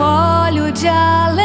óleo 0.00 0.72
de 0.72 0.88
alegria. 0.88 1.43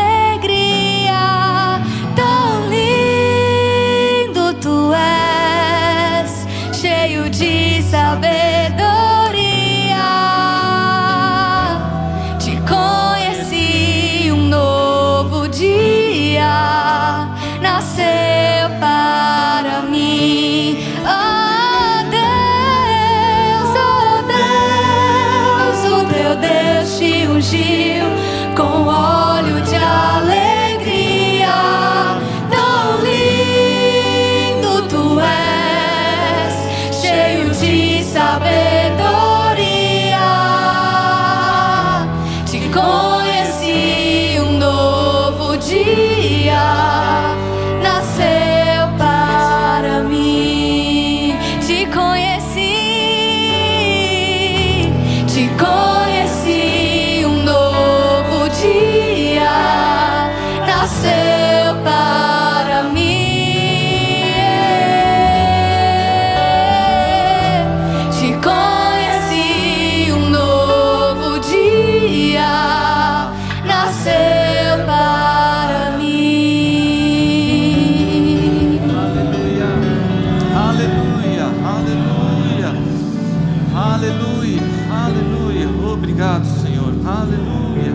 Obrigado, 86.20 86.45
Senhor, 86.62 86.94
aleluia, 87.08 87.94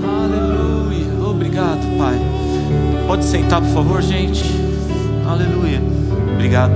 aleluia. 0.00 1.28
Obrigado, 1.28 1.98
Pai. 1.98 2.20
Pode 3.04 3.24
sentar, 3.24 3.60
por 3.60 3.74
favor, 3.74 4.00
gente. 4.00 4.44
Aleluia. 5.28 5.82
Obrigado, 6.34 6.74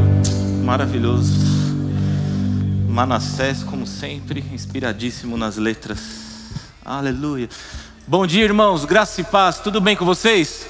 maravilhoso. 0.65 1.33
Manassés, 2.89 3.62
como 3.62 3.87
sempre, 3.87 4.45
inspiradíssimo 4.53 5.37
nas 5.37 5.56
letras. 5.56 6.01
Aleluia. 6.84 7.48
Bom 8.05 8.27
dia, 8.27 8.43
irmãos, 8.43 8.84
graça 8.84 9.21
e 9.21 9.25
paz. 9.25 9.61
Tudo 9.61 9.81
bem 9.81 9.95
com 9.95 10.05
vocês? 10.05 10.67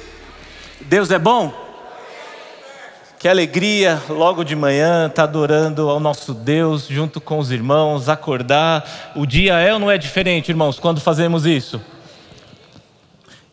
Deus 0.83 1.11
é 1.11 1.19
bom? 1.19 1.60
Que 3.21 3.29
alegria, 3.29 4.03
logo 4.09 4.43
de 4.43 4.57
manhã, 4.57 5.07
estar 5.07 5.25
adorando 5.25 5.91
ao 5.91 6.01
nosso 6.01 6.33
Deus 6.33 6.87
junto 6.89 7.21
com 7.21 7.39
os 7.39 7.51
irmãos, 7.51 8.09
acordar. 8.09 9.13
O 9.15 9.27
dia 9.27 9.59
é 9.59 9.75
ou 9.75 9.79
não 9.79 9.91
é 9.91 9.99
diferente, 9.99 10.49
irmãos, 10.49 10.79
quando 10.79 11.03
fazemos 11.03 11.45
isso? 11.45 11.79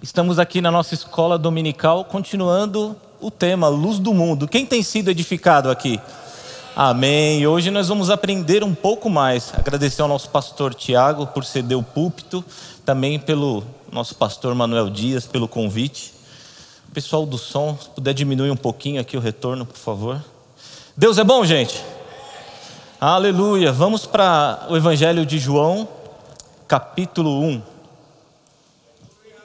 Estamos 0.02 0.40
aqui 0.40 0.62
na 0.62 0.72
nossa 0.72 0.94
escola 0.94 1.38
dominical, 1.38 2.06
continuando 2.06 2.96
o 3.20 3.30
tema 3.30 3.68
Luz 3.68 4.00
do 4.00 4.14
Mundo. 4.14 4.48
Quem 4.48 4.66
tem 4.66 4.82
sido 4.82 5.12
edificado 5.12 5.70
aqui? 5.70 6.00
Amém. 6.74 7.42
E 7.42 7.46
hoje 7.46 7.70
nós 7.70 7.90
vamos 7.90 8.10
aprender 8.10 8.64
um 8.64 8.74
pouco 8.74 9.10
mais. 9.10 9.54
Agradecer 9.54 10.02
ao 10.02 10.08
nosso 10.08 10.30
pastor 10.30 10.74
Tiago 10.74 11.28
por 11.28 11.44
ceder 11.44 11.78
o 11.78 11.84
púlpito, 11.84 12.42
também 12.86 13.20
pelo 13.20 13.66
nosso 13.92 14.16
pastor 14.16 14.56
Manuel 14.56 14.90
Dias 14.90 15.28
pelo 15.28 15.46
convite. 15.46 16.17
Pessoal 16.94 17.26
do 17.26 17.38
som, 17.38 17.78
se 17.80 17.90
puder 17.90 18.14
diminuir 18.14 18.50
um 18.50 18.56
pouquinho 18.58 19.00
aqui 19.00 19.16
o 19.16 19.20
retorno, 19.20 19.66
por 19.66 19.78
favor. 19.78 20.24
Deus 20.96 21.18
é 21.18 21.24
bom, 21.24 21.46
gente? 21.46 21.84
Aleluia. 23.00 23.72
Vamos 23.72 24.06
para 24.06 24.66
o 24.70 24.76
Evangelho 24.76 25.26
de 25.26 25.38
João, 25.38 25.88
capítulo 26.68 27.42
1. 27.42 27.62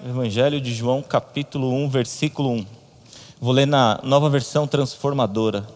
Evangelho 0.08 0.60
de 0.60 0.74
João, 0.74 1.02
capítulo 1.02 1.70
1, 1.72 1.88
versículo 1.90 2.50
1. 2.50 2.66
Vou 3.40 3.52
ler 3.52 3.66
na 3.66 4.00
nova 4.02 4.30
versão 4.30 4.66
transformadora. 4.66 5.66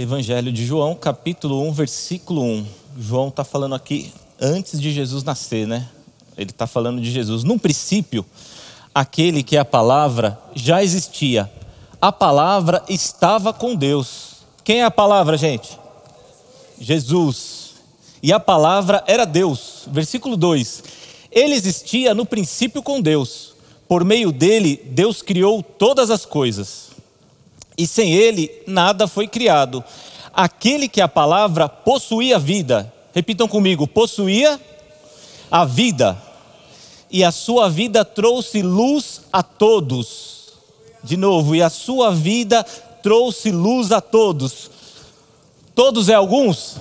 Evangelho 0.00 0.52
de 0.52 0.64
João, 0.64 0.94
capítulo 0.94 1.60
1, 1.70 1.72
versículo 1.72 2.40
1. 2.40 2.66
João 3.00 3.26
está 3.26 3.42
falando 3.42 3.74
aqui 3.74 4.12
antes 4.40 4.80
de 4.80 4.92
Jesus 4.92 5.24
nascer, 5.24 5.66
né? 5.66 5.88
Ele 6.36 6.50
está 6.50 6.68
falando 6.68 7.00
de 7.00 7.10
Jesus. 7.10 7.42
Num 7.42 7.58
princípio, 7.58 8.24
aquele 8.94 9.42
que 9.42 9.56
é 9.56 9.58
a 9.58 9.64
palavra 9.64 10.38
já 10.54 10.84
existia. 10.84 11.50
A 12.00 12.12
palavra 12.12 12.80
estava 12.88 13.52
com 13.52 13.74
Deus. 13.74 14.34
Quem 14.62 14.82
é 14.82 14.84
a 14.84 14.90
palavra, 14.90 15.36
gente? 15.36 15.76
Jesus. 16.80 17.74
E 18.22 18.32
a 18.32 18.38
palavra 18.38 19.02
era 19.04 19.24
Deus. 19.24 19.88
Versículo 19.88 20.36
2. 20.36 20.84
Ele 21.28 21.54
existia 21.54 22.14
no 22.14 22.24
princípio 22.24 22.84
com 22.84 23.00
Deus. 23.00 23.52
Por 23.88 24.04
meio 24.04 24.30
dele, 24.30 24.80
Deus 24.92 25.22
criou 25.22 25.60
todas 25.60 26.08
as 26.08 26.24
coisas 26.24 26.87
e 27.78 27.86
sem 27.86 28.12
ele 28.12 28.50
nada 28.66 29.06
foi 29.06 29.28
criado. 29.28 29.84
Aquele 30.34 30.88
que 30.88 31.00
a 31.00 31.06
palavra 31.06 31.68
possuía 31.68 32.38
vida, 32.38 32.92
repitam 33.14 33.46
comigo, 33.46 33.86
possuía 33.86 34.60
a 35.48 35.64
vida, 35.64 36.20
e 37.10 37.22
a 37.24 37.30
sua 37.30 37.70
vida 37.70 38.04
trouxe 38.04 38.60
luz 38.60 39.22
a 39.32 39.42
todos. 39.42 40.48
De 41.02 41.16
novo, 41.16 41.54
e 41.54 41.62
a 41.62 41.70
sua 41.70 42.10
vida 42.10 42.64
trouxe 43.02 43.52
luz 43.52 43.92
a 43.92 44.00
todos. 44.00 44.70
Todos 45.74 46.08
é 46.08 46.14
alguns? 46.14 46.76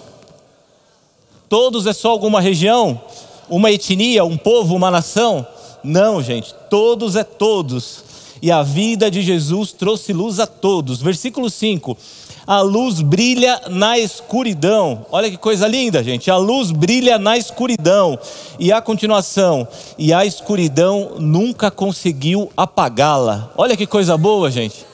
Todos 1.47 1.85
é 1.85 1.93
só 1.93 2.09
alguma 2.09 2.41
região? 2.41 2.99
Uma 3.47 3.71
etnia, 3.71 4.25
um 4.25 4.35
povo, 4.35 4.75
uma 4.75 4.91
nação? 4.91 5.47
Não, 5.83 6.21
gente, 6.21 6.53
todos 6.69 7.15
é 7.15 7.23
todos 7.23 8.06
e 8.41 8.51
a 8.51 8.63
vida 8.63 9.09
de 9.09 9.21
Jesus 9.21 9.71
trouxe 9.71 10.13
luz 10.13 10.39
a 10.39 10.47
todos. 10.47 11.01
Versículo 11.01 11.49
5: 11.49 11.97
A 12.45 12.61
luz 12.61 13.01
brilha 13.01 13.61
na 13.69 13.97
escuridão. 13.97 15.05
Olha 15.11 15.29
que 15.29 15.37
coisa 15.37 15.67
linda, 15.67 16.03
gente. 16.03 16.29
A 16.29 16.37
luz 16.37 16.71
brilha 16.71 17.17
na 17.17 17.37
escuridão. 17.37 18.17
E 18.59 18.71
a 18.71 18.81
continuação: 18.81 19.67
E 19.97 20.13
a 20.13 20.25
escuridão 20.25 21.15
nunca 21.19 21.71
conseguiu 21.71 22.51
apagá-la. 22.55 23.51
Olha 23.57 23.77
que 23.77 23.87
coisa 23.87 24.17
boa, 24.17 24.51
gente. 24.51 24.85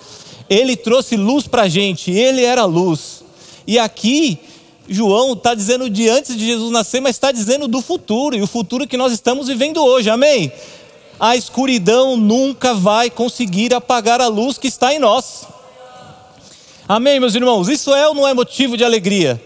Ele 0.50 0.75
trouxe 0.75 1.16
luz 1.16 1.48
para 1.48 1.64
a 1.64 1.70
gente, 1.70 2.12
ele 2.12 2.44
era 2.44 2.66
luz. 2.66 3.24
E 3.66 3.80
aqui, 3.80 4.38
João 4.88 5.34
está 5.34 5.56
dizendo 5.56 5.90
de 5.90 6.10
antes 6.10 6.36
de 6.36 6.46
Jesus 6.46 6.72
nascer, 6.72 7.02
mas 7.02 7.16
está 7.16 7.31
dizendo 7.31 7.68
do 7.68 7.81
futuro, 7.81 8.36
e 8.36 8.42
o 8.42 8.48
futuro 8.48 8.86
que 8.86 8.98
nós 8.98 9.14
estamos 9.14 9.48
vivendo 9.48 9.84
hoje, 9.84 10.10
amém? 10.10 10.52
A 11.23 11.38
escuridão 11.38 12.17
nunca 12.17 12.73
vai 12.73 13.09
conseguir 13.09 13.73
apagar 13.73 14.19
a 14.19 14.28
luz 14.28 14.57
que 14.57 14.67
está 14.67 14.94
em 14.94 15.00
nós. 15.00 15.47
Amém, 16.86 17.18
meus 17.18 17.33
irmãos? 17.33 17.69
Isso 17.69 17.95
é 17.95 18.06
ou 18.09 18.13
não 18.13 18.27
é 18.27 18.33
motivo 18.33 18.75
de 18.75 18.83
alegria? 18.83 19.42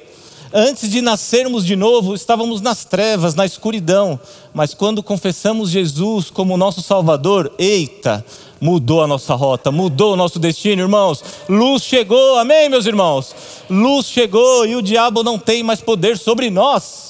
Antes 0.52 0.90
de 0.90 1.02
nascermos 1.02 1.64
de 1.64 1.76
novo, 1.76 2.16
estávamos 2.16 2.62
nas 2.62 2.84
trevas, 2.84 3.36
na 3.36 3.46
escuridão, 3.46 4.20
mas 4.56 4.74
quando 4.74 5.04
confessamos 5.04 5.70
Jesus 5.70 6.32
como 6.32 6.58
nosso 6.58 6.82
Salvador, 6.82 7.54
eita, 7.60 8.26
mudou 8.60 9.04
a 9.04 9.08
nossa 9.08 9.36
rota, 9.36 9.72
mudou 9.72 10.14
o 10.14 10.18
nosso 10.18 10.40
destino, 10.40 10.82
irmãos. 10.82 11.24
Luz 11.48 11.84
chegou, 11.84 12.40
amém, 12.40 12.70
meus 12.70 12.88
irmãos? 12.88 13.36
Luz 13.70 14.08
chegou 14.08 14.66
e 14.66 14.76
o 14.76 14.82
diabo 14.82 15.22
não 15.22 15.38
tem 15.38 15.62
mais 15.62 15.80
poder 15.80 16.18
sobre 16.18 16.50
nós, 16.50 17.07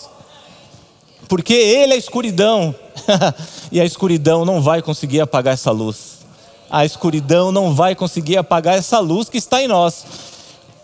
porque 1.28 1.54
ele 1.54 1.94
é 1.94 1.96
a 1.96 2.00
escuridão, 2.00 2.74
e 3.72 3.80
a 3.80 3.86
escuridão 3.86 4.46
não 4.46 4.62
vai 4.62 4.82
conseguir 4.82 5.22
apagar 5.22 5.54
essa 5.54 5.72
luz. 5.72 6.18
A 6.70 6.86
escuridão 6.86 7.52
não 7.52 7.74
vai 7.74 7.96
conseguir 7.96 8.38
apagar 8.38 8.78
essa 8.78 9.00
luz 9.00 9.30
que 9.30 9.38
está 9.38 9.62
em 9.62 9.68
nós. 9.68 10.06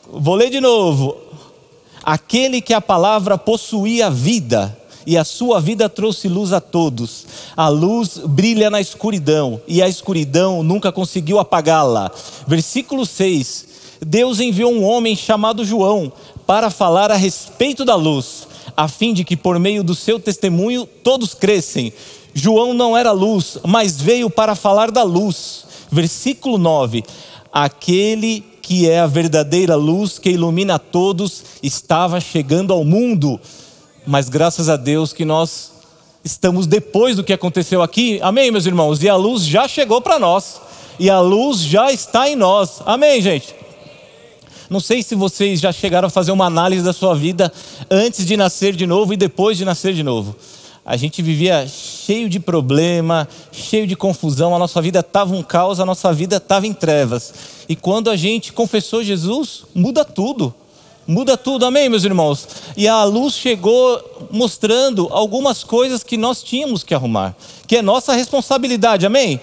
Vou 0.09 0.35
ler 0.35 0.49
de 0.49 0.61
novo. 0.61 1.17
Aquele 2.03 2.61
que 2.61 2.73
a 2.73 2.81
palavra 2.81 3.37
possuía 3.37 4.09
vida, 4.09 4.77
e 5.05 5.17
a 5.17 5.25
sua 5.25 5.59
vida 5.59 5.89
trouxe 5.89 6.27
luz 6.27 6.53
a 6.53 6.61
todos. 6.61 7.25
A 7.55 7.67
luz 7.67 8.19
brilha 8.25 8.69
na 8.69 8.79
escuridão, 8.79 9.61
e 9.67 9.81
a 9.81 9.87
escuridão 9.87 10.63
nunca 10.63 10.91
conseguiu 10.91 11.39
apagá-la. 11.39 12.11
Versículo 12.47 13.05
6. 13.05 13.73
Deus 14.05 14.39
enviou 14.39 14.71
um 14.71 14.83
homem 14.83 15.15
chamado 15.15 15.63
João 15.63 16.11
para 16.45 16.69
falar 16.69 17.11
a 17.11 17.15
respeito 17.15 17.85
da 17.85 17.95
luz, 17.95 18.47
a 18.75 18.87
fim 18.87 19.13
de 19.13 19.23
que 19.23 19.37
por 19.37 19.59
meio 19.59 19.83
do 19.83 19.95
seu 19.95 20.19
testemunho 20.19 20.85
todos 20.85 21.33
crescem. 21.33 21.93
João 22.33 22.73
não 22.73 22.97
era 22.97 23.11
luz, 23.11 23.57
mas 23.65 23.99
veio 24.01 24.29
para 24.29 24.55
falar 24.55 24.91
da 24.91 25.03
luz. 25.03 25.65
Versículo 25.91 26.57
9: 26.57 27.03
Aquele 27.51 28.43
que 28.61 28.89
é 28.89 28.99
a 28.99 29.07
verdadeira 29.07 29.75
luz 29.75 30.17
que 30.17 30.29
ilumina 30.29 30.75
a 30.75 30.79
todos 30.79 31.43
estava 31.61 32.19
chegando 32.19 32.71
ao 32.71 32.83
mundo, 32.83 33.39
mas 34.07 34.29
graças 34.29 34.69
a 34.69 34.77
Deus 34.77 35.11
que 35.11 35.25
nós 35.25 35.71
estamos 36.23 36.65
depois 36.65 37.17
do 37.17 37.23
que 37.23 37.33
aconteceu 37.33 37.81
aqui, 37.81 38.19
amém, 38.21 38.49
meus 38.49 38.65
irmãos? 38.65 39.03
E 39.03 39.09
a 39.09 39.15
luz 39.15 39.45
já 39.45 39.67
chegou 39.67 40.01
para 40.01 40.17
nós, 40.17 40.61
e 40.97 41.09
a 41.09 41.19
luz 41.19 41.59
já 41.59 41.91
está 41.91 42.29
em 42.29 42.35
nós, 42.35 42.81
amém, 42.85 43.21
gente? 43.21 43.53
Não 44.73 44.79
sei 44.79 45.03
se 45.03 45.13
vocês 45.13 45.59
já 45.59 45.71
chegaram 45.71 46.07
a 46.07 46.09
fazer 46.09 46.31
uma 46.31 46.47
análise 46.47 46.83
da 46.83 46.91
sua 46.91 47.13
vida 47.13 47.53
antes 47.91 48.25
de 48.25 48.35
nascer 48.35 48.75
de 48.75 48.87
novo 48.87 49.13
e 49.13 49.15
depois 49.15 49.55
de 49.55 49.63
nascer 49.63 49.93
de 49.93 50.01
novo. 50.01 50.35
A 50.83 50.97
gente 50.97 51.21
vivia 51.21 51.67
cheio 51.67 52.27
de 52.27 52.39
problema, 52.39 53.29
cheio 53.51 53.85
de 53.85 53.95
confusão, 53.95 54.55
a 54.55 54.57
nossa 54.57 54.81
vida 54.81 55.01
estava 55.01 55.35
um 55.35 55.43
caos, 55.43 55.79
a 55.79 55.85
nossa 55.85 56.11
vida 56.11 56.37
estava 56.37 56.65
em 56.65 56.73
trevas. 56.73 57.31
E 57.69 57.75
quando 57.75 58.09
a 58.09 58.15
gente 58.15 58.51
confessou 58.51 59.03
Jesus, 59.03 59.63
muda 59.75 60.03
tudo. 60.03 60.51
Muda 61.05 61.37
tudo, 61.37 61.67
amém, 61.67 61.87
meus 61.87 62.03
irmãos? 62.03 62.47
E 62.75 62.87
a 62.87 63.03
luz 63.03 63.35
chegou 63.35 64.27
mostrando 64.31 65.07
algumas 65.11 65.63
coisas 65.63 66.01
que 66.01 66.17
nós 66.17 66.41
tínhamos 66.41 66.83
que 66.83 66.95
arrumar, 66.95 67.35
que 67.67 67.77
é 67.77 67.83
nossa 67.83 68.15
responsabilidade, 68.15 69.05
amém? 69.05 69.39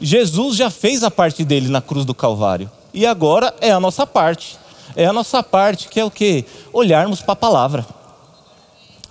Jesus 0.00 0.56
já 0.56 0.70
fez 0.70 1.04
a 1.04 1.10
parte 1.10 1.44
dele 1.44 1.68
na 1.68 1.82
cruz 1.82 2.06
do 2.06 2.14
Calvário, 2.14 2.70
e 2.94 3.04
agora 3.04 3.54
é 3.60 3.70
a 3.70 3.78
nossa 3.78 4.06
parte. 4.06 4.61
É 4.96 5.06
a 5.06 5.12
nossa 5.12 5.42
parte, 5.42 5.88
que 5.88 6.00
é 6.00 6.04
o 6.04 6.10
que? 6.10 6.44
Olharmos 6.72 7.20
para 7.20 7.32
a 7.32 7.36
palavra. 7.36 7.86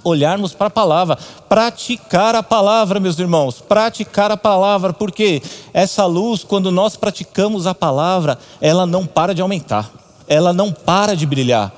Olharmos 0.04 0.54
para 0.54 0.68
a 0.68 0.72
palavra, 0.72 1.18
praticar 1.48 2.34
a 2.34 2.42
palavra, 2.42 3.00
meus 3.00 3.20
irmãos, 3.20 3.62
praticar 3.62 4.32
a 4.32 4.38
palavra, 4.38 4.94
porque 4.94 5.44
essa 5.74 6.08
luz, 6.08 6.44
quando 6.44 6.72
nós 6.72 6.96
praticamos 6.96 7.68
a 7.68 7.76
palavra, 7.76 8.40
ela 8.60 8.88
não 8.88 9.06
para 9.06 9.36
de 9.36 9.44
aumentar, 9.44 9.92
ela 10.28 10.54
não 10.54 10.72
para 10.72 11.16
de 11.16 11.28
brilhar. 11.28 11.72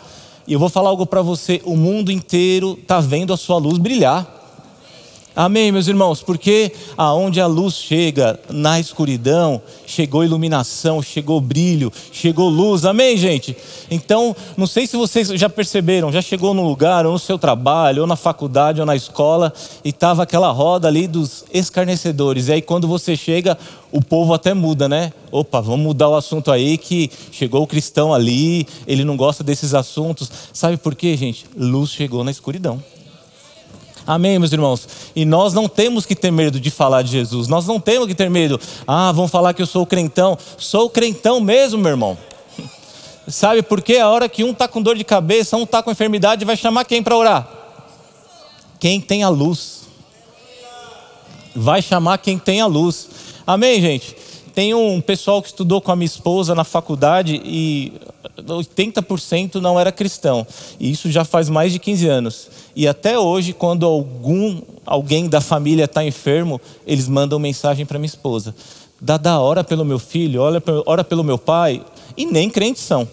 E 0.47 0.53
eu 0.53 0.59
vou 0.59 0.69
falar 0.69 0.89
algo 0.89 1.05
para 1.05 1.21
você: 1.21 1.61
o 1.65 1.75
mundo 1.75 2.11
inteiro 2.11 2.77
está 2.81 2.99
vendo 2.99 3.33
a 3.33 3.37
sua 3.37 3.57
luz 3.57 3.77
brilhar. 3.77 4.42
Amém, 5.35 5.71
meus 5.71 5.87
irmãos? 5.87 6.21
Porque 6.21 6.71
aonde 6.95 7.41
a 7.41 7.47
luz 7.47 7.73
chega, 7.73 8.39
na 8.51 8.79
escuridão, 8.79 9.59
chegou 9.83 10.23
iluminação, 10.23 11.01
chegou 11.01 11.41
brilho, 11.41 11.91
chegou 12.11 12.49
luz. 12.49 12.85
Amém, 12.85 13.17
gente? 13.17 13.57
Então, 13.89 14.35
não 14.55 14.67
sei 14.67 14.85
se 14.85 14.95
vocês 14.95 15.29
já 15.29 15.49
perceberam, 15.49 16.11
já 16.11 16.21
chegou 16.21 16.53
no 16.53 16.63
lugar, 16.67 17.07
ou 17.07 17.13
no 17.13 17.17
seu 17.17 17.39
trabalho, 17.39 18.01
ou 18.01 18.07
na 18.07 18.15
faculdade, 18.15 18.79
ou 18.79 18.85
na 18.85 18.95
escola, 18.95 19.51
e 19.83 19.89
estava 19.89 20.21
aquela 20.21 20.51
roda 20.51 20.87
ali 20.87 21.07
dos 21.07 21.45
escarnecedores. 21.51 22.47
E 22.47 22.53
aí, 22.53 22.61
quando 22.61 22.87
você 22.87 23.15
chega, 23.15 23.57
o 23.91 24.03
povo 24.03 24.35
até 24.35 24.53
muda, 24.53 24.87
né? 24.87 25.11
Opa, 25.31 25.61
vamos 25.61 25.83
mudar 25.83 26.09
o 26.09 26.15
assunto 26.15 26.51
aí, 26.51 26.77
que 26.77 27.09
chegou 27.31 27.63
o 27.63 27.67
cristão 27.67 28.13
ali, 28.13 28.67
ele 28.85 29.03
não 29.03 29.17
gosta 29.17 29.43
desses 29.43 29.73
assuntos. 29.73 30.29
Sabe 30.53 30.77
por 30.77 30.93
quê, 30.93 31.17
gente? 31.17 31.47
Luz 31.57 31.89
chegou 31.89 32.23
na 32.23 32.29
escuridão. 32.29 32.79
Amém, 34.05 34.37
meus 34.37 34.51
irmãos? 34.51 34.87
E 35.15 35.23
nós 35.23 35.53
não 35.53 35.67
temos 35.69 36.05
que 36.05 36.15
ter 36.15 36.31
medo 36.31 36.59
de 36.59 36.69
falar 36.69 37.01
de 37.01 37.11
Jesus. 37.11 37.47
Nós 37.47 37.65
não 37.65 37.79
temos 37.79 38.07
que 38.07 38.15
ter 38.15 38.29
medo. 38.29 38.59
Ah, 38.85 39.11
vão 39.11 39.27
falar 39.27 39.53
que 39.53 39.61
eu 39.61 39.65
sou 39.65 39.85
crentão. 39.85 40.37
Sou 40.57 40.89
crentão 40.89 41.39
mesmo, 41.39 41.79
meu 41.79 41.91
irmão. 41.91 42.17
Sabe 43.27 43.61
por 43.61 43.81
quê? 43.81 43.97
A 43.97 44.09
hora 44.09 44.27
que 44.27 44.43
um 44.43 44.51
está 44.51 44.67
com 44.67 44.81
dor 44.81 44.97
de 44.97 45.03
cabeça, 45.03 45.55
um 45.55 45.63
está 45.63 45.81
com 45.81 45.91
enfermidade, 45.91 46.43
vai 46.43 46.57
chamar 46.57 46.83
quem 46.83 47.01
para 47.01 47.15
orar? 47.15 47.47
Quem 48.79 48.99
tem 48.99 49.23
a 49.23 49.29
luz. 49.29 49.83
Vai 51.55 51.81
chamar 51.81 52.17
quem 52.17 52.37
tem 52.37 52.59
a 52.59 52.65
luz. 52.65 53.07
Amém, 53.47 53.79
gente? 53.79 54.15
Tem 54.53 54.73
um 54.73 55.01
pessoal 55.01 55.41
que 55.41 55.47
estudou 55.47 55.81
com 55.81 55.91
a 55.91 55.95
minha 55.95 56.05
esposa 56.05 56.53
na 56.53 56.63
faculdade 56.63 57.41
e 57.43 57.93
80% 58.37 59.55
não 59.55 59.79
era 59.79 59.91
cristão. 59.91 60.45
E 60.79 60.91
isso 60.91 61.09
já 61.09 61.25
faz 61.25 61.49
mais 61.49 61.71
de 61.71 61.79
15 61.79 62.07
anos. 62.07 62.49
E 62.75 62.87
até 62.87 63.17
hoje, 63.17 63.53
quando 63.53 63.85
algum 63.85 64.61
alguém 64.85 65.27
da 65.27 65.41
família 65.41 65.85
está 65.85 66.05
enfermo, 66.05 66.59
eles 66.85 67.07
mandam 67.07 67.39
mensagem 67.39 67.85
para 67.85 67.97
minha 67.97 68.07
esposa. 68.07 68.53
Dá 69.01 69.17
da 69.17 69.39
hora 69.39 69.63
pelo 69.63 69.83
meu 69.83 69.99
filho, 69.99 70.41
ora, 70.41 70.61
ora 70.85 71.03
pelo 71.03 71.23
meu 71.23 71.37
pai. 71.37 71.81
E 72.15 72.25
nem 72.25 72.49
crentes 72.49 72.83
são. 72.83 73.07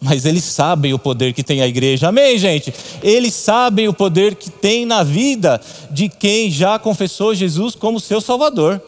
Mas 0.00 0.24
eles 0.24 0.42
sabem 0.42 0.92
o 0.92 0.98
poder 0.98 1.32
que 1.32 1.44
tem 1.44 1.62
a 1.62 1.68
igreja. 1.68 2.08
Amém, 2.08 2.36
gente? 2.36 2.74
Eles 3.02 3.34
sabem 3.34 3.86
o 3.88 3.94
poder 3.94 4.34
que 4.34 4.50
tem 4.50 4.84
na 4.84 5.04
vida 5.04 5.60
de 5.90 6.08
quem 6.08 6.50
já 6.50 6.78
confessou 6.78 7.34
Jesus 7.34 7.76
como 7.76 8.00
seu 8.00 8.20
Salvador. 8.20 8.82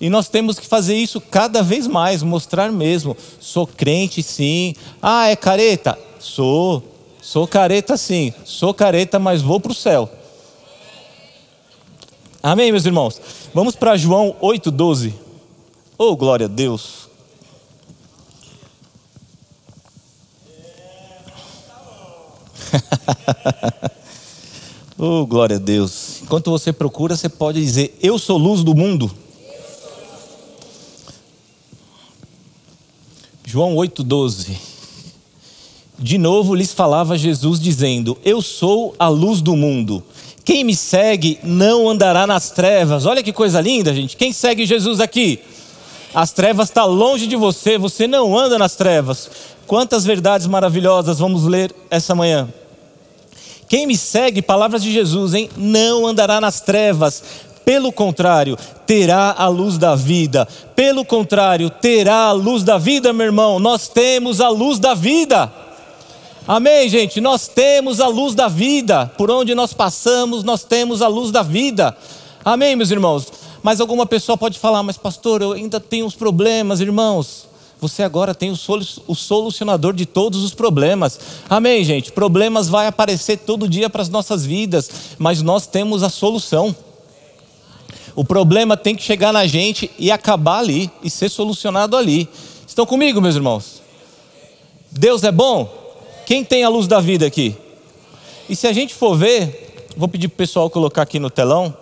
E 0.00 0.08
nós 0.08 0.30
temos 0.30 0.58
que 0.58 0.66
fazer 0.66 0.96
isso 0.96 1.20
cada 1.20 1.62
vez 1.62 1.86
mais, 1.86 2.22
mostrar 2.22 2.72
mesmo. 2.72 3.14
Sou 3.38 3.66
crente 3.66 4.22
sim. 4.22 4.74
Ah, 5.02 5.28
é 5.28 5.36
careta? 5.36 5.98
Sou. 6.18 6.82
Sou 7.20 7.46
careta 7.46 7.98
sim. 7.98 8.32
Sou 8.46 8.72
careta, 8.72 9.18
mas 9.18 9.42
vou 9.42 9.60
para 9.60 9.72
o 9.72 9.74
céu. 9.74 10.10
Amém, 12.42 12.72
meus 12.72 12.86
irmãos? 12.86 13.20
Vamos 13.52 13.76
para 13.76 13.98
João 13.98 14.34
8,12. 14.40 15.12
Oh, 15.98 16.16
glória 16.16 16.46
a 16.46 16.48
Deus. 16.48 17.10
oh, 24.96 25.26
glória 25.26 25.56
a 25.56 25.58
Deus. 25.58 26.22
Enquanto 26.22 26.50
você 26.50 26.72
procura, 26.72 27.14
você 27.14 27.28
pode 27.28 27.60
dizer: 27.60 27.98
Eu 28.00 28.18
sou 28.18 28.38
luz 28.38 28.64
do 28.64 28.74
mundo. 28.74 29.14
João 33.50 33.74
8,12. 33.74 34.52
De 35.98 36.16
novo 36.16 36.54
lhes 36.54 36.72
falava 36.72 37.18
Jesus, 37.18 37.58
dizendo: 37.58 38.16
Eu 38.24 38.40
sou 38.40 38.94
a 38.96 39.08
luz 39.08 39.40
do 39.40 39.56
mundo. 39.56 40.04
Quem 40.44 40.62
me 40.62 40.76
segue 40.76 41.36
não 41.42 41.88
andará 41.88 42.28
nas 42.28 42.52
trevas. 42.52 43.06
Olha 43.06 43.24
que 43.24 43.32
coisa 43.32 43.60
linda, 43.60 43.92
gente. 43.92 44.16
Quem 44.16 44.32
segue 44.32 44.64
Jesus 44.64 45.00
aqui? 45.00 45.40
As 46.14 46.30
trevas 46.30 46.68
estão 46.68 46.84
tá 46.84 46.88
longe 46.88 47.26
de 47.26 47.34
você, 47.34 47.76
você 47.76 48.06
não 48.06 48.38
anda 48.38 48.56
nas 48.56 48.76
trevas. 48.76 49.28
Quantas 49.66 50.04
verdades 50.04 50.46
maravilhosas 50.46 51.18
vamos 51.18 51.42
ler 51.42 51.74
essa 51.90 52.14
manhã. 52.14 52.48
Quem 53.68 53.84
me 53.84 53.96
segue, 53.96 54.42
palavras 54.42 54.80
de 54.80 54.92
Jesus, 54.92 55.34
hein? 55.34 55.50
Não 55.56 56.06
andará 56.06 56.40
nas 56.40 56.60
trevas, 56.60 57.22
pelo 57.64 57.92
contrário, 57.92 58.56
terá 58.86 59.34
a 59.36 59.46
luz 59.48 59.78
da 59.78 59.94
vida. 59.94 60.46
Pelo 60.74 61.04
contrário, 61.04 61.70
terá 61.70 62.24
a 62.24 62.32
luz 62.32 62.64
da 62.64 62.78
vida, 62.78 63.12
meu 63.12 63.26
irmão. 63.26 63.58
Nós 63.58 63.88
temos 63.88 64.40
a 64.40 64.48
luz 64.48 64.78
da 64.78 64.94
vida. 64.94 65.52
Amém, 66.48 66.88
gente? 66.88 67.20
Nós 67.20 67.46
temos 67.46 68.00
a 68.00 68.08
luz 68.08 68.34
da 68.34 68.48
vida. 68.48 69.12
Por 69.16 69.30
onde 69.30 69.54
nós 69.54 69.72
passamos, 69.72 70.42
nós 70.42 70.64
temos 70.64 71.00
a 71.02 71.06
luz 71.06 71.30
da 71.30 71.42
vida. 71.42 71.96
Amém, 72.44 72.74
meus 72.74 72.90
irmãos? 72.90 73.26
Mas 73.62 73.80
alguma 73.80 74.06
pessoa 74.06 74.36
pode 74.38 74.58
falar, 74.58 74.82
mas 74.82 74.96
pastor, 74.96 75.42
eu 75.42 75.52
ainda 75.52 75.78
tenho 75.78 76.06
uns 76.06 76.14
problemas, 76.14 76.80
irmãos. 76.80 77.46
Você 77.78 78.02
agora 78.02 78.34
tem 78.34 78.50
o 78.50 79.14
solucionador 79.14 79.94
de 79.94 80.04
todos 80.04 80.42
os 80.42 80.52
problemas. 80.52 81.18
Amém, 81.48 81.84
gente? 81.84 82.10
Problemas 82.12 82.68
vai 82.68 82.86
aparecer 82.86 83.38
todo 83.38 83.68
dia 83.68 83.88
para 83.88 84.02
as 84.02 84.08
nossas 84.08 84.44
vidas, 84.44 84.90
mas 85.18 85.40
nós 85.40 85.66
temos 85.66 86.02
a 86.02 86.10
solução. 86.10 86.74
O 88.14 88.24
problema 88.24 88.76
tem 88.76 88.94
que 88.94 89.02
chegar 89.02 89.32
na 89.32 89.46
gente 89.46 89.90
e 89.98 90.10
acabar 90.10 90.58
ali 90.58 90.90
e 91.02 91.10
ser 91.10 91.28
solucionado 91.28 91.96
ali. 91.96 92.28
Estão 92.66 92.84
comigo, 92.84 93.20
meus 93.20 93.36
irmãos? 93.36 93.82
Deus 94.90 95.22
é 95.22 95.32
bom? 95.32 95.68
Quem 96.26 96.44
tem 96.44 96.64
a 96.64 96.68
luz 96.68 96.86
da 96.86 97.00
vida 97.00 97.26
aqui? 97.26 97.56
E 98.48 98.56
se 98.56 98.66
a 98.66 98.72
gente 98.72 98.94
for 98.94 99.16
ver, 99.16 99.86
vou 99.96 100.08
pedir 100.08 100.28
para 100.28 100.34
o 100.34 100.38
pessoal 100.38 100.70
colocar 100.70 101.02
aqui 101.02 101.18
no 101.18 101.30
telão. 101.30 101.76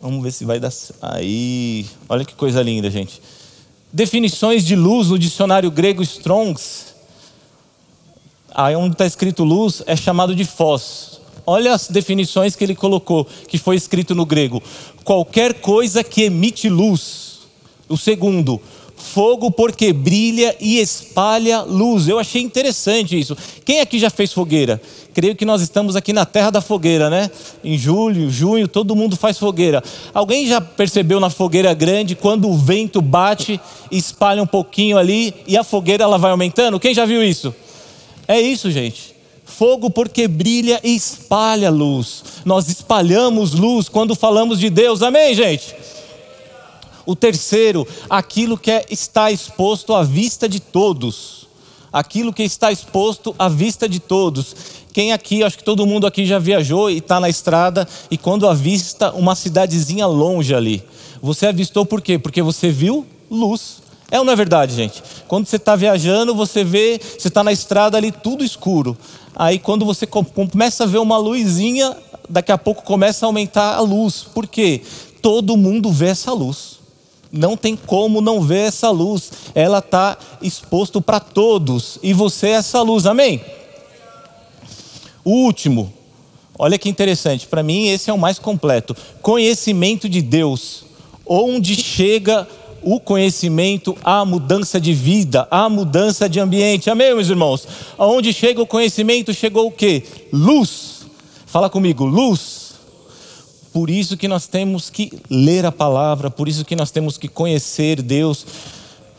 Vamos 0.00 0.22
ver 0.22 0.32
se 0.32 0.44
vai 0.44 0.60
dar. 0.60 0.72
Aí, 1.02 1.86
olha 2.08 2.24
que 2.24 2.34
coisa 2.34 2.62
linda, 2.62 2.90
gente. 2.90 3.20
Definições 3.92 4.64
de 4.64 4.76
luz 4.76 5.08
no 5.08 5.18
dicionário 5.18 5.70
grego 5.70 6.02
Strongs. 6.02 6.94
Aí 8.54 8.76
onde 8.76 8.94
está 8.94 9.06
escrito 9.06 9.44
luz 9.44 9.82
é 9.86 9.96
chamado 9.96 10.34
de 10.34 10.44
fós. 10.44 11.07
Olha 11.50 11.72
as 11.72 11.88
definições 11.88 12.54
que 12.54 12.62
ele 12.62 12.74
colocou, 12.74 13.26
que 13.46 13.56
foi 13.56 13.74
escrito 13.74 14.14
no 14.14 14.26
grego: 14.26 14.62
qualquer 15.02 15.54
coisa 15.54 16.04
que 16.04 16.24
emite 16.24 16.68
luz. 16.68 17.38
O 17.88 17.96
segundo, 17.96 18.60
fogo 18.94 19.50
porque 19.50 19.90
brilha 19.90 20.54
e 20.60 20.78
espalha 20.78 21.62
luz. 21.62 22.06
Eu 22.06 22.18
achei 22.18 22.42
interessante 22.42 23.18
isso. 23.18 23.34
Quem 23.64 23.80
aqui 23.80 23.98
já 23.98 24.10
fez 24.10 24.30
fogueira? 24.30 24.78
Creio 25.14 25.34
que 25.34 25.46
nós 25.46 25.62
estamos 25.62 25.96
aqui 25.96 26.12
na 26.12 26.26
terra 26.26 26.50
da 26.50 26.60
fogueira, 26.60 27.08
né? 27.08 27.30
Em 27.64 27.78
julho, 27.78 28.30
junho, 28.30 28.68
todo 28.68 28.94
mundo 28.94 29.16
faz 29.16 29.38
fogueira. 29.38 29.82
Alguém 30.12 30.46
já 30.46 30.60
percebeu 30.60 31.18
na 31.18 31.30
fogueira 31.30 31.72
grande 31.72 32.14
quando 32.14 32.46
o 32.46 32.58
vento 32.58 33.00
bate, 33.00 33.58
espalha 33.90 34.42
um 34.42 34.46
pouquinho 34.46 34.98
ali 34.98 35.32
e 35.46 35.56
a 35.56 35.64
fogueira 35.64 36.04
ela 36.04 36.18
vai 36.18 36.30
aumentando? 36.30 36.78
Quem 36.78 36.92
já 36.92 37.06
viu 37.06 37.24
isso? 37.24 37.54
É 38.28 38.38
isso, 38.38 38.70
gente. 38.70 39.17
Fogo 39.58 39.90
porque 39.90 40.28
brilha 40.28 40.80
e 40.84 40.94
espalha 40.94 41.68
luz. 41.68 42.22
Nós 42.44 42.68
espalhamos 42.68 43.54
luz 43.54 43.88
quando 43.88 44.14
falamos 44.14 44.60
de 44.60 44.70
Deus. 44.70 45.02
Amém, 45.02 45.34
gente? 45.34 45.74
O 47.04 47.16
terceiro, 47.16 47.84
aquilo 48.08 48.56
que 48.56 48.70
é, 48.70 48.86
está 48.88 49.32
exposto 49.32 49.96
à 49.96 50.04
vista 50.04 50.48
de 50.48 50.60
todos. 50.60 51.48
Aquilo 51.92 52.32
que 52.32 52.44
está 52.44 52.70
exposto 52.70 53.34
à 53.36 53.48
vista 53.48 53.88
de 53.88 53.98
todos. 53.98 54.54
Quem 54.92 55.12
aqui, 55.12 55.42
acho 55.42 55.58
que 55.58 55.64
todo 55.64 55.84
mundo 55.84 56.06
aqui 56.06 56.24
já 56.24 56.38
viajou 56.38 56.88
e 56.88 56.98
está 56.98 57.18
na 57.18 57.28
estrada 57.28 57.88
e 58.08 58.16
quando 58.16 58.46
avista 58.46 59.10
uma 59.10 59.34
cidadezinha 59.34 60.06
longe 60.06 60.54
ali. 60.54 60.84
Você 61.20 61.48
avistou 61.48 61.84
por 61.84 62.00
quê? 62.00 62.16
Porque 62.16 62.42
você 62.42 62.70
viu 62.70 63.04
luz. 63.28 63.78
É 64.10 64.18
ou 64.18 64.24
não 64.24 64.32
é 64.32 64.36
verdade, 64.36 64.74
gente? 64.74 65.02
Quando 65.26 65.46
você 65.46 65.56
está 65.56 65.76
viajando, 65.76 66.34
você 66.34 66.64
vê, 66.64 66.98
você 67.18 67.28
está 67.28 67.44
na 67.44 67.52
estrada 67.52 67.98
ali 67.98 68.10
tudo 68.10 68.42
escuro. 68.42 68.96
Aí 69.38 69.60
quando 69.60 69.86
você 69.86 70.04
começa 70.04 70.82
a 70.82 70.86
ver 70.86 70.98
uma 70.98 71.16
luzinha, 71.16 71.96
daqui 72.28 72.50
a 72.50 72.58
pouco 72.58 72.82
começa 72.82 73.24
a 73.24 73.28
aumentar 73.28 73.76
a 73.76 73.80
luz. 73.80 74.26
Por 74.34 74.48
quê? 74.48 74.82
Todo 75.22 75.56
mundo 75.56 75.92
vê 75.92 76.08
essa 76.08 76.32
luz. 76.32 76.80
Não 77.30 77.56
tem 77.56 77.76
como 77.76 78.20
não 78.20 78.40
ver 78.40 78.66
essa 78.66 78.90
luz. 78.90 79.30
Ela 79.54 79.78
está 79.78 80.18
exposto 80.42 81.00
para 81.00 81.20
todos. 81.20 82.00
E 82.02 82.12
você 82.12 82.48
é 82.48 82.52
essa 82.52 82.82
luz. 82.82 83.06
Amém? 83.06 83.40
O 85.24 85.44
último, 85.44 85.92
olha 86.58 86.78
que 86.78 86.88
interessante, 86.88 87.46
para 87.46 87.62
mim 87.62 87.88
esse 87.88 88.08
é 88.08 88.12
o 88.12 88.18
mais 88.18 88.38
completo. 88.38 88.96
Conhecimento 89.20 90.08
de 90.08 90.20
Deus. 90.20 90.84
Onde 91.26 91.76
chega 91.76 92.48
o 92.82 93.00
conhecimento 93.00 93.96
à 94.02 94.24
mudança 94.24 94.80
de 94.80 94.92
vida, 94.92 95.46
à 95.50 95.68
mudança 95.68 96.28
de 96.28 96.40
ambiente. 96.40 96.90
Amém, 96.90 97.14
meus 97.14 97.28
irmãos? 97.28 97.66
Onde 97.98 98.32
chega 98.32 98.62
o 98.62 98.66
conhecimento, 98.66 99.32
chegou 99.34 99.66
o 99.66 99.72
quê? 99.72 100.02
Luz. 100.32 101.06
Fala 101.46 101.70
comigo, 101.70 102.04
luz. 102.04 102.68
Por 103.72 103.90
isso 103.90 104.16
que 104.16 104.28
nós 104.28 104.46
temos 104.46 104.90
que 104.90 105.12
ler 105.30 105.64
a 105.64 105.72
palavra, 105.72 106.30
por 106.30 106.48
isso 106.48 106.64
que 106.64 106.74
nós 106.74 106.90
temos 106.90 107.16
que 107.16 107.28
conhecer 107.28 108.02
Deus, 108.02 108.44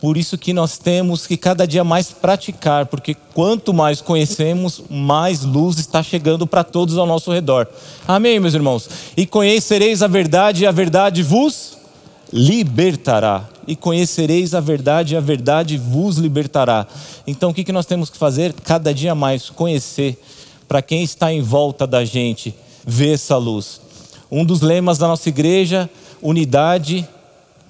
por 0.00 0.16
isso 0.16 0.38
que 0.38 0.52
nós 0.52 0.78
temos 0.78 1.26
que 1.26 1.36
cada 1.36 1.66
dia 1.66 1.84
mais 1.84 2.10
praticar, 2.10 2.86
porque 2.86 3.14
quanto 3.34 3.72
mais 3.72 4.00
conhecemos, 4.00 4.82
mais 4.88 5.42
luz 5.44 5.78
está 5.78 6.02
chegando 6.02 6.46
para 6.46 6.64
todos 6.64 6.96
ao 6.98 7.06
nosso 7.06 7.30
redor. 7.30 7.68
Amém, 8.08 8.40
meus 8.40 8.54
irmãos? 8.54 8.88
E 9.16 9.26
conhecereis 9.26 10.02
a 10.02 10.06
verdade, 10.06 10.64
e 10.64 10.66
a 10.66 10.72
verdade 10.72 11.22
vos 11.22 11.79
libertará. 12.32 13.48
E 13.66 13.76
conhecereis 13.76 14.54
a 14.54 14.60
verdade, 14.60 15.14
e 15.14 15.16
a 15.16 15.20
verdade 15.20 15.76
vos 15.76 16.16
libertará. 16.16 16.86
Então, 17.26 17.50
o 17.50 17.54
que 17.54 17.72
nós 17.72 17.86
temos 17.86 18.10
que 18.10 18.18
fazer? 18.18 18.52
Cada 18.52 18.92
dia 18.92 19.14
mais 19.14 19.48
conhecer, 19.48 20.20
para 20.66 20.82
quem 20.82 21.02
está 21.02 21.32
em 21.32 21.40
volta 21.40 21.86
da 21.86 22.04
gente, 22.04 22.54
ver 22.84 23.14
essa 23.14 23.36
luz. 23.36 23.80
Um 24.30 24.44
dos 24.44 24.60
lemas 24.60 24.98
da 24.98 25.06
nossa 25.06 25.28
igreja, 25.28 25.88
unidade, 26.22 27.06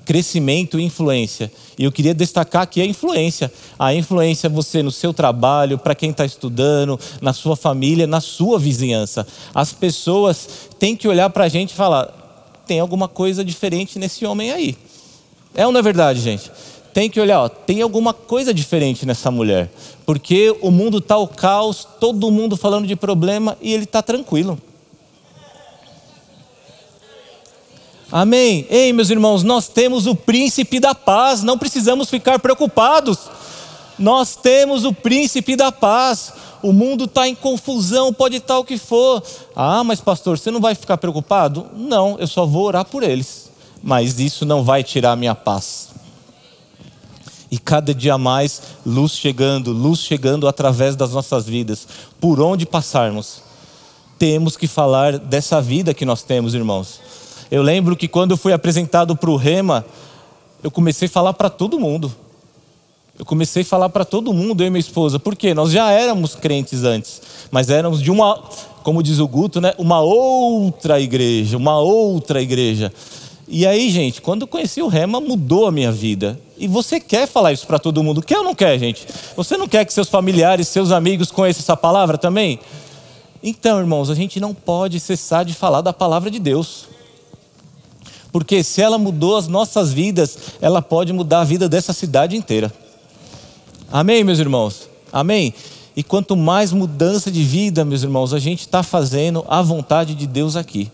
crescimento 0.05 0.79
e 0.79 0.83
influência. 0.83 1.53
E 1.79 1.85
eu 1.85 1.93
queria 1.93 2.13
destacar 2.13 2.63
aqui 2.63 2.81
a 2.81 2.87
influência. 2.87 3.53
A 3.79 3.95
influência 3.95 4.49
é 4.49 4.51
você 4.51 4.83
no 4.83 4.91
seu 4.91 5.13
trabalho, 5.15 5.79
para 5.79 5.95
quem 5.95 6.11
está 6.11 6.25
estudando, 6.25 6.99
na 7.21 7.33
sua 7.33 7.57
família, 7.57 8.07
na 8.07 8.21
sua 8.21 8.59
vizinhança. 8.59 9.27
As 9.55 9.73
pessoas 9.73 10.49
têm 10.79 10.97
que 10.97 11.07
olhar 11.07 11.31
para 11.31 11.45
a 11.45 11.49
gente 11.49 11.71
e 11.71 11.75
falar: 11.75 12.20
tem 12.71 12.79
alguma 12.79 13.09
coisa 13.09 13.45
diferente 13.45 13.99
nesse 13.99 14.25
homem 14.25 14.53
aí. 14.53 14.79
É 15.57 15.67
ou 15.67 15.73
não 15.73 15.81
é 15.81 15.83
verdade, 15.83 16.21
gente? 16.21 16.53
Tem 16.95 17.11
que 17.11 17.19
olhar, 17.19 17.41
ó, 17.41 17.49
tem 17.49 17.83
alguma 17.83 18.15
coisa 18.15 18.55
diferente 18.55 19.05
nessa 19.05 19.29
mulher. 19.29 19.69
Porque 20.07 20.57
o 20.61 20.71
mundo 20.71 20.99
está 20.99 21.17
o 21.17 21.27
caos, 21.27 21.85
todo 21.99 22.31
mundo 22.31 22.57
falando 22.57 22.87
de 22.87 22.95
problema 22.95 23.59
e 23.61 23.75
ele 23.75 23.83
está 23.83 24.01
tranquilo. 24.03 24.57
Amém. 28.13 28.65
Ei, 28.71 28.93
meus 28.93 29.11
irmãos, 29.11 29.43
nós 29.43 29.67
temos 29.67 30.07
o 30.07 30.15
príncipe 30.15 30.79
da 30.79 30.95
paz, 30.95 31.43
não 31.43 31.59
precisamos 31.59 32.09
ficar 32.09 32.39
preocupados. 32.39 33.19
Nós 33.99 34.37
temos 34.37 34.85
o 34.85 34.93
príncipe 34.93 35.57
da 35.57 35.73
paz. 35.73 36.33
O 36.63 36.73
mundo 36.73 37.05
está 37.05 37.27
em 37.27 37.35
confusão, 37.35 38.13
pode 38.13 38.37
estar 38.37 38.59
o 38.59 38.65
que 38.65 38.77
for. 38.77 39.23
Ah, 39.57 39.83
mas 39.83 40.01
pastor, 40.01 40.39
você 40.39 40.51
não 40.51 40.61
vai 40.61 40.75
ficar 40.75 40.99
preocupado? 40.99 41.67
Não, 41.75 42.19
eu 42.19 42.27
só 42.27 42.45
vou 42.45 42.65
orar 42.65 42.85
por 42.85 43.03
eles. 43.03 43.51
Mas 43.83 44.19
isso 44.19 44.45
não 44.45 44.63
vai 44.63 44.85
tirar 44.85 45.13
a 45.13 45.17
minha 45.17 45.35
paz. 45.35 45.89
E 47.51 47.59
cada 47.59 47.93
dia 47.93 48.17
mais, 48.17 48.63
luz 48.87 49.13
chegando, 49.13 49.73
luz 49.73 49.99
chegando 50.01 50.47
através 50.47 50.95
das 50.95 51.13
nossas 51.13 51.47
vidas. 51.47 51.87
Por 52.21 52.41
onde 52.41 52.65
passarmos, 52.65 53.43
temos 54.19 54.57
que 54.57 54.69
falar 54.69 55.19
dessa 55.19 55.61
vida 55.61 55.95
que 55.95 56.05
nós 56.05 56.23
temos, 56.23 56.55
irmãos. 56.55 57.01
Eu 57.51 57.63
lembro 57.63 57.97
que 57.97 58.07
quando 58.07 58.33
eu 58.33 58.37
fui 58.37 58.53
apresentado 58.53 59.17
para 59.17 59.31
o 59.31 59.37
Rema, 59.37 59.85
eu 60.63 60.71
comecei 60.71 61.09
a 61.09 61.11
falar 61.11 61.33
para 61.33 61.51
todo 61.51 61.81
mundo. 61.81 62.15
Eu 63.21 63.27
comecei 63.27 63.61
a 63.61 63.65
falar 63.67 63.91
para 63.91 64.03
todo 64.03 64.33
mundo, 64.33 64.63
eu 64.63 64.69
e 64.69 64.71
minha 64.71 64.81
esposa. 64.81 65.19
Por 65.19 65.37
quê? 65.37 65.53
Nós 65.53 65.71
já 65.71 65.91
éramos 65.91 66.35
crentes 66.35 66.85
antes, 66.85 67.21
mas 67.51 67.69
éramos 67.69 68.01
de 68.03 68.11
uma, 68.11 68.43
como 68.83 69.03
diz 69.03 69.19
o 69.19 69.29
Guto, 69.29 69.61
né? 69.61 69.75
uma 69.77 70.01
outra 70.01 70.99
igreja, 70.99 71.59
uma 71.59 71.79
outra 71.79 72.41
igreja. 72.41 72.91
E 73.47 73.67
aí, 73.67 73.91
gente, 73.91 74.23
quando 74.23 74.41
eu 74.41 74.47
conheci 74.49 74.81
o 74.81 74.89
Rema, 74.89 75.21
mudou 75.21 75.67
a 75.67 75.71
minha 75.71 75.93
vida. 75.93 76.41
E 76.57 76.67
você 76.67 76.99
quer 76.99 77.29
falar 77.29 77.53
isso 77.53 77.67
para 77.67 77.79
todo 77.79 78.03
mundo? 78.03 78.23
Quer 78.23 78.39
ou 78.39 78.45
não 78.45 78.55
quer, 78.55 78.79
gente? 78.79 79.07
Você 79.37 79.55
não 79.59 79.69
quer 79.69 79.85
que 79.85 79.93
seus 79.93 80.09
familiares, 80.09 80.67
seus 80.69 80.91
amigos 80.91 81.31
conheçam 81.31 81.61
essa 81.61 81.77
palavra 81.77 82.17
também? 82.17 82.59
Então, 83.43 83.81
irmãos, 83.81 84.09
a 84.09 84.15
gente 84.15 84.41
não 84.41 84.55
pode 84.55 84.99
cessar 84.99 85.45
de 85.45 85.53
falar 85.53 85.83
da 85.83 85.93
palavra 85.93 86.31
de 86.31 86.39
Deus. 86.39 86.87
Porque 88.33 88.63
se 88.65 88.81
ela 88.81 88.97
mudou 88.97 89.37
as 89.37 89.47
nossas 89.47 89.93
vidas, 89.93 90.39
ela 90.59 90.81
pode 90.81 91.13
mudar 91.13 91.41
a 91.41 91.45
vida 91.45 91.69
dessa 91.69 91.93
cidade 91.93 92.35
inteira. 92.35 92.73
Amém, 93.93 94.23
meus 94.23 94.39
irmãos? 94.39 94.89
Amém? 95.13 95.53
E 95.97 96.05
quanto 96.05 96.37
mais 96.37 96.73
mudança 96.73 97.29
de 97.29 97.43
vida, 97.43 97.85
meus 97.85 98.05
irmãos, 98.05 98.33
a 98.33 98.39
gente 98.39 98.61
está 98.61 98.85
fazendo 98.85 99.45
a 99.49 99.61
vontade 99.61 100.15
de 100.15 100.29
Deus 100.29 100.55
aqui. 100.55 100.89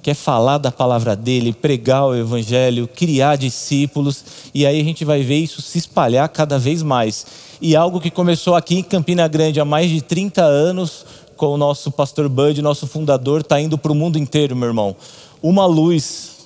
Quer 0.00 0.14
falar 0.14 0.56
da 0.56 0.72
palavra 0.72 1.14
dele, 1.14 1.52
pregar 1.52 2.06
o 2.06 2.16
evangelho, 2.16 2.88
criar 2.88 3.36
discípulos, 3.36 4.24
e 4.54 4.64
aí 4.64 4.80
a 4.80 4.84
gente 4.84 5.04
vai 5.04 5.22
ver 5.22 5.36
isso 5.36 5.60
se 5.60 5.76
espalhar 5.76 6.26
cada 6.30 6.58
vez 6.58 6.82
mais. 6.82 7.26
E 7.60 7.76
algo 7.76 8.00
que 8.00 8.10
começou 8.10 8.54
aqui 8.56 8.76
em 8.76 8.82
Campina 8.82 9.28
Grande 9.28 9.60
há 9.60 9.64
mais 9.66 9.90
de 9.90 10.00
30 10.00 10.42
anos, 10.42 11.04
com 11.36 11.48
o 11.48 11.58
nosso 11.58 11.90
pastor 11.90 12.30
Bud, 12.30 12.62
nosso 12.62 12.86
fundador, 12.86 13.42
está 13.42 13.60
indo 13.60 13.76
para 13.76 13.92
o 13.92 13.94
mundo 13.94 14.18
inteiro, 14.18 14.56
meu 14.56 14.68
irmão. 14.68 14.96
Uma 15.42 15.66
luz 15.66 16.38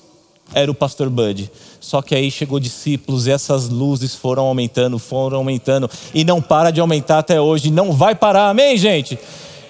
era 0.52 0.70
o 0.70 0.74
pastor 0.74 1.08
Bud. 1.08 1.48
Só 1.82 2.00
que 2.00 2.14
aí 2.14 2.30
chegou 2.30 2.60
discípulos 2.60 3.26
e 3.26 3.32
essas 3.32 3.68
luzes 3.68 4.14
foram 4.14 4.44
aumentando, 4.44 5.00
foram 5.00 5.38
aumentando 5.38 5.90
e 6.14 6.22
não 6.24 6.40
para 6.40 6.70
de 6.70 6.80
aumentar 6.80 7.18
até 7.18 7.40
hoje, 7.40 7.72
não 7.72 7.92
vai 7.92 8.14
parar. 8.14 8.48
Amém, 8.48 8.76
gente. 8.78 9.18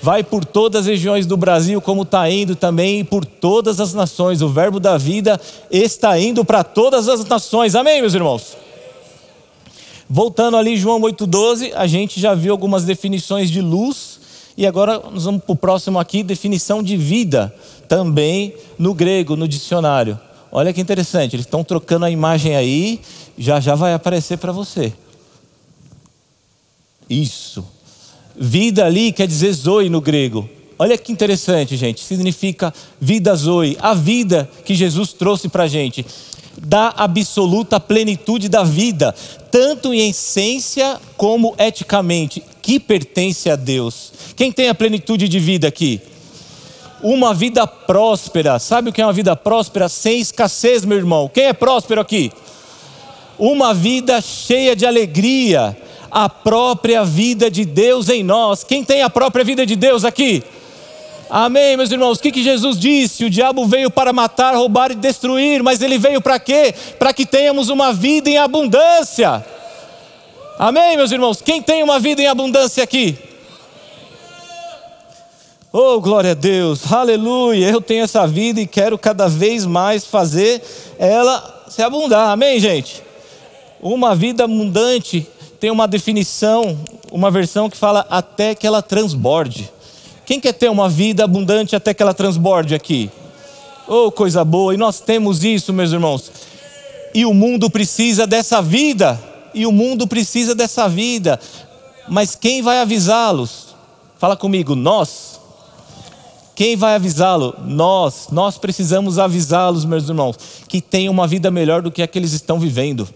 Vai 0.02 0.22
por 0.22 0.44
todas 0.44 0.82
as 0.82 0.86
regiões 0.86 1.26
do 1.26 1.38
Brasil, 1.38 1.80
como 1.80 2.02
está 2.02 2.28
indo 2.28 2.54
também, 2.54 3.00
e 3.00 3.04
por 3.04 3.24
todas 3.24 3.80
as 3.80 3.94
nações. 3.94 4.42
O 4.42 4.48
verbo 4.48 4.78
da 4.78 4.98
vida 4.98 5.40
está 5.70 6.18
indo 6.18 6.44
para 6.44 6.62
todas 6.62 7.08
as 7.08 7.24
nações. 7.24 7.74
Amém, 7.74 8.02
meus 8.02 8.12
irmãos? 8.12 8.56
Voltando 10.10 10.58
ali, 10.58 10.76
João 10.76 11.00
8,12, 11.00 11.72
a 11.74 11.86
gente 11.86 12.20
já 12.20 12.34
viu 12.34 12.52
algumas 12.52 12.84
definições 12.84 13.50
de 13.50 13.62
luz, 13.62 14.20
e 14.54 14.66
agora 14.66 15.00
nós 15.10 15.24
vamos 15.24 15.42
para 15.44 15.52
o 15.52 15.56
próximo 15.56 15.98
aqui, 15.98 16.22
definição 16.22 16.82
de 16.82 16.96
vida 16.96 17.54
também 17.88 18.54
no 18.78 18.92
grego, 18.92 19.34
no 19.34 19.48
dicionário. 19.48 20.20
Olha 20.54 20.70
que 20.70 20.82
interessante, 20.82 21.34
eles 21.34 21.46
estão 21.46 21.64
trocando 21.64 22.04
a 22.04 22.10
imagem 22.10 22.54
aí, 22.54 23.00
já 23.38 23.58
já 23.58 23.74
vai 23.74 23.94
aparecer 23.94 24.36
para 24.36 24.52
você. 24.52 24.92
Isso. 27.08 27.64
Vida 28.36 28.84
ali 28.84 29.12
quer 29.12 29.26
dizer 29.26 29.50
zoe 29.54 29.88
no 29.88 30.00
grego. 30.00 30.46
Olha 30.78 30.98
que 30.98 31.10
interessante, 31.10 31.74
gente. 31.74 32.02
Significa 32.02 32.72
vida 33.00 33.34
zoe, 33.34 33.78
a 33.80 33.94
vida 33.94 34.48
que 34.64 34.74
Jesus 34.74 35.14
trouxe 35.14 35.48
para 35.48 35.64
a 35.64 35.68
gente. 35.68 36.04
Da 36.58 36.88
absoluta 36.88 37.80
plenitude 37.80 38.46
da 38.50 38.62
vida, 38.62 39.14
tanto 39.50 39.94
em 39.94 40.10
essência 40.10 41.00
como 41.16 41.54
eticamente, 41.58 42.42
que 42.60 42.78
pertence 42.78 43.48
a 43.48 43.56
Deus. 43.56 44.12
Quem 44.36 44.52
tem 44.52 44.68
a 44.68 44.74
plenitude 44.74 45.28
de 45.28 45.38
vida 45.38 45.66
aqui? 45.66 45.98
Uma 47.02 47.34
vida 47.34 47.66
próspera. 47.66 48.58
Sabe 48.58 48.90
o 48.90 48.92
que 48.92 49.02
é 49.02 49.06
uma 49.06 49.12
vida 49.12 49.34
próspera? 49.36 49.88
Sem 49.88 50.20
escassez, 50.20 50.84
meu 50.84 50.98
irmão. 50.98 51.30
Quem 51.32 51.44
é 51.44 51.52
próspero 51.52 52.00
aqui? 52.00 52.32
uma 53.38 53.74
vida 53.74 54.20
cheia 54.20 54.76
de 54.76 54.86
alegria, 54.86 55.76
a 56.08 56.28
própria 56.28 57.04
vida 57.04 57.50
de 57.50 57.64
Deus 57.64 58.08
em 58.08 58.22
nós. 58.22 58.62
Quem 58.62 58.84
tem 58.84 59.02
a 59.02 59.10
própria 59.10 59.44
vida 59.44 59.66
de 59.66 59.74
Deus 59.74 60.04
aqui? 60.04 60.44
Amém, 61.28 61.76
meus 61.76 61.90
irmãos. 61.90 62.18
O 62.18 62.22
que, 62.22 62.30
que 62.30 62.42
Jesus 62.42 62.78
disse? 62.78 63.24
O 63.24 63.30
diabo 63.30 63.66
veio 63.66 63.90
para 63.90 64.12
matar, 64.12 64.54
roubar 64.54 64.92
e 64.92 64.94
destruir, 64.94 65.60
mas 65.60 65.82
ele 65.82 65.98
veio 65.98 66.20
para 66.20 66.38
quê? 66.38 66.72
Para 67.00 67.12
que 67.12 67.26
tenhamos 67.26 67.68
uma 67.68 67.92
vida 67.92 68.30
em 68.30 68.38
abundância. 68.38 69.44
Amém, 70.56 70.96
meus 70.96 71.10
irmãos. 71.10 71.42
Quem 71.42 71.60
tem 71.60 71.82
uma 71.82 71.98
vida 71.98 72.22
em 72.22 72.28
abundância 72.28 72.84
aqui? 72.84 73.18
Oh, 75.74 76.02
glória 76.02 76.32
a 76.32 76.34
Deus, 76.34 76.92
aleluia. 76.92 77.70
Eu 77.70 77.80
tenho 77.80 78.04
essa 78.04 78.26
vida 78.26 78.60
e 78.60 78.66
quero 78.66 78.98
cada 78.98 79.26
vez 79.26 79.64
mais 79.64 80.04
fazer 80.04 80.62
ela 80.98 81.64
se 81.66 81.80
abundar. 81.80 82.28
Amém, 82.28 82.60
gente? 82.60 83.02
Uma 83.80 84.14
vida 84.14 84.44
abundante 84.44 85.26
tem 85.58 85.70
uma 85.70 85.88
definição, 85.88 86.78
uma 87.10 87.30
versão 87.30 87.70
que 87.70 87.76
fala 87.78 88.06
até 88.10 88.54
que 88.54 88.66
ela 88.66 88.82
transborde. 88.82 89.72
Quem 90.26 90.38
quer 90.38 90.52
ter 90.52 90.70
uma 90.70 90.90
vida 90.90 91.24
abundante 91.24 91.74
até 91.74 91.94
que 91.94 92.02
ela 92.02 92.12
transborde 92.12 92.74
aqui? 92.74 93.10
Oh, 93.88 94.12
coisa 94.12 94.44
boa, 94.44 94.74
e 94.74 94.76
nós 94.76 95.00
temos 95.00 95.42
isso, 95.42 95.72
meus 95.72 95.90
irmãos. 95.90 96.30
E 97.14 97.24
o 97.24 97.32
mundo 97.32 97.70
precisa 97.70 98.26
dessa 98.26 98.60
vida, 98.60 99.18
e 99.54 99.64
o 99.64 99.72
mundo 99.72 100.06
precisa 100.06 100.54
dessa 100.54 100.86
vida. 100.86 101.40
Mas 102.06 102.34
quem 102.34 102.60
vai 102.60 102.78
avisá-los? 102.78 103.68
Fala 104.18 104.36
comigo, 104.36 104.76
nós. 104.76 105.31
Quem 106.62 106.76
vai 106.76 106.94
avisá-lo? 106.94 107.56
Nós. 107.66 108.28
Nós 108.30 108.56
precisamos 108.56 109.18
avisá-los, 109.18 109.84
meus 109.84 110.08
irmãos, 110.08 110.36
que 110.68 110.80
tem 110.80 111.08
uma 111.08 111.26
vida 111.26 111.50
melhor 111.50 111.82
do 111.82 111.90
que 111.90 112.00
a 112.00 112.06
que 112.06 112.16
eles 112.16 112.32
estão 112.32 112.60
vivendo. 112.60 113.08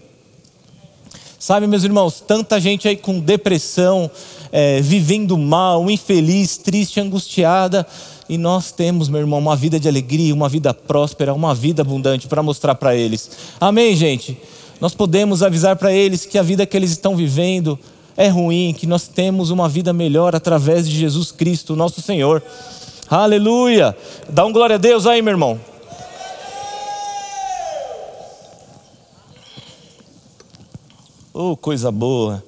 Sabe, 1.39 1.65
meus 1.65 1.85
irmãos, 1.85 2.19
tanta 2.19 2.59
gente 2.59 2.89
aí 2.89 2.97
com 2.97 3.21
depressão, 3.21 4.11
é, 4.51 4.81
vivendo 4.81 5.37
mal, 5.37 5.89
infeliz, 5.89 6.57
triste, 6.57 6.99
angustiada. 6.99 7.87
E 8.27 8.37
nós 8.37 8.73
temos, 8.73 9.07
meu 9.07 9.21
irmão, 9.21 9.39
uma 9.39 9.55
vida 9.55 9.79
de 9.79 9.87
alegria, 9.87 10.33
uma 10.33 10.49
vida 10.49 10.73
próspera, 10.73 11.33
uma 11.33 11.55
vida 11.55 11.83
abundante 11.83 12.27
para 12.27 12.43
mostrar 12.43 12.75
para 12.75 12.97
eles. 12.97 13.31
Amém, 13.61 13.95
gente? 13.95 14.37
Nós 14.81 14.93
podemos 14.93 15.41
avisar 15.41 15.77
para 15.77 15.93
eles 15.93 16.25
que 16.25 16.37
a 16.37 16.43
vida 16.43 16.65
que 16.65 16.75
eles 16.75 16.91
estão 16.91 17.15
vivendo 17.15 17.79
é 18.17 18.27
ruim, 18.27 18.75
que 18.77 18.85
nós 18.85 19.07
temos 19.07 19.51
uma 19.51 19.69
vida 19.69 19.93
melhor 19.93 20.35
através 20.35 20.85
de 20.85 20.93
Jesus 20.93 21.31
Cristo, 21.31 21.77
nosso 21.77 22.01
Senhor. 22.01 22.43
Aleluia! 23.09 23.95
Dá 24.29 24.45
um 24.45 24.51
glória 24.51 24.75
a 24.75 24.79
Deus 24.79 25.05
aí, 25.05 25.21
meu 25.21 25.31
irmão. 25.31 25.59
Oh, 31.33 31.55
coisa 31.55 31.91
boa. 31.91 32.43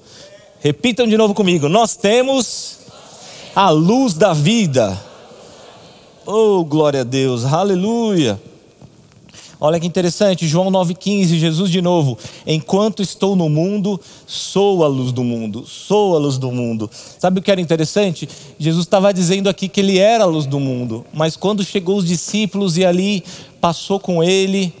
Repitam 0.58 1.06
de 1.06 1.16
novo 1.16 1.32
comigo. 1.32 1.68
Nós 1.68 1.96
temos 1.96 2.80
a 3.54 3.70
luz 3.70 4.14
da 4.14 4.32
vida. 4.32 5.00
Oh, 6.26 6.64
glória 6.64 7.02
a 7.02 7.04
Deus. 7.04 7.44
Aleluia. 7.44 8.49
Olha 9.60 9.78
que 9.78 9.86
interessante, 9.86 10.48
João 10.48 10.70
9,15, 10.70 11.36
Jesus 11.36 11.70
de 11.70 11.82
novo. 11.82 12.16
Enquanto 12.46 13.02
estou 13.02 13.36
no 13.36 13.48
mundo, 13.50 14.00
sou 14.26 14.82
a 14.82 14.88
luz 14.88 15.12
do 15.12 15.22
mundo, 15.22 15.66
sou 15.66 16.16
a 16.16 16.18
luz 16.18 16.38
do 16.38 16.50
mundo. 16.50 16.90
Sabe 17.18 17.40
o 17.40 17.42
que 17.42 17.50
era 17.50 17.60
interessante? 17.60 18.26
Jesus 18.58 18.86
estava 18.86 19.12
dizendo 19.12 19.50
aqui 19.50 19.68
que 19.68 19.80
ele 19.80 19.98
era 19.98 20.24
a 20.24 20.26
luz 20.26 20.46
do 20.46 20.58
mundo, 20.58 21.04
mas 21.12 21.36
quando 21.36 21.62
chegou 21.62 21.98
os 21.98 22.06
discípulos 22.06 22.78
e 22.78 22.86
ali 22.86 23.22
passou 23.60 24.00
com 24.00 24.24
ele, 24.24 24.72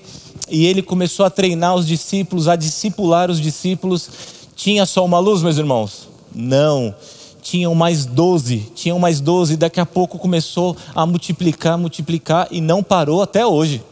e 0.50 0.66
ele 0.66 0.80
começou 0.80 1.26
a 1.26 1.30
treinar 1.30 1.74
os 1.74 1.86
discípulos, 1.86 2.48
a 2.48 2.56
discipular 2.56 3.30
os 3.30 3.40
discípulos. 3.40 4.10
Tinha 4.56 4.86
só 4.86 5.04
uma 5.04 5.18
luz, 5.18 5.42
meus 5.42 5.58
irmãos? 5.58 6.08
Não. 6.34 6.94
Tinham 7.42 7.74
mais 7.74 8.04
doze, 8.04 8.66
tinham 8.74 8.98
mais 8.98 9.20
doze, 9.20 9.56
daqui 9.56 9.80
a 9.80 9.86
pouco 9.86 10.18
começou 10.18 10.76
a 10.94 11.06
multiplicar, 11.06 11.78
multiplicar 11.78 12.48
e 12.50 12.60
não 12.60 12.82
parou 12.82 13.22
até 13.22 13.46
hoje. 13.46 13.82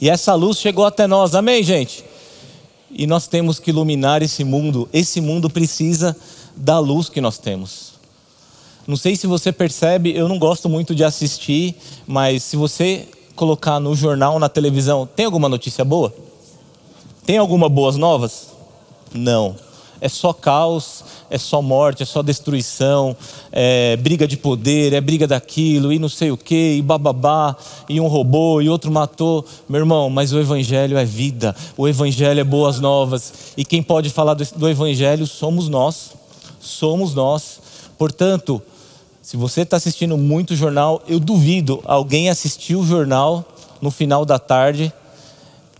E 0.00 0.10
essa 0.10 0.34
luz 0.34 0.58
chegou 0.58 0.84
até 0.84 1.06
nós, 1.06 1.34
amém, 1.34 1.62
gente? 1.62 2.04
E 2.90 3.06
nós 3.06 3.26
temos 3.26 3.58
que 3.58 3.70
iluminar 3.70 4.22
esse 4.22 4.44
mundo, 4.44 4.88
esse 4.92 5.20
mundo 5.20 5.50
precisa 5.50 6.16
da 6.56 6.78
luz 6.78 7.08
que 7.08 7.20
nós 7.20 7.38
temos. 7.38 7.94
Não 8.86 8.96
sei 8.96 9.16
se 9.16 9.26
você 9.26 9.50
percebe, 9.50 10.14
eu 10.14 10.28
não 10.28 10.38
gosto 10.38 10.68
muito 10.68 10.94
de 10.94 11.02
assistir, 11.02 11.74
mas 12.06 12.42
se 12.42 12.56
você 12.56 13.08
colocar 13.34 13.80
no 13.80 13.94
jornal, 13.94 14.38
na 14.38 14.48
televisão, 14.48 15.06
tem 15.06 15.26
alguma 15.26 15.48
notícia 15.48 15.84
boa? 15.84 16.14
Tem 17.24 17.38
alguma 17.38 17.68
boas 17.68 17.96
novas? 17.96 18.48
Não. 19.12 19.56
É 20.00 20.08
só 20.08 20.32
caos, 20.32 21.02
é 21.34 21.38
só 21.38 21.60
morte, 21.60 22.04
é 22.04 22.06
só 22.06 22.22
destruição, 22.22 23.16
é 23.50 23.96
briga 23.96 24.24
de 24.24 24.36
poder, 24.36 24.92
é 24.92 25.00
briga 25.00 25.26
daquilo, 25.26 25.92
e 25.92 25.98
não 25.98 26.08
sei 26.08 26.30
o 26.30 26.36
que, 26.36 26.76
e 26.76 26.80
bababá, 26.82 27.56
e 27.88 28.00
um 28.00 28.06
roubou, 28.06 28.62
e 28.62 28.68
outro 28.68 28.88
matou. 28.88 29.44
Meu 29.68 29.80
irmão, 29.80 30.08
mas 30.08 30.32
o 30.32 30.38
Evangelho 30.38 30.96
é 30.96 31.04
vida, 31.04 31.52
o 31.76 31.88
Evangelho 31.88 32.38
é 32.38 32.44
boas 32.44 32.78
novas, 32.78 33.32
e 33.56 33.64
quem 33.64 33.82
pode 33.82 34.10
falar 34.10 34.34
do, 34.34 34.68
Evangelho 34.68 35.26
somos 35.26 35.68
nós, 35.68 36.12
somos 36.60 37.14
nós. 37.14 37.58
Portanto, 37.98 38.62
se 39.20 39.36
você 39.36 39.62
está 39.62 39.76
assistindo 39.76 40.16
muito 40.16 40.54
jornal, 40.54 41.02
eu 41.08 41.18
duvido 41.18 41.82
alguém 41.84 42.30
assistir 42.30 42.76
o 42.76 42.86
jornal 42.86 43.44
no 43.82 43.90
final 43.90 44.24
da 44.24 44.38
tarde 44.38 44.92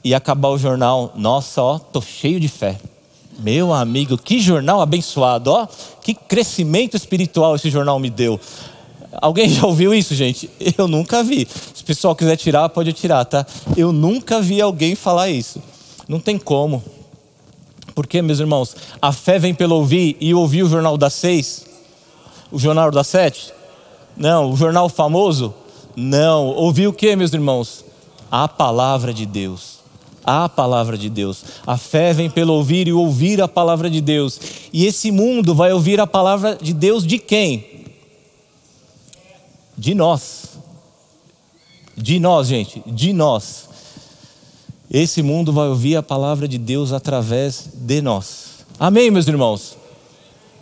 e 0.03 0.17
acabar 0.17 0.49
o 0.49 0.59
jornal. 0.59 1.13
Nossa, 1.15 1.63
ó, 1.63 1.79
tô 1.79 2.03
cheio 2.03 2.41
de 2.41 2.49
fé. 2.49 2.77
Meu 3.39 3.73
amigo, 3.73 4.17
que 4.17 4.41
jornal 4.41 4.81
abençoado, 4.81 5.51
ó, 5.51 5.67
que 6.03 6.15
crescimento 6.15 6.97
espiritual 6.97 7.57
esse 7.57 7.71
jornal 7.71 7.99
me 7.99 8.11
deu. 8.11 8.39
Alguém 9.21 9.49
já 9.49 9.67
ouviu 9.67 9.95
isso, 9.95 10.15
gente? 10.15 10.51
Eu 10.77 10.89
nunca 10.89 11.23
vi. 11.23 11.47
Se 11.75 11.83
o 11.83 11.87
pessoal 11.87 12.17
quiser 12.17 12.37
tirar, 12.37 12.69
pode 12.69 12.93
tirar, 12.93 13.25
tá? 13.25 13.47
Eu 13.77 13.93
nunca 13.93 14.41
vi 14.41 14.61
alguém 14.61 14.95
falar 14.95 15.31
isso. 15.31 15.63
Não 16.09 16.21
tem 16.21 16.39
como. 16.39 16.83
Porque, 17.95 18.21
meus 18.23 18.41
irmãos, 18.41 18.75
a 19.01 19.13
fé 19.13 19.39
vem 19.39 19.55
pelo 19.55 19.77
ouvir 19.77 20.17
e 20.21 20.35
ouvir 20.35 20.63
o 20.65 20.69
jornal 20.69 20.97
das 20.97 21.13
seis 21.15 21.65
o 22.55 22.59
Jornal 22.59 22.89
das 22.93 23.09
Sete? 23.09 23.53
Não. 24.17 24.53
O 24.53 24.57
jornal 24.57 24.89
famoso? 24.89 25.53
Não. 25.97 26.47
Ouviu 26.47 26.91
o 26.91 26.93
que, 26.93 27.17
meus 27.17 27.33
irmãos? 27.33 27.85
A 28.31 28.47
palavra 28.47 29.13
de 29.13 29.27
Deus. 29.27 29.81
A 30.25 30.49
palavra 30.49 30.97
de 30.97 31.11
Deus. 31.11 31.45
A 31.67 31.77
fé 31.77 32.13
vem 32.13 32.31
pelo 32.31 32.55
ouvir 32.55 32.89
e 32.89 32.93
ouvir 32.93 33.43
a 33.43 33.49
palavra 33.49 33.91
de 33.91 34.01
Deus. 34.01 34.41
E 34.73 34.87
esse 34.87 35.11
mundo 35.11 35.55
vai 35.55 35.73
ouvir 35.73 36.01
a 36.01 36.07
palavra 36.07 36.57
de 36.61 36.73
Deus 36.73 37.07
de 37.07 37.19
quem? 37.19 37.85
De 39.77 39.95
nós. 39.95 40.59
De 41.97 42.19
nós, 42.19 42.49
gente. 42.49 42.83
De 42.87 43.13
nós. 43.13 43.69
Esse 44.91 45.23
mundo 45.23 45.53
vai 45.53 45.69
ouvir 45.69 45.97
a 45.97 46.03
palavra 46.03 46.49
de 46.49 46.59
Deus 46.59 46.93
através 46.93 47.69
de 47.75 48.01
nós. 48.01 48.65
Amém, 48.79 49.11
meus 49.11 49.29
irmãos? 49.29 49.77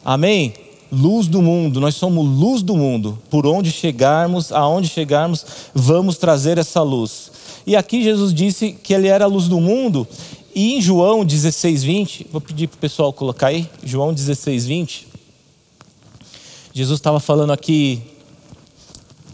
Amém? 0.04 0.54
luz 0.92 1.26
do 1.26 1.40
mundo, 1.40 1.80
nós 1.80 1.94
somos 1.94 2.26
luz 2.26 2.62
do 2.62 2.76
mundo. 2.76 3.18
Por 3.30 3.46
onde 3.46 3.72
chegarmos, 3.72 4.52
aonde 4.52 4.88
chegarmos, 4.88 5.44
vamos 5.74 6.18
trazer 6.18 6.58
essa 6.58 6.82
luz. 6.82 7.32
E 7.66 7.76
aqui 7.76 8.02
Jesus 8.02 8.32
disse 8.34 8.72
que 8.72 8.92
ele 8.92 9.08
era 9.08 9.24
a 9.24 9.28
luz 9.28 9.48
do 9.48 9.60
mundo, 9.60 10.06
e 10.54 10.74
em 10.74 10.80
João 10.80 11.24
16, 11.24 11.82
20, 11.82 12.26
vou 12.30 12.40
pedir 12.40 12.68
para 12.68 12.76
o 12.76 12.80
pessoal 12.80 13.12
colocar 13.12 13.48
aí, 13.48 13.68
João 13.84 14.12
16, 14.12 14.66
20. 14.66 15.08
Jesus 16.74 16.98
estava 16.98 17.20
falando 17.20 17.52
aqui 17.52 18.02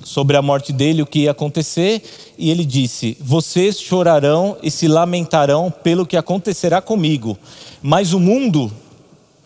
sobre 0.05 0.37
a 0.37 0.43
morte 0.43 0.73
dele, 0.73 1.03
o 1.03 1.07
que 1.07 1.21
ia 1.21 1.31
acontecer, 1.31 2.03
e 2.37 2.51
ele 2.51 2.65
disse: 2.65 3.17
Vocês 3.21 3.81
chorarão 3.81 4.57
e 4.63 4.71
se 4.71 4.87
lamentarão 4.87 5.71
pelo 5.71 6.07
que 6.07 6.17
acontecerá 6.17 6.81
comigo, 6.81 7.39
mas 7.83 8.13
o 8.13 8.21
mundo 8.21 8.73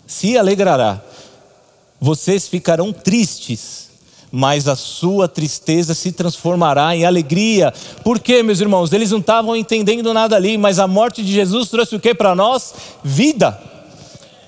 se 0.06 0.36
alegrará 0.36 1.02
vocês 2.02 2.48
ficarão 2.48 2.92
tristes, 2.92 3.90
mas 4.32 4.66
a 4.66 4.74
sua 4.74 5.28
tristeza 5.28 5.94
se 5.94 6.10
transformará 6.10 6.96
em 6.96 7.04
alegria. 7.04 7.72
Por 8.02 8.18
quê, 8.18 8.42
meus 8.42 8.60
irmãos? 8.60 8.90
Eles 8.90 9.10
não 9.10 9.18
estavam 9.18 9.54
entendendo 9.54 10.14
nada 10.14 10.34
ali, 10.34 10.56
mas 10.56 10.78
a 10.78 10.88
morte 10.88 11.22
de 11.22 11.30
Jesus 11.30 11.68
trouxe 11.68 11.94
o 11.94 12.00
que 12.00 12.14
para 12.14 12.34
nós? 12.34 12.74
Vida. 13.04 13.60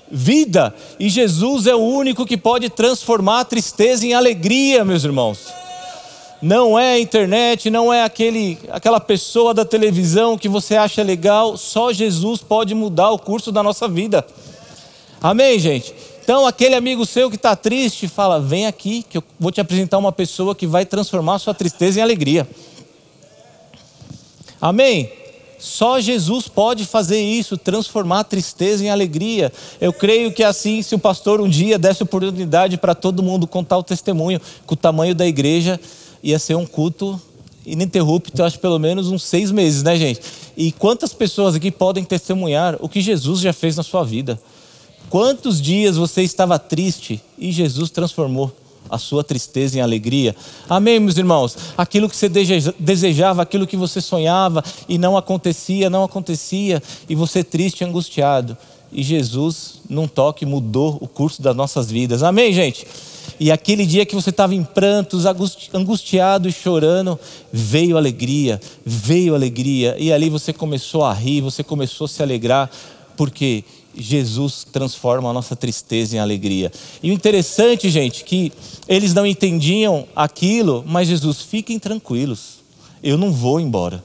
Vida. 0.09 0.73
E 0.99 1.07
Jesus 1.07 1.67
é 1.67 1.75
o 1.75 1.79
único 1.79 2.25
que 2.25 2.35
pode 2.35 2.67
transformar 2.67 3.41
a 3.41 3.45
tristeza 3.45 4.07
em 4.07 4.15
alegria, 4.15 4.83
meus 4.83 5.03
irmãos. 5.03 5.53
Não 6.41 6.77
é 6.77 6.93
a 6.93 6.99
internet, 6.99 7.69
não 7.69 7.93
é 7.93 8.03
aquele, 8.03 8.57
aquela 8.69 8.99
pessoa 8.99 9.53
da 9.53 9.63
televisão 9.63 10.37
que 10.37 10.49
você 10.49 10.75
acha 10.75 11.01
legal, 11.03 11.57
só 11.57 11.93
Jesus 11.93 12.41
pode 12.41 12.73
mudar 12.73 13.11
o 13.11 13.19
curso 13.19 13.51
da 13.51 13.61
nossa 13.61 13.87
vida. 13.87 14.25
Amém, 15.21 15.57
gente? 15.59 15.93
Então, 16.25 16.47
aquele 16.47 16.73
amigo 16.73 17.05
seu 17.05 17.29
que 17.29 17.35
está 17.35 17.55
triste, 17.55 18.07
fala: 18.07 18.39
vem 18.39 18.65
aqui, 18.65 19.05
que 19.07 19.19
eu 19.19 19.23
vou 19.39 19.51
te 19.51 19.61
apresentar 19.61 19.99
uma 19.99 20.11
pessoa 20.11 20.55
que 20.55 20.65
vai 20.65 20.83
transformar 20.83 21.37
sua 21.37 21.53
tristeza 21.53 21.99
em 21.99 22.01
alegria. 22.01 22.49
Amém? 24.59 25.11
Só 25.59 25.99
Jesus 25.99 26.47
pode 26.47 26.83
fazer 26.83 27.21
isso, 27.21 27.59
transformar 27.59 28.21
a 28.21 28.23
tristeza 28.23 28.83
em 28.83 28.89
alegria. 28.89 29.53
Eu 29.79 29.93
creio 29.93 30.33
que 30.33 30.43
assim, 30.43 30.81
se 30.81 30.95
o 30.95 30.99
pastor 30.99 31.39
um 31.39 31.47
dia 31.47 31.77
desse 31.77 32.01
oportunidade 32.01 32.75
para 32.75 32.95
todo 32.95 33.21
mundo 33.21 33.45
contar 33.45 33.77
o 33.77 33.83
testemunho, 33.83 34.41
com 34.65 34.73
o 34.73 34.77
tamanho 34.77 35.13
da 35.13 35.27
igreja, 35.27 35.79
ia 36.23 36.39
ser 36.39 36.55
um 36.55 36.65
culto 36.65 37.21
ininterrupto, 37.63 38.43
acho 38.43 38.59
pelo 38.59 38.79
menos 38.79 39.09
uns 39.09 39.21
seis 39.21 39.51
meses, 39.51 39.83
né, 39.83 39.95
gente? 39.95 40.21
E 40.57 40.71
quantas 40.71 41.13
pessoas 41.13 41.53
aqui 41.53 41.69
podem 41.69 42.03
testemunhar 42.03 42.77
o 42.79 42.89
que 42.89 42.99
Jesus 42.99 43.41
já 43.41 43.53
fez 43.53 43.77
na 43.77 43.83
sua 43.83 44.03
vida? 44.03 44.39
Quantos 45.09 45.61
dias 45.61 45.97
você 45.97 46.21
estava 46.21 46.57
triste 46.59 47.21
e 47.37 47.51
Jesus 47.51 47.89
transformou? 47.89 48.51
a 48.89 48.97
sua 48.97 49.23
tristeza 49.23 49.77
em 49.77 49.81
alegria. 49.81 50.35
Amém, 50.69 50.99
meus 50.99 51.17
irmãos? 51.17 51.57
Aquilo 51.77 52.09
que 52.09 52.15
você 52.15 52.29
desejava, 52.29 53.41
aquilo 53.41 53.65
que 53.65 53.75
você 53.75 53.99
sonhava 53.99 54.63
e 54.87 54.97
não 54.97 55.17
acontecia, 55.17 55.89
não 55.89 56.03
acontecia, 56.03 56.81
e 57.09 57.15
você 57.15 57.43
triste 57.43 57.81
e 57.81 57.83
angustiado. 57.83 58.57
E 58.91 59.03
Jesus, 59.03 59.81
num 59.89 60.07
toque, 60.07 60.45
mudou 60.45 60.97
o 61.01 61.07
curso 61.07 61.41
das 61.41 61.55
nossas 61.55 61.89
vidas. 61.89 62.23
Amém, 62.23 62.53
gente? 62.53 62.85
E 63.39 63.51
aquele 63.51 63.85
dia 63.85 64.05
que 64.05 64.15
você 64.15 64.29
estava 64.29 64.55
em 64.55 64.63
prantos, 64.63 65.25
angustiado 65.73 66.47
e 66.47 66.51
chorando, 66.51 67.19
veio 67.51 67.97
alegria, 67.97 68.61
veio 68.85 69.35
alegria. 69.35 69.95
E 69.99 70.13
ali 70.13 70.29
você 70.29 70.53
começou 70.53 71.03
a 71.03 71.13
rir, 71.13 71.41
você 71.41 71.63
começou 71.63 72.05
a 72.05 72.07
se 72.07 72.23
alegrar, 72.23 72.69
porque 73.17 73.65
Jesus 73.95 74.65
transforma 74.71 75.29
a 75.29 75.33
nossa 75.33 75.55
tristeza 75.55 76.15
em 76.15 76.19
alegria. 76.19 76.71
E 77.01 77.11
o 77.11 77.13
interessante, 77.13 77.89
gente, 77.89 78.23
que 78.23 78.51
eles 78.87 79.13
não 79.13 79.25
entendiam 79.25 80.05
aquilo, 80.15 80.83
mas 80.87 81.07
Jesus, 81.07 81.41
fiquem 81.41 81.79
tranquilos, 81.79 82.59
eu 83.01 83.17
não 83.17 83.31
vou 83.31 83.59
embora. 83.59 84.03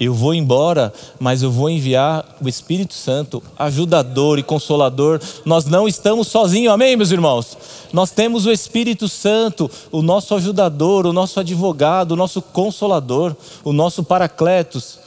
Eu 0.00 0.14
vou 0.14 0.32
embora, 0.32 0.92
mas 1.18 1.42
eu 1.42 1.50
vou 1.50 1.68
enviar 1.68 2.36
o 2.40 2.48
Espírito 2.48 2.94
Santo, 2.94 3.42
ajudador 3.58 4.38
e 4.38 4.44
consolador. 4.44 5.20
Nós 5.44 5.64
não 5.64 5.88
estamos 5.88 6.28
sozinhos, 6.28 6.72
amém, 6.72 6.96
meus 6.96 7.10
irmãos? 7.10 7.58
Nós 7.92 8.12
temos 8.12 8.46
o 8.46 8.52
Espírito 8.52 9.08
Santo, 9.08 9.68
o 9.90 10.00
nosso 10.00 10.36
ajudador, 10.36 11.04
o 11.04 11.12
nosso 11.12 11.40
advogado, 11.40 12.12
o 12.12 12.16
nosso 12.16 12.40
consolador, 12.40 13.34
o 13.64 13.72
nosso 13.72 14.04
paracletos. 14.04 15.00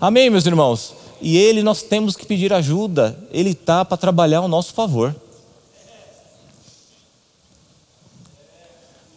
Amém, 0.00 0.30
meus 0.30 0.46
irmãos? 0.46 0.94
E 1.20 1.36
ele 1.36 1.62
nós 1.62 1.82
temos 1.82 2.14
que 2.14 2.26
pedir 2.26 2.52
ajuda, 2.52 3.18
ele 3.30 3.50
está 3.50 3.84
para 3.84 3.96
trabalhar 3.96 4.38
ao 4.38 4.48
nosso 4.48 4.74
favor. 4.74 5.14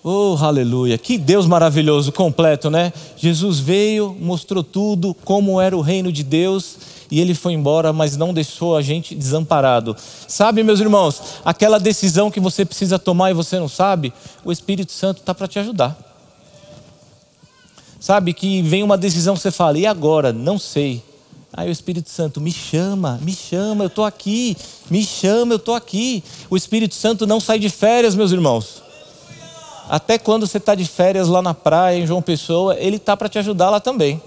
Oh, 0.01 0.37
aleluia! 0.39 0.97
Que 0.97 1.17
Deus 1.17 1.45
maravilhoso, 1.45 2.11
completo, 2.13 2.69
né? 2.69 2.93
Jesus 3.17 3.59
veio, 3.59 4.15
mostrou 4.17 4.63
tudo, 4.63 5.13
como 5.13 5.59
era 5.59 5.75
o 5.75 5.81
reino 5.81 6.09
de 6.09 6.23
Deus, 6.23 6.77
e 7.11 7.19
ele 7.19 7.33
foi 7.33 7.53
embora, 7.53 7.91
mas 7.91 8.15
não 8.15 8.33
deixou 8.33 8.77
a 8.77 8.81
gente 8.81 9.13
desamparado. 9.13 9.95
Sabe, 10.27 10.63
meus 10.63 10.79
irmãos, 10.79 11.21
aquela 11.43 11.79
decisão 11.79 12.31
que 12.31 12.39
você 12.39 12.63
precisa 12.63 12.97
tomar 12.97 13.31
e 13.31 13.33
você 13.33 13.59
não 13.59 13.67
sabe, 13.67 14.13
o 14.45 14.53
Espírito 14.53 14.93
Santo 14.93 15.19
está 15.19 15.35
para 15.35 15.47
te 15.47 15.59
ajudar. 15.59 15.97
Sabe 17.99 18.33
que 18.33 18.61
vem 18.61 18.83
uma 18.83 18.97
decisão, 18.97 19.35
você 19.35 19.51
fala, 19.51 19.77
e 19.77 19.85
agora? 19.85 20.31
Não 20.31 20.57
sei. 20.57 21.03
Aí 21.51 21.67
o 21.67 21.71
Espírito 21.71 22.09
Santo 22.09 22.39
me 22.39 22.51
chama, 22.51 23.19
me 23.21 23.33
chama, 23.33 23.83
eu 23.83 23.87
estou 23.87 24.05
aqui, 24.05 24.55
me 24.89 25.03
chama, 25.03 25.53
eu 25.53 25.57
estou 25.57 25.73
aqui. 25.73 26.23
O 26.49 26.55
Espírito 26.55 26.93
Santo 26.93 27.25
não 27.25 27.39
sai 27.39 27.57
de 27.57 27.69
férias, 27.69 28.15
meus 28.15 28.31
irmãos. 28.31 28.83
Até 29.89 30.19
quando 30.19 30.45
você 30.45 30.57
está 30.57 30.75
de 30.75 30.85
férias 30.85 31.27
lá 31.27 31.41
na 31.41 31.53
praia, 31.53 31.97
em 31.97 32.05
João 32.05 32.21
Pessoa, 32.21 32.77
ele 32.77 32.97
está 32.97 33.17
para 33.17 33.27
te 33.27 33.39
ajudar 33.39 33.71
lá 33.71 33.79
também. 33.79 34.21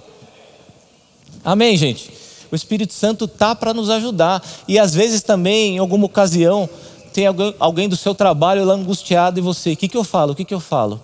Amém, 1.44 1.76
gente? 1.76 2.10
O 2.50 2.56
Espírito 2.56 2.92
Santo 2.92 3.26
está 3.26 3.54
para 3.54 3.72
nos 3.72 3.88
ajudar. 3.88 4.44
E 4.66 4.78
às 4.78 4.92
vezes 4.92 5.22
também, 5.22 5.76
em 5.76 5.78
alguma 5.78 6.06
ocasião, 6.06 6.68
tem 7.12 7.26
alguém, 7.58 7.88
do 7.88 7.96
seu 7.96 8.14
trabalho 8.14 8.64
lá 8.64 8.74
angustiado 8.74 9.38
e 9.38 9.42
você, 9.42 9.72
o 9.72 9.76
que, 9.76 9.86
que 9.86 9.96
eu 9.96 10.04
falo? 10.04 10.32
O 10.32 10.34
que, 10.34 10.44
que 10.44 10.54
eu 10.54 10.60
falo? 10.60 11.00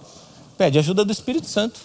Pede 0.57 0.79
ajuda 0.79 1.05
do 1.05 1.13
Espírito 1.13 1.47
Santo. 1.47 1.81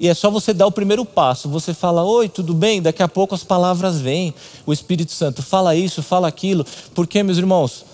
E 0.00 0.06
é 0.06 0.14
só 0.14 0.30
você 0.30 0.54
dar 0.54 0.66
o 0.66 0.72
primeiro 0.72 1.04
passo. 1.04 1.48
Você 1.48 1.74
fala, 1.74 2.04
oi, 2.04 2.28
tudo 2.28 2.54
bem? 2.54 2.80
Daqui 2.80 3.02
a 3.02 3.08
pouco 3.08 3.34
as 3.34 3.42
palavras 3.42 4.00
vêm. 4.00 4.32
O 4.64 4.72
Espírito 4.72 5.10
Santo 5.10 5.42
fala 5.42 5.74
isso, 5.74 6.02
fala 6.02 6.28
aquilo. 6.28 6.64
Porque, 6.94 7.22
meus 7.22 7.38
irmãos, 7.38 7.84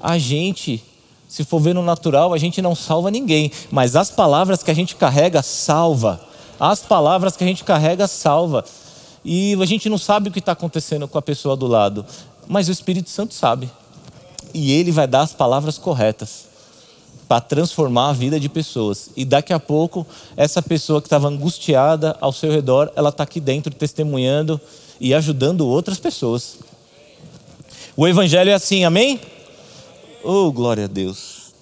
a 0.00 0.18
gente, 0.18 0.82
se 1.28 1.44
for 1.44 1.60
ver 1.60 1.74
no 1.74 1.82
natural, 1.82 2.34
a 2.34 2.38
gente 2.38 2.60
não 2.60 2.74
salva 2.74 3.10
ninguém. 3.10 3.52
Mas 3.70 3.94
as 3.94 4.10
palavras 4.10 4.62
que 4.62 4.70
a 4.70 4.74
gente 4.74 4.96
carrega, 4.96 5.40
salva. 5.40 6.20
As 6.58 6.80
palavras 6.80 7.36
que 7.36 7.44
a 7.44 7.46
gente 7.46 7.62
carrega, 7.62 8.08
salva. 8.08 8.64
E 9.24 9.56
a 9.60 9.64
gente 9.64 9.88
não 9.88 9.98
sabe 9.98 10.30
o 10.30 10.32
que 10.32 10.40
está 10.40 10.52
acontecendo 10.52 11.06
com 11.06 11.16
a 11.16 11.22
pessoa 11.22 11.56
do 11.56 11.68
lado. 11.68 12.04
Mas 12.48 12.68
o 12.68 12.72
Espírito 12.72 13.08
Santo 13.08 13.34
sabe. 13.34 13.70
E 14.52 14.72
ele 14.72 14.90
vai 14.90 15.06
dar 15.06 15.20
as 15.20 15.32
palavras 15.32 15.78
corretas 15.78 16.51
para 17.32 17.40
transformar 17.40 18.10
a 18.10 18.12
vida 18.12 18.38
de 18.38 18.46
pessoas. 18.46 19.08
E 19.16 19.24
daqui 19.24 19.54
a 19.54 19.58
pouco, 19.58 20.06
essa 20.36 20.60
pessoa 20.60 21.00
que 21.00 21.06
estava 21.06 21.28
angustiada 21.28 22.14
ao 22.20 22.30
seu 22.30 22.52
redor, 22.52 22.92
ela 22.94 23.08
está 23.08 23.22
aqui 23.22 23.40
dentro 23.40 23.74
testemunhando 23.74 24.60
e 25.00 25.14
ajudando 25.14 25.66
outras 25.66 25.98
pessoas. 25.98 26.58
O 27.96 28.06
Evangelho 28.06 28.50
é 28.50 28.52
assim, 28.52 28.84
amém? 28.84 29.18
Oh, 30.22 30.52
glória 30.52 30.84
a 30.84 30.86
Deus. 30.86 31.54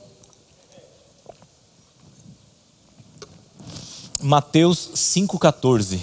Mateus 4.20 4.90
5,14. 4.96 6.00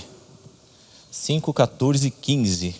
5,14 1.11 2.05
e 2.05 2.11
15. 2.11 2.75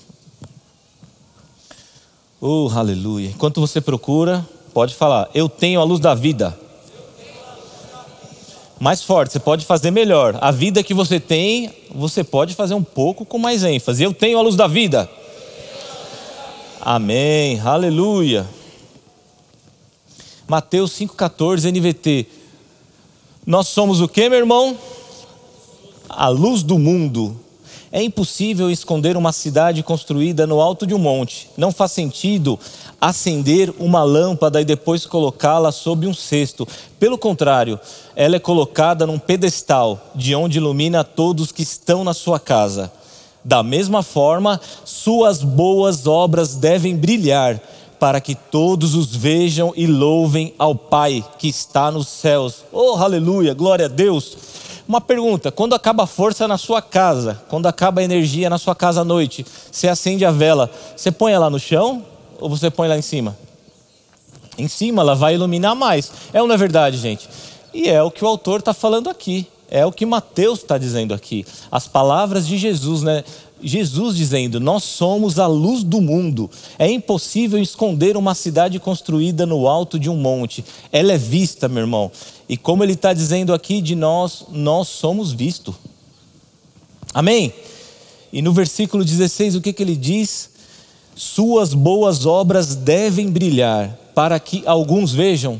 Oh, 2.40 2.70
aleluia. 2.74 3.28
Enquanto 3.28 3.60
você 3.60 3.82
procura, 3.82 4.48
pode 4.74 4.96
falar: 4.96 5.30
Eu 5.34 5.50
tenho 5.50 5.82
a 5.82 5.84
luz 5.84 6.00
da 6.00 6.16
vida 6.16 6.58
mais 8.80 9.04
forte, 9.04 9.34
você 9.34 9.40
pode 9.40 9.66
fazer 9.66 9.92
melhor. 9.92 10.38
A 10.40 10.52
vida 10.52 10.84
que 10.84 10.94
você 10.94 11.20
tem, 11.20 11.74
você 11.94 12.24
pode 12.24 12.54
fazer 12.54 12.76
um 12.76 12.84
pouco 12.84 13.26
com 13.26 13.40
mais 13.40 13.64
ênfase. 13.64 14.04
Eu 14.04 14.14
tenho 14.14 14.38
a 14.38 14.42
luz 14.42 14.56
da 14.56 14.68
vida. 14.68 15.10
Amém, 16.80 17.60
aleluia. 17.62 18.48
Mateus 20.48 20.92
5,14 20.92 21.72
NVT. 21.72 22.28
Nós 23.46 23.68
somos 23.68 24.00
o 24.00 24.08
que, 24.08 24.30
meu 24.30 24.40
irmão? 24.40 24.78
A 26.08 26.28
luz 26.28 26.64
do 26.64 26.78
mundo. 26.78 27.38
É 27.92 28.04
impossível 28.04 28.70
esconder 28.70 29.16
uma 29.16 29.32
cidade 29.32 29.82
construída 29.82 30.46
no 30.46 30.60
alto 30.60 30.86
de 30.86 30.94
um 30.94 30.98
monte. 30.98 31.50
Não 31.56 31.72
faz 31.72 31.94
sentido 31.94 32.60
acender 33.00 33.74
uma 33.80 34.04
lâmpada 34.04 34.60
e 34.60 34.66
depois 34.66 35.06
colocá-la 35.06 35.72
sob 35.72 36.06
um 36.06 36.14
cesto. 36.14 36.68
Pelo 37.00 37.18
contrário, 37.18 37.80
ela 38.16 38.36
é 38.36 38.40
colocada 38.40 39.06
num 39.06 39.20
pedestal, 39.20 40.12
de 40.14 40.36
onde 40.36 40.58
ilumina 40.58 41.04
todos 41.04 41.52
que 41.52 41.64
estão 41.64 42.04
na 42.04 42.14
sua 42.14 42.40
casa. 42.40 42.92
Da 43.44 43.64
mesma 43.64 44.04
forma, 44.04 44.60
suas 44.84 45.42
boas 45.42 46.06
obras 46.06 46.56
devem 46.56 46.96
brilhar, 46.96 47.62
para 48.00 48.20
que 48.20 48.36
todos 48.36 48.94
os 48.94 49.16
vejam 49.16 49.74
e 49.76 49.88
louvem 49.88 50.54
ao 50.60 50.76
Pai 50.76 51.26
que 51.40 51.48
está 51.48 51.90
nos 51.90 52.08
céus. 52.08 52.66
Oh, 52.72 52.96
aleluia, 52.98 53.54
glória 53.54 53.86
a 53.86 53.90
Deus. 53.90 54.38
Uma 54.88 55.02
pergunta: 55.02 55.52
quando 55.52 55.76
acaba 55.76 56.04
a 56.04 56.08
força 56.08 56.48
na 56.48 56.58
sua 56.58 56.82
casa, 56.82 57.42
quando 57.50 57.68
acaba 57.68 58.02
a 58.02 58.04
energia 58.04 58.50
na 58.50 58.58
sua 58.58 58.74
casa 58.74 59.02
à 59.02 59.04
noite, 59.04 59.46
você 59.72 59.88
acende 59.88 60.24
a 60.24 60.32
vela, 60.32 60.72
você 60.96 61.12
põe 61.12 61.34
ela 61.34 61.50
no 61.50 61.60
chão 61.60 62.06
ou 62.40 62.50
você 62.50 62.70
põe 62.70 62.88
lá 62.88 62.98
em 62.98 63.02
cima? 63.02 63.38
Em 64.58 64.68
cima, 64.68 65.02
ela 65.02 65.14
vai 65.14 65.36
iluminar 65.36 65.76
mais. 65.76 66.12
É 66.34 66.42
ou 66.42 66.48
não 66.48 66.56
é 66.56 66.58
verdade, 66.58 66.98
gente? 66.98 67.30
E 67.74 67.90
é 67.90 68.02
o 68.02 68.10
que 68.10 68.24
o 68.24 68.28
autor 68.28 68.60
está 68.60 68.74
falando 68.74 69.10
aqui. 69.10 69.48
É 69.70 69.86
o 69.86 69.92
que 69.92 70.06
Mateus 70.06 70.60
está 70.60 70.78
dizendo 70.78 71.14
aqui. 71.14 71.46
As 71.70 71.88
palavras 71.88 72.48
de 72.48 72.58
Jesus, 72.58 73.04
né? 73.04 73.24
Jesus 73.62 74.16
dizendo: 74.16 74.60
Nós 74.60 74.84
somos 74.84 75.40
a 75.40 75.48
luz 75.48 75.84
do 75.84 76.00
mundo. 76.00 76.50
É 76.78 76.90
impossível 76.90 77.62
esconder 77.62 78.16
uma 78.16 78.36
cidade 78.36 78.80
construída 78.80 79.46
no 79.46 79.68
alto 79.68 80.00
de 80.00 80.10
um 80.10 80.16
monte. 80.16 80.64
Ela 80.92 81.14
é 81.14 81.18
vista, 81.18 81.68
meu 81.68 81.82
irmão. 81.82 82.12
E 82.48 82.56
como 82.56 82.84
ele 82.84 82.94
está 82.94 83.14
dizendo 83.14 83.54
aqui 83.54 83.82
de 83.82 83.96
nós, 83.96 84.46
nós 84.52 84.88
somos 84.88 85.32
vistos. 85.32 85.76
Amém? 87.14 87.54
E 88.32 88.42
no 88.42 88.54
versículo 88.54 89.04
16, 89.04 89.56
o 89.56 89.62
que, 89.62 89.74
que 89.74 89.82
ele 89.82 89.96
diz? 89.96 90.52
Suas 91.16 91.74
boas 91.74 92.26
obras 92.26 92.76
devem 92.76 93.32
brilhar, 93.32 93.98
para 94.14 94.40
que 94.40 94.62
alguns 94.66 95.14
vejam. 95.14 95.60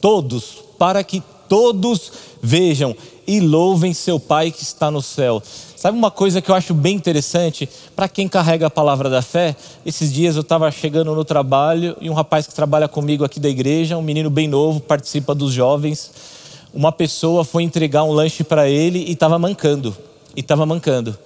Todos, 0.00 0.64
para 0.78 1.04
que 1.04 1.22
todos 1.48 2.12
vejam 2.42 2.96
e 3.28 3.40
louvem 3.40 3.92
seu 3.92 4.18
Pai 4.18 4.50
que 4.50 4.62
está 4.62 4.90
no 4.90 5.02
céu. 5.02 5.42
Sabe 5.76 5.98
uma 5.98 6.10
coisa 6.10 6.40
que 6.40 6.50
eu 6.50 6.54
acho 6.54 6.72
bem 6.72 6.96
interessante 6.96 7.68
para 7.94 8.08
quem 8.08 8.26
carrega 8.26 8.66
a 8.66 8.70
palavra 8.70 9.10
da 9.10 9.20
fé? 9.20 9.54
Esses 9.84 10.10
dias 10.10 10.34
eu 10.34 10.40
estava 10.40 10.70
chegando 10.70 11.14
no 11.14 11.22
trabalho 11.26 11.94
e 12.00 12.08
um 12.08 12.14
rapaz 12.14 12.46
que 12.46 12.54
trabalha 12.54 12.88
comigo 12.88 13.22
aqui 13.22 13.38
da 13.38 13.50
igreja, 13.50 13.98
um 13.98 14.02
menino 14.02 14.30
bem 14.30 14.48
novo, 14.48 14.80
participa 14.80 15.34
dos 15.34 15.52
jovens. 15.52 16.10
Uma 16.72 16.90
pessoa 16.90 17.44
foi 17.44 17.62
entregar 17.64 18.02
um 18.02 18.12
lanche 18.12 18.42
para 18.42 18.66
ele 18.66 19.00
e 19.00 19.12
estava 19.12 19.38
mancando. 19.38 19.94
e 20.34 20.40
estava 20.40 20.64
mancando. 20.64 21.16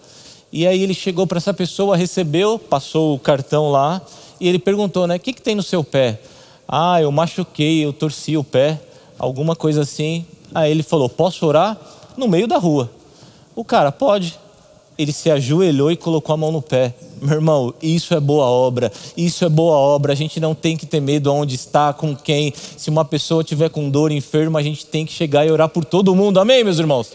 E 0.53 0.67
aí 0.67 0.83
ele 0.83 0.95
chegou 0.95 1.25
para 1.25 1.39
essa 1.39 1.55
pessoa, 1.55 1.97
recebeu, 1.97 2.59
passou 2.59 3.15
o 3.15 3.19
cartão 3.19 3.71
lá 3.71 4.03
e 4.41 4.49
ele 4.49 4.59
perguntou, 4.59 5.07
né? 5.07 5.17
O 5.17 5.21
que, 5.21 5.33
que 5.33 5.41
tem 5.41 5.55
no 5.55 5.63
seu 5.63 5.85
pé? 5.85 6.19
Ah, 6.67 7.01
eu 7.01 7.13
machuquei, 7.13 7.85
eu 7.85 7.93
torci 7.93 8.37
o 8.37 8.43
pé, 8.43 8.81
alguma 9.19 9.55
coisa 9.55 9.83
assim. 9.83 10.27
Aí 10.55 10.71
ele 10.71 10.83
falou: 10.83 11.09
Posso 11.09 11.47
orar? 11.47 11.79
No 12.17 12.29
meio 12.29 12.47
da 12.47 12.59
rua. 12.59 12.91
O 13.55 13.65
cara, 13.65 13.91
pode. 13.91 14.39
Ele 14.99 15.13
se 15.13 15.31
ajoelhou 15.31 15.91
e 15.91 15.97
colocou 15.97 16.35
a 16.35 16.37
mão 16.37 16.53
no 16.53 16.61
pé. 16.61 16.95
Meu 17.21 17.35
irmão, 17.35 17.75
isso 17.83 18.15
é 18.15 18.21
boa 18.21 18.47
obra. 18.47 18.93
Isso 19.17 19.45
é 19.45 19.49
boa 19.49 19.77
obra. 19.77 20.13
A 20.13 20.17
gente 20.17 20.39
não 20.39 20.55
tem 20.55 20.77
que 20.77 20.85
ter 20.85 21.01
medo 21.01 21.31
aonde 21.31 21.55
está, 21.55 21.93
com 21.93 22.15
quem. 22.15 22.53
Se 22.77 22.91
uma 22.91 23.05
pessoa 23.05 23.43
tiver 23.43 23.71
com 23.71 23.89
dor, 23.89 24.13
enferma, 24.13 24.59
a 24.59 24.63
gente 24.63 24.85
tem 24.85 25.07
que 25.07 25.13
chegar 25.13 25.47
e 25.47 25.51
orar 25.51 25.69
por 25.69 25.85
todo 25.85 26.15
mundo. 26.15 26.39
Amém, 26.39 26.63
meus 26.63 26.79
irmãos? 26.79 27.13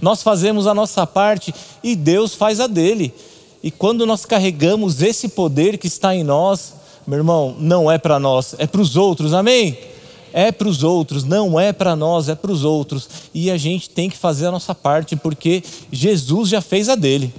Nós 0.00 0.22
fazemos 0.22 0.66
a 0.66 0.74
nossa 0.74 1.06
parte 1.06 1.54
e 1.82 1.94
Deus 1.94 2.34
faz 2.34 2.60
a 2.60 2.66
dele. 2.66 3.12
E 3.62 3.70
quando 3.70 4.06
nós 4.06 4.24
carregamos 4.24 5.02
esse 5.02 5.28
poder 5.28 5.78
que 5.78 5.86
está 5.88 6.14
em 6.14 6.22
nós, 6.24 6.74
meu 7.06 7.18
irmão, 7.18 7.56
não 7.58 7.90
é 7.90 7.98
para 7.98 8.18
nós, 8.18 8.54
é 8.58 8.66
para 8.66 8.80
os 8.80 8.96
outros. 8.96 9.34
Amém? 9.34 9.76
É 10.32 10.52
para 10.52 10.68
os 10.68 10.82
outros, 10.82 11.24
não 11.24 11.58
é 11.58 11.72
para 11.72 11.96
nós, 11.96 12.28
é 12.28 12.34
para 12.34 12.50
os 12.50 12.64
outros. 12.64 13.08
E 13.32 13.50
a 13.50 13.56
gente 13.56 13.90
tem 13.90 14.10
que 14.10 14.16
fazer 14.16 14.46
a 14.46 14.50
nossa 14.50 14.74
parte, 14.74 15.16
porque 15.16 15.62
Jesus 15.90 16.48
já 16.48 16.60
fez 16.60 16.88
a 16.88 16.94
dele. 16.94 17.32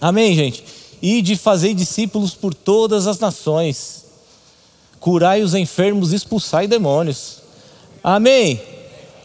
Amém, 0.00 0.34
gente? 0.34 0.64
E 1.00 1.22
de 1.22 1.36
fazer 1.36 1.74
discípulos 1.74 2.34
por 2.34 2.54
todas 2.54 3.06
as 3.06 3.18
nações, 3.18 4.04
curai 4.98 5.42
os 5.42 5.54
enfermos, 5.54 6.12
expulsai 6.12 6.66
demônios. 6.66 7.38
Amém? 8.02 8.60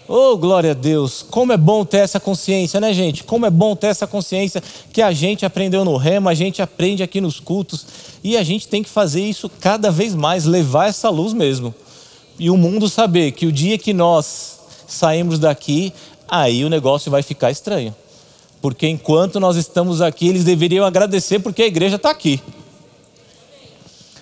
Oh, 0.08 0.38
glória 0.38 0.72
a 0.72 0.74
Deus! 0.76 1.26
Como 1.28 1.52
é 1.52 1.58
bom 1.58 1.84
ter 1.84 1.98
essa 1.98 2.20
consciência, 2.20 2.80
né, 2.80 2.94
gente? 2.94 3.24
Como 3.24 3.46
é 3.46 3.50
bom 3.50 3.76
ter 3.76 3.88
essa 3.88 4.06
consciência 4.06 4.62
que 4.94 5.02
a 5.02 5.12
gente 5.12 5.46
aprendeu 5.46 5.84
no 5.84 5.98
remo, 5.98 6.30
a 6.30 6.34
gente 6.36 6.62
aprende 6.62 7.02
aqui 7.02 7.20
nos 7.20 7.40
cultos, 7.40 7.88
e 8.24 8.38
a 8.38 8.44
gente 8.44 8.68
tem 8.68 8.84
que 8.84 8.90
fazer 8.90 9.22
isso 9.22 9.50
cada 9.60 9.90
vez 9.90 10.14
mais, 10.14 10.46
levar 10.46 10.90
essa 10.90 11.10
luz 11.10 11.34
mesmo 11.34 11.74
e 12.38 12.50
o 12.50 12.58
mundo 12.58 12.90
saber 12.90 13.32
que 13.32 13.46
o 13.46 13.52
dia 13.52 13.78
que 13.78 13.94
nós 13.94 14.60
saímos 14.88 15.40
daqui, 15.40 15.94
aí 16.28 16.64
o 16.66 16.70
negócio 16.70 17.12
vai 17.12 17.24
ficar 17.24 17.52
estranho. 17.52 17.96
Porque 18.62 18.88
enquanto 18.88 19.40
nós 19.40 19.56
estamos 19.56 20.02
aqui, 20.02 20.28
eles 20.28 20.44
deveriam 20.44 20.86
agradecer 20.86 21.40
porque 21.40 21.64
a 21.64 21.68
igreja 21.68 21.98
está 21.98 22.10
aqui. 22.10 22.42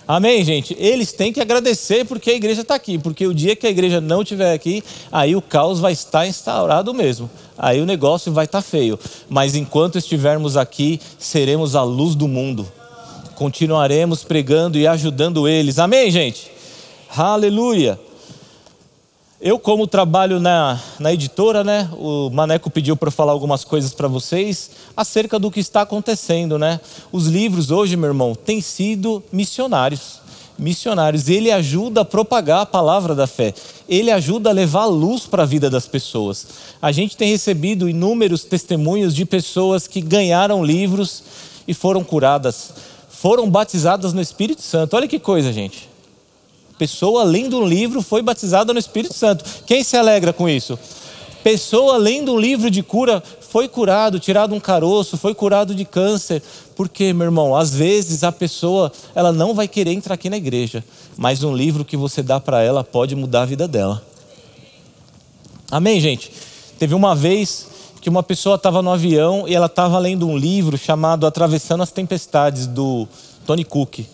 Amém, 0.06 0.44
gente? 0.44 0.76
Eles 0.78 1.14
têm 1.14 1.32
que 1.32 1.40
agradecer 1.40 2.06
porque 2.06 2.32
a 2.32 2.36
igreja 2.36 2.62
está 2.62 2.76
aqui. 2.76 2.98
Porque 2.98 3.26
o 3.26 3.34
dia 3.34 3.56
que 3.56 3.66
a 3.66 3.70
igreja 3.70 4.02
não 4.02 4.22
estiver 4.22 4.54
aqui, 4.54 4.84
aí 5.12 5.34
o 5.34 5.42
caos 5.42 5.80
vai 5.80 5.94
estar 5.94 6.28
instaurado 6.28 6.94
mesmo. 6.94 7.30
Aí 7.58 7.80
o 7.80 7.86
negócio 7.86 8.34
vai 8.34 8.44
estar 8.44 8.62
feio. 8.62 9.00
Mas 9.30 9.56
enquanto 9.56 9.98
estivermos 9.98 10.58
aqui, 10.58 11.00
seremos 11.18 11.74
a 11.74 11.84
luz 11.84 12.16
do 12.16 12.28
mundo. 12.28 12.70
Continuaremos 13.36 14.26
pregando 14.26 14.78
e 14.78 14.86
ajudando 14.86 15.48
eles. 15.48 15.80
Amém, 15.80 16.12
gente? 16.12 16.53
Aleluia! 17.16 18.00
Eu, 19.40 19.60
como 19.60 19.86
trabalho 19.86 20.40
na, 20.40 20.82
na 20.98 21.14
editora, 21.14 21.64
né? 21.64 21.88
O 21.96 22.32
Maneco 22.32 22.72
pediu 22.72 22.98
para 22.98 23.12
falar 23.12 23.34
algumas 23.34 23.64
coisas 23.64 23.94
para 23.94 24.08
vocês 24.08 24.72
acerca 24.98 25.38
do 25.38 25.52
que 25.52 25.60
está 25.60 25.82
acontecendo, 25.82 26.58
né? 26.58 26.82
Os 27.12 27.28
livros 27.28 27.70
hoje, 27.70 27.96
meu 27.96 28.10
irmão, 28.10 28.34
têm 28.34 28.62
sido 28.62 29.22
missionários. 29.32 30.22
Missionários. 30.58 31.30
Ele 31.30 31.52
ajuda 31.52 32.02
a 32.02 32.06
propagar 32.06 32.62
a 32.62 32.66
palavra 32.66 33.14
da 33.14 33.28
fé. 33.28 33.54
Ele 33.88 34.10
ajuda 34.10 34.50
a 34.50 34.54
levar 34.54 34.86
luz 34.86 35.28
para 35.28 35.44
a 35.44 35.46
vida 35.46 35.70
das 35.70 35.86
pessoas. 35.86 36.48
A 36.82 36.92
gente 36.92 37.16
tem 37.16 37.30
recebido 37.30 37.88
inúmeros 37.88 38.44
testemunhos 38.44 39.14
de 39.14 39.24
pessoas 39.24 39.86
que 39.86 40.02
ganharam 40.02 40.66
livros 40.66 41.24
e 41.68 41.76
foram 41.76 42.04
curadas, 42.04 42.74
foram 43.08 43.48
batizadas 43.48 44.14
no 44.14 44.22
Espírito 44.22 44.64
Santo. 44.64 44.96
Olha 44.96 45.08
que 45.08 45.20
coisa, 45.20 45.54
gente 45.54 45.93
pessoa 46.84 47.24
lendo 47.24 47.60
um 47.60 47.66
livro 47.66 48.02
foi 48.02 48.22
batizada 48.22 48.74
no 48.74 48.80
Espírito 48.80 49.14
Santo. 49.14 49.46
Quem 49.66 49.86
se 49.86 49.96
alegra 49.96 50.34
com 50.34 50.50
isso? 50.50 50.78
Pessoa 51.42 51.96
lendo 51.96 52.34
um 52.34 52.38
livro 52.38 52.70
de 52.70 52.84
cura 52.84 53.24
foi 53.40 53.70
curado, 53.70 54.20
tirado 54.20 54.54
um 54.54 54.60
caroço, 54.60 55.18
foi 55.18 55.34
curado 55.34 55.74
de 55.74 55.86
câncer. 55.86 56.44
Porque, 56.76 57.14
meu 57.14 57.28
irmão, 57.28 57.56
às 57.56 57.74
vezes 57.74 58.22
a 58.22 58.34
pessoa 58.34 58.92
ela 59.16 59.32
não 59.32 59.54
vai 59.54 59.66
querer 59.66 59.94
entrar 59.94 60.16
aqui 60.16 60.30
na 60.30 60.36
igreja, 60.36 60.84
mas 61.16 61.42
um 61.42 61.56
livro 61.56 61.86
que 61.86 61.96
você 61.96 62.22
dá 62.22 62.38
para 62.38 62.62
ela 62.62 62.84
pode 62.84 63.16
mudar 63.16 63.44
a 63.44 63.46
vida 63.46 63.66
dela. 63.66 64.04
Amém, 65.72 66.02
gente? 66.02 66.34
Teve 66.78 66.94
uma 66.94 67.16
vez 67.16 67.66
que 68.02 68.10
uma 68.10 68.24
pessoa 68.24 68.58
estava 68.58 68.82
no 68.82 68.92
avião 68.92 69.48
e 69.48 69.56
ela 69.56 69.68
estava 69.68 69.98
lendo 70.00 70.28
um 70.28 70.38
livro 70.38 70.78
chamado 70.78 71.26
Atravessando 71.26 71.82
as 71.82 71.92
Tempestades, 71.94 72.68
do 72.68 73.08
Tony 73.46 73.64
Cook. 73.64 74.06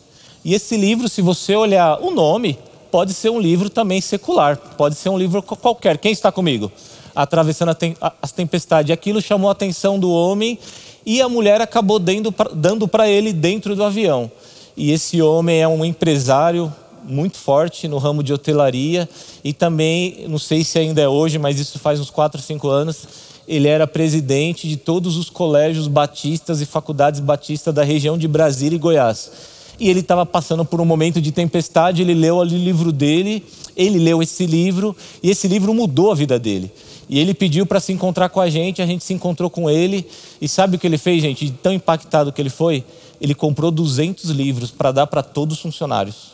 E 0.43 0.54
esse 0.54 0.78
livro, 0.78 1.10
se 1.10 1.21
você 1.21 1.56
olhar 1.56 1.99
o 2.02 2.12
nome, 2.12 2.58
pode 2.89 3.13
ser 3.13 3.30
um 3.30 3.39
livro 3.39 3.69
também 3.69 4.02
secular, 4.02 4.58
pode 4.78 4.95
ser 4.95 5.10
um 5.10 5.17
livro 5.17 5.41
qualquer. 5.41 5.97
Quem 5.97 6.12
está 6.12 6.32
comigo? 6.32 6.71
Atravessando 7.13 7.75
as 8.21 8.32
tempestades. 8.32 8.91
Aquilo 8.91 9.21
chamou 9.21 9.49
a 9.49 9.52
atenção 9.52 9.99
do 9.99 10.10
homem 10.10 10.58
e 11.06 11.21
a 11.21 11.28
mulher 11.28 11.62
acabou 11.62 11.99
dando 11.99 12.88
para 12.88 13.10
ele 13.10 13.34
dentro 13.34 13.75
do 13.75 13.84
avião. 13.84 14.32
E 14.78 14.91
esse 14.91 15.21
homem 15.21 15.62
é 15.62 15.67
um 15.67 15.84
empresário 15.84 16.73
muito 17.04 17.38
forte 17.38 17.88
no 17.88 17.97
ramo 17.97 18.23
de 18.23 18.32
hotelaria 18.32 19.10
e 19.43 19.52
também, 19.52 20.25
não 20.28 20.38
sei 20.38 20.63
se 20.63 20.80
ainda 20.80 21.02
é 21.02 21.08
hoje, 21.08 21.38
mas 21.38 21.60
isso 21.60 21.80
faz 21.80 21.99
uns 21.99 22.10
4, 22.10 22.41
5 22.41 22.67
anos, 22.67 23.08
ele 23.47 23.67
era 23.67 23.88
presidente 23.88 24.67
de 24.67 24.78
todos 24.78 25.17
os 25.17 25.30
colégios 25.30 25.88
batistas 25.88 26.62
e 26.62 26.65
faculdades 26.65 27.19
batistas 27.19 27.73
da 27.73 27.84
região 27.84 28.17
de 28.17 28.28
Brasília 28.28 28.75
e 28.75 28.80
Goiás 28.80 29.59
e 29.79 29.89
ele 29.89 30.01
estava 30.01 30.25
passando 30.25 30.65
por 30.65 30.81
um 30.81 30.85
momento 30.85 31.21
de 31.21 31.31
tempestade, 31.31 32.01
ele 32.01 32.13
leu 32.13 32.37
o 32.37 32.43
livro 32.43 32.91
dele, 32.91 33.43
ele 33.77 33.97
leu 33.97 34.21
esse 34.21 34.45
livro 34.45 34.95
e 35.23 35.29
esse 35.29 35.47
livro 35.47 35.73
mudou 35.73 36.11
a 36.11 36.15
vida 36.15 36.37
dele. 36.37 36.71
E 37.09 37.17
ele 37.17 37.33
pediu 37.33 37.65
para 37.65 37.79
se 37.79 37.91
encontrar 37.91 38.29
com 38.29 38.39
a 38.39 38.49
gente, 38.49 38.83
a 38.83 38.85
gente 38.85 39.03
se 39.03 39.13
encontrou 39.13 39.49
com 39.49 39.67
ele. 39.67 40.05
E 40.39 40.47
sabe 40.47 40.75
o 40.75 40.79
que 40.79 40.85
ele 40.85 40.97
fez, 40.97 41.21
gente? 41.23 41.49
Tão 41.51 41.73
impactado 41.73 42.31
que 42.31 42.39
ele 42.39 42.51
foi, 42.51 42.83
ele 43.19 43.33
comprou 43.33 43.71
200 43.71 44.29
livros 44.29 44.69
para 44.69 44.91
dar 44.91 45.07
para 45.07 45.23
todos 45.23 45.57
os 45.57 45.61
funcionários. 45.61 46.33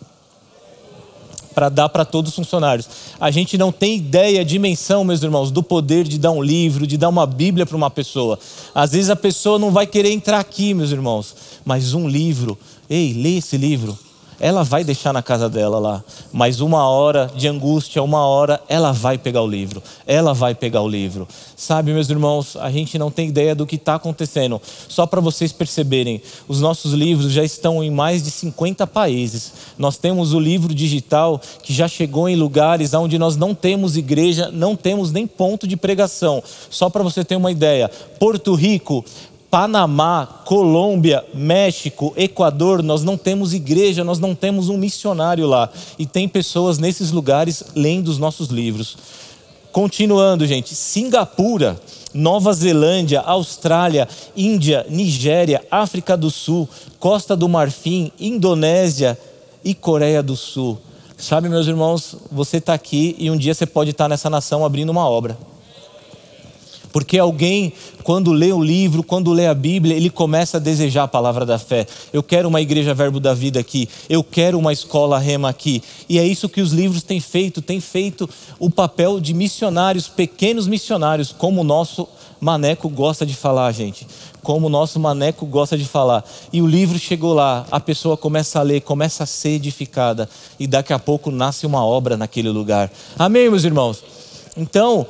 Para 1.53 1.69
dar 1.69 1.87
para 1.87 2.03
todos 2.03 2.31
os 2.31 2.35
funcionários. 2.35 2.89
A 3.17 3.31
gente 3.31 3.57
não 3.57 3.71
tem 3.71 3.95
ideia, 3.95 4.43
dimensão, 4.43 5.05
meus 5.05 5.23
irmãos, 5.23 5.49
do 5.49 5.63
poder 5.63 6.03
de 6.03 6.19
dar 6.19 6.31
um 6.31 6.43
livro, 6.43 6.85
de 6.85 6.97
dar 6.97 7.07
uma 7.07 7.25
Bíblia 7.25 7.65
para 7.65 7.77
uma 7.77 7.89
pessoa. 7.89 8.37
Às 8.73 8.91
vezes 8.91 9.09
a 9.09 9.15
pessoa 9.15 9.57
não 9.57 9.71
vai 9.71 9.87
querer 9.87 10.11
entrar 10.11 10.41
aqui, 10.41 10.73
meus 10.73 10.91
irmãos, 10.91 11.33
mas 11.63 11.93
um 11.93 12.05
livro 12.09 12.57
Ei, 12.89 13.13
lê 13.13 13.37
esse 13.37 13.57
livro. 13.57 13.97
Ela 14.39 14.63
vai 14.63 14.83
deixar 14.83 15.13
na 15.13 15.23
casa 15.23 15.49
dela 15.49 15.79
lá, 15.79 16.03
mas 16.31 16.59
uma 16.59 16.87
hora 16.89 17.31
de 17.35 17.47
angústia, 17.47 18.03
uma 18.03 18.25
hora, 18.25 18.61
ela 18.67 18.91
vai 18.91 19.17
pegar 19.17 19.41
o 19.41 19.47
livro. 19.47 19.81
Ela 20.05 20.33
vai 20.33 20.53
pegar 20.53 20.81
o 20.81 20.87
livro. 20.87 21.25
Sabe, 21.55 21.93
meus 21.93 22.09
irmãos, 22.09 22.57
a 22.57 22.69
gente 22.69 22.97
não 22.99 23.09
tem 23.09 23.29
ideia 23.29 23.55
do 23.55 23.65
que 23.65 23.77
está 23.77 23.95
acontecendo. 23.95 24.61
Só 24.89 25.05
para 25.05 25.21
vocês 25.21 25.53
perceberem, 25.53 26.21
os 26.49 26.59
nossos 26.59 26.91
livros 26.91 27.31
já 27.31 27.43
estão 27.45 27.81
em 27.81 27.89
mais 27.89 28.23
de 28.23 28.31
50 28.31 28.85
países. 28.85 29.53
Nós 29.77 29.97
temos 29.97 30.33
o 30.33 30.39
livro 30.39 30.75
digital 30.75 31.39
que 31.63 31.73
já 31.73 31.87
chegou 31.87 32.27
em 32.27 32.35
lugares 32.35 32.93
onde 32.93 33.17
nós 33.17 33.37
não 33.37 33.55
temos 33.55 33.95
igreja, 33.95 34.51
não 34.51 34.75
temos 34.75 35.13
nem 35.13 35.25
ponto 35.25 35.65
de 35.65 35.77
pregação. 35.77 36.43
Só 36.69 36.89
para 36.89 37.03
você 37.03 37.23
ter 37.23 37.37
uma 37.37 37.51
ideia, 37.51 37.89
Porto 38.19 38.53
Rico 38.53 39.05
Panamá, 39.49 40.41
Colômbia, 40.45 41.23
México, 41.33 42.13
Equador, 42.17 42.83
nós 42.83 43.03
não 43.03 43.17
temos 43.17 43.53
igreja, 43.53 44.03
nós 44.03 44.19
não 44.19 44.35
temos 44.35 44.69
um 44.69 44.77
missionário 44.77 45.47
lá. 45.47 45.69
E 45.97 46.05
tem 46.05 46.27
pessoas 46.27 46.77
nesses 46.77 47.11
lugares 47.11 47.63
lendo 47.75 48.09
os 48.09 48.17
nossos 48.17 48.49
livros. 48.49 48.97
Continuando, 49.71 50.45
gente, 50.45 50.73
Singapura, 50.73 51.79
Nova 52.13 52.53
Zelândia, 52.53 53.19
Austrália, 53.19 54.07
Índia, 54.35 54.85
Nigéria, 54.89 55.61
África 55.69 56.15
do 56.15 56.31
Sul, 56.31 56.67
Costa 56.97 57.35
do 57.35 57.49
Marfim, 57.49 58.11
Indonésia 58.19 59.19
e 59.63 59.73
Coreia 59.73 60.23
do 60.23 60.35
Sul. 60.35 60.77
Sabe, 61.17 61.49
meus 61.49 61.67
irmãos, 61.67 62.15
você 62.31 62.57
está 62.57 62.73
aqui 62.73 63.15
e 63.17 63.29
um 63.29 63.37
dia 63.37 63.53
você 63.53 63.65
pode 63.65 63.91
estar 63.91 64.07
nessa 64.07 64.29
nação 64.29 64.65
abrindo 64.65 64.89
uma 64.89 65.09
obra. 65.09 65.37
Porque 66.95 67.19
alguém, 67.19 67.73
quando 68.03 68.31
lê 68.31 68.53
o 68.53 68.63
livro, 68.63 69.03
quando 69.03 69.33
lê 69.33 69.47
a 69.47 69.53
Bíblia, 69.53 69.97
ele 69.97 70.09
começa 70.09 70.55
a 70.55 70.59
desejar 70.61 71.03
a 71.03 71.07
palavra 71.09 71.45
da 71.45 71.59
fé. 71.59 71.85
Eu 72.13 72.23
quero 72.23 72.47
uma 72.47 72.61
igreja 72.61 72.93
Verbo 72.93 73.19
da 73.19 73.33
Vida 73.33 73.59
aqui. 73.59 73.89
Eu 74.07 74.23
quero 74.23 74.57
uma 74.57 74.71
escola 74.71 75.19
Rema 75.19 75.49
aqui. 75.49 75.83
E 76.07 76.17
é 76.17 76.25
isso 76.25 76.47
que 76.47 76.61
os 76.61 76.71
livros 76.71 77.03
têm 77.03 77.19
feito. 77.19 77.61
Têm 77.61 77.81
feito 77.81 78.29
o 78.57 78.69
papel 78.69 79.19
de 79.19 79.33
missionários, 79.33 80.07
pequenos 80.07 80.67
missionários, 80.67 81.35
como 81.37 81.59
o 81.59 81.63
nosso 81.65 82.07
Maneco 82.39 82.87
gosta 82.87 83.25
de 83.25 83.33
falar, 83.33 83.73
gente. 83.73 84.07
Como 84.41 84.67
o 84.67 84.69
nosso 84.69 84.97
Maneco 84.97 85.45
gosta 85.45 85.77
de 85.77 85.83
falar. 85.83 86.23
E 86.53 86.61
o 86.61 86.65
livro 86.65 86.97
chegou 86.97 87.33
lá, 87.33 87.65
a 87.69 87.79
pessoa 87.81 88.15
começa 88.15 88.57
a 88.57 88.63
ler, 88.63 88.79
começa 88.79 89.23
a 89.23 89.27
ser 89.27 89.49
edificada. 89.49 90.29
E 90.57 90.65
daqui 90.65 90.93
a 90.93 90.99
pouco 90.99 91.29
nasce 91.29 91.65
uma 91.65 91.85
obra 91.85 92.15
naquele 92.15 92.47
lugar. 92.47 92.89
Amém, 93.19 93.49
meus 93.49 93.65
irmãos? 93.65 94.01
Então, 94.55 95.05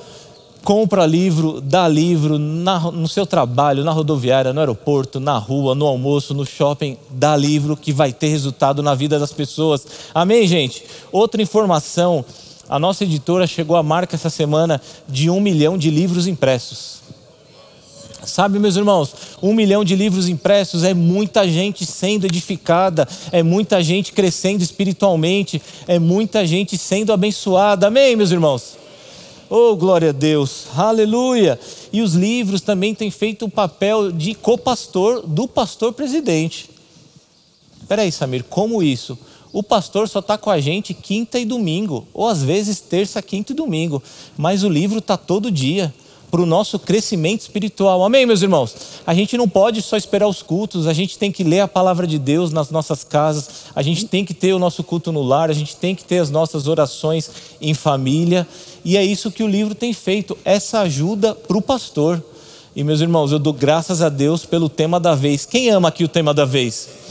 compra 0.66 1.06
livro, 1.06 1.62
dá 1.62 1.88
livro 1.88 2.40
na, 2.40 2.80
no 2.92 3.08
seu 3.08 3.24
trabalho, 3.24 3.84
na 3.84 3.92
rodoviária, 3.92 4.52
no 4.52 4.60
aeroporto, 4.60 5.20
na 5.20 5.38
rua, 5.38 5.76
no 5.76 5.86
almoço, 5.86 6.34
no 6.34 6.44
shopping, 6.44 6.98
dá 7.12 7.38
livro 7.38 7.78
que 7.78 7.94
vai 7.94 8.12
ter 8.12 8.30
resultado 8.30 8.82
na 8.82 8.96
vida 8.96 9.20
das 9.20 9.32
pessoas. 9.32 9.86
Amém, 10.14 10.48
gente? 10.48 10.84
Outra 11.12 11.40
informação: 11.40 12.26
a 12.68 12.80
nossa 12.80 13.04
editora 13.04 13.46
chegou 13.46 13.78
à 13.78 13.84
marca 13.84 14.16
essa 14.16 14.32
semana 14.32 14.82
de 15.08 15.30
um 15.30 15.40
milhão 15.40 15.78
de 15.78 15.92
livros 15.92 16.26
impressos. 16.26 16.96
Sabe, 18.26 18.58
meus 18.58 18.76
irmãos, 18.76 19.14
um 19.44 19.54
milhão 19.54 19.86
de 19.86 19.96
livros 19.96 20.28
impressos 20.28 20.84
é 20.84 20.96
muita 20.96 21.48
gente 21.48 21.86
sendo 21.86 22.26
edificada, 22.26 23.08
é 23.32 23.44
muita 23.44 23.84
gente 23.84 24.12
crescendo 24.12 24.64
espiritualmente, 24.64 25.62
é 25.88 26.00
muita 26.00 26.44
gente 26.44 26.76
sendo 26.76 27.14
abençoada. 27.14 27.86
Amém, 27.86 28.16
meus 28.16 28.32
irmãos? 28.32 28.85
Oh, 29.48 29.76
glória 29.76 30.10
a 30.10 30.12
Deus, 30.12 30.66
aleluia! 30.76 31.60
E 31.94 32.02
os 32.02 32.16
livros 32.16 32.62
também 32.62 32.96
têm 32.96 33.12
feito 33.12 33.46
o 33.46 33.50
papel 33.50 34.12
de 34.12 34.34
copastor 34.34 35.22
do 35.22 35.48
pastor 35.48 35.94
presidente. 35.94 36.68
Peraí, 37.88 38.12
Samir, 38.12 38.44
como 38.46 38.82
isso? 38.82 39.16
O 39.54 39.62
pastor 39.62 40.10
só 40.10 40.18
está 40.18 40.36
com 40.36 40.50
a 40.50 40.60
gente 40.60 40.96
quinta 40.96 41.38
e 41.38 41.46
domingo, 41.46 42.08
ou 42.12 42.28
às 42.28 42.42
vezes 42.42 42.80
terça, 42.80 43.22
quinta 43.22 43.52
e 43.52 43.56
domingo, 43.56 44.02
mas 44.36 44.64
o 44.64 44.70
livro 44.70 44.98
está 44.98 45.16
todo 45.16 45.52
dia 45.52 45.94
para 46.36 46.42
o 46.42 46.46
nosso 46.46 46.78
crescimento 46.78 47.44
espiritual. 47.44 48.04
Amém, 48.04 48.26
meus 48.26 48.42
irmãos? 48.42 48.76
A 49.08 49.14
gente 49.14 49.38
não 49.38 49.48
pode 49.48 49.82
só 49.82 49.96
esperar 49.96 50.28
os 50.28 50.44
cultos, 50.44 50.86
a 50.86 50.92
gente 50.92 51.18
tem 51.18 51.32
que 51.32 51.46
ler 51.46 51.62
a 51.62 51.68
palavra 51.68 52.06
de 52.06 52.20
Deus 52.20 52.52
nas 52.52 52.70
nossas 52.70 53.06
casas, 53.06 53.48
a 53.74 53.82
gente 53.82 54.06
tem 54.06 54.26
que 54.26 54.34
ter 54.34 54.52
o 54.52 54.60
nosso 54.60 54.84
culto 54.84 55.14
no 55.14 55.24
lar, 55.24 55.50
a 55.50 55.54
gente 55.54 55.78
tem 55.78 55.96
que 55.96 56.04
ter 56.04 56.18
as 56.18 56.30
nossas 56.30 56.68
orações 56.68 57.32
em 57.62 57.74
família, 57.74 58.46
e 58.84 58.98
é 58.98 59.06
isso 59.06 59.32
que 59.32 59.44
o 59.44 59.48
livro 59.48 59.74
tem 59.74 59.94
feito, 59.94 60.38
essa 60.44 60.82
ajuda 60.82 61.34
para 61.34 61.58
o 61.58 61.62
pastor. 61.62 62.22
E, 62.76 62.84
meus 62.84 63.00
irmãos, 63.00 63.32
eu 63.32 63.40
dou 63.40 63.54
graças 63.54 64.02
a 64.02 64.10
Deus 64.10 64.46
pelo 64.46 64.68
tema 64.68 65.00
da 65.00 65.16
vez. 65.16 65.46
Quem 65.46 65.70
ama 65.70 65.88
aqui 65.88 66.04
o 66.04 66.10
tema 66.10 66.34
da 66.34 66.44
vez? 66.44 67.05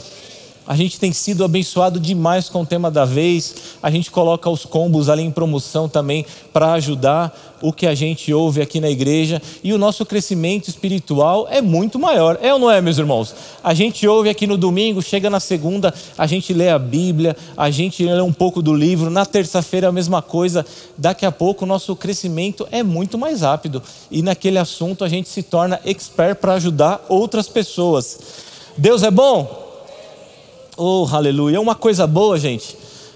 A 0.67 0.75
gente 0.75 0.99
tem 0.99 1.13
sido 1.13 1.43
abençoado 1.43 1.99
demais 1.99 2.49
com 2.49 2.63
o 2.63 2.65
tema 2.65 2.89
da 2.89 3.05
vez. 3.05 3.77
A 3.83 3.91
gente 3.91 4.09
coloca 4.09 4.49
os 4.49 4.65
combos 4.65 5.09
ali 5.09 5.21
em 5.21 5.29
promoção 5.29 5.87
também 5.87 6.25
para 6.51 6.73
ajudar 6.73 7.55
o 7.61 7.71
que 7.71 7.85
a 7.85 7.93
gente 7.93 8.33
ouve 8.33 8.61
aqui 8.61 8.79
na 8.79 8.89
igreja. 8.89 9.39
E 9.63 9.73
o 9.73 9.77
nosso 9.77 10.03
crescimento 10.05 10.67
espiritual 10.67 11.47
é 11.51 11.61
muito 11.61 11.99
maior. 11.99 12.39
É 12.41 12.51
ou 12.51 12.59
não 12.59 12.71
é, 12.71 12.81
meus 12.81 12.97
irmãos? 12.97 13.35
A 13.63 13.75
gente 13.75 14.07
ouve 14.07 14.27
aqui 14.27 14.47
no 14.47 14.57
domingo, 14.57 15.03
chega 15.03 15.29
na 15.29 15.39
segunda, 15.39 15.93
a 16.17 16.25
gente 16.25 16.51
lê 16.51 16.69
a 16.69 16.79
Bíblia, 16.79 17.37
a 17.55 17.69
gente 17.69 18.03
lê 18.03 18.21
um 18.21 18.33
pouco 18.33 18.59
do 18.59 18.73
livro. 18.73 19.11
Na 19.11 19.25
terça-feira, 19.25 19.89
a 19.89 19.91
mesma 19.91 20.23
coisa. 20.23 20.65
Daqui 20.97 21.27
a 21.27 21.31
pouco, 21.31 21.63
o 21.63 21.67
nosso 21.67 21.95
crescimento 21.95 22.67
é 22.71 22.81
muito 22.81 23.19
mais 23.19 23.41
rápido. 23.41 23.83
E 24.09 24.23
naquele 24.23 24.57
assunto, 24.57 25.03
a 25.03 25.09
gente 25.09 25.29
se 25.29 25.43
torna 25.43 25.79
expert 25.85 26.37
para 26.37 26.53
ajudar 26.53 27.05
outras 27.07 27.47
pessoas. 27.47 28.19
Deus 28.75 29.03
é 29.03 29.11
bom? 29.11 29.64
Oh, 30.77 31.07
aleluia. 31.09 31.55
É 31.55 31.59
uma 31.59 31.75
coisa 31.75 32.05
boa, 32.05 32.37
gente. 32.37 32.75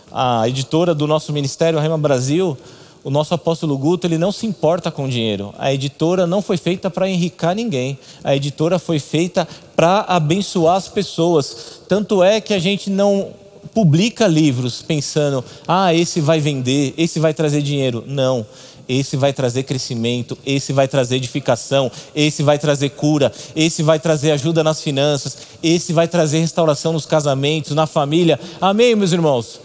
A 0.09 0.47
editora 0.47 0.95
do 0.95 1.05
nosso 1.05 1.33
ministério, 1.33 1.77
a 1.77 1.81
Rema 1.81 1.97
Brasil, 1.97 2.57
o 3.03 3.09
nosso 3.09 3.33
apóstolo 3.33 3.77
Guto, 3.77 4.07
ele 4.07 4.17
não 4.17 4.31
se 4.31 4.45
importa 4.45 4.89
com 4.89 5.09
dinheiro. 5.09 5.53
A 5.57 5.73
editora 5.73 6.25
não 6.25 6.41
foi 6.41 6.55
feita 6.55 6.89
para 6.89 7.09
enricar 7.09 7.53
ninguém. 7.53 7.99
A 8.23 8.33
editora 8.33 8.79
foi 8.79 8.97
feita 8.97 9.45
para 9.75 10.05
abençoar 10.07 10.77
as 10.77 10.87
pessoas. 10.87 11.81
Tanto 11.87 12.23
é 12.23 12.39
que 12.39 12.53
a 12.53 12.59
gente 12.59 12.89
não 12.89 13.31
publica 13.73 14.25
livros 14.25 14.81
pensando, 14.81 15.43
ah, 15.67 15.93
esse 15.93 16.21
vai 16.21 16.39
vender, 16.39 16.93
esse 16.97 17.19
vai 17.19 17.33
trazer 17.33 17.61
dinheiro. 17.61 18.05
Não 18.07 18.45
esse 18.89 19.15
vai 19.15 19.32
trazer 19.32 19.63
crescimento, 19.63 20.36
esse 20.43 20.73
vai 20.73 20.88
trazer 20.88 21.17
edificação, 21.17 21.91
esse 22.15 22.41
vai 22.41 22.58
trazer 22.58 22.89
cura, 22.89 23.32
esse 23.56 23.84
vai 23.84 23.99
trazer 23.99 24.32
ajuda 24.32 24.63
nas 24.63 24.82
finanças, 24.82 25.38
esse 25.62 25.93
vai 25.93 26.08
trazer 26.08 26.39
restauração 26.39 26.91
nos 26.91 27.06
casamentos, 27.06 27.75
na 27.75 27.86
família. 27.86 28.39
Amém, 28.60 28.95
meus 28.95 29.12
irmãos? 29.12 29.62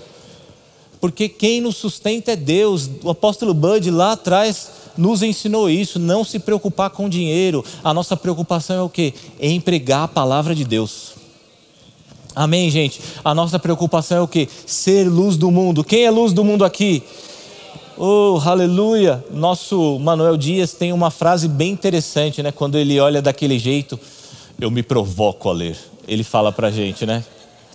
Porque 1.01 1.27
quem 1.27 1.63
nos 1.63 1.77
sustenta 1.77 2.33
é 2.33 2.37
Deus. 2.37 2.89
O 3.03 3.11
apóstolo 3.11 3.55
Bud 3.55 3.91
lá 3.91 4.13
atrás 4.13 4.69
nos 4.97 5.23
ensinou 5.23 5.71
isso, 5.71 5.99
não 5.99 6.23
se 6.23 6.39
preocupar 6.39 6.91
com 6.91 7.09
dinheiro. 7.09 7.65
A 7.83 7.95
nossa 7.95 8.17
preocupação 8.17 8.77
é 8.77 8.83
o 8.83 8.91
quê? 8.91 9.15
É 9.41 9.51
empregar 9.51 10.05
a 10.05 10.09
palavra 10.09 10.55
de 10.55 10.65
Deus. 10.65 11.15
Amém, 12.35 12.69
gente? 12.69 13.01
A 13.25 13.35
nossa 13.35 13.59
preocupação 13.59 14.19
é 14.19 14.21
o 14.21 14.29
quê? 14.29 14.49
Ser 14.67 15.09
luz 15.09 15.37
do 15.37 15.51
mundo. 15.51 15.83
Quem 15.83 16.05
é 16.05 16.11
luz 16.11 16.33
do 16.33 16.45
mundo 16.45 16.65
aqui? 16.65 17.03
Oh, 17.97 18.41
aleluia! 18.45 19.25
Nosso 19.31 20.01
Manuel 20.01 20.37
Dias 20.37 20.73
tem 20.73 20.93
uma 20.93 21.13
frase 21.13 21.47
bem 21.47 21.71
interessante, 21.71 22.43
né? 22.43 22.51
Quando 22.51 22.77
ele 22.77 22.99
olha 22.99 23.23
daquele 23.23 23.57
jeito, 23.57 23.99
eu 24.61 24.69
me 24.69 24.83
provoco 24.83 25.49
a 25.49 25.53
ler. 25.53 25.77
Ele 26.09 26.25
fala 26.25 26.51
pra 26.51 26.73
gente, 26.73 27.07
né? 27.07 27.25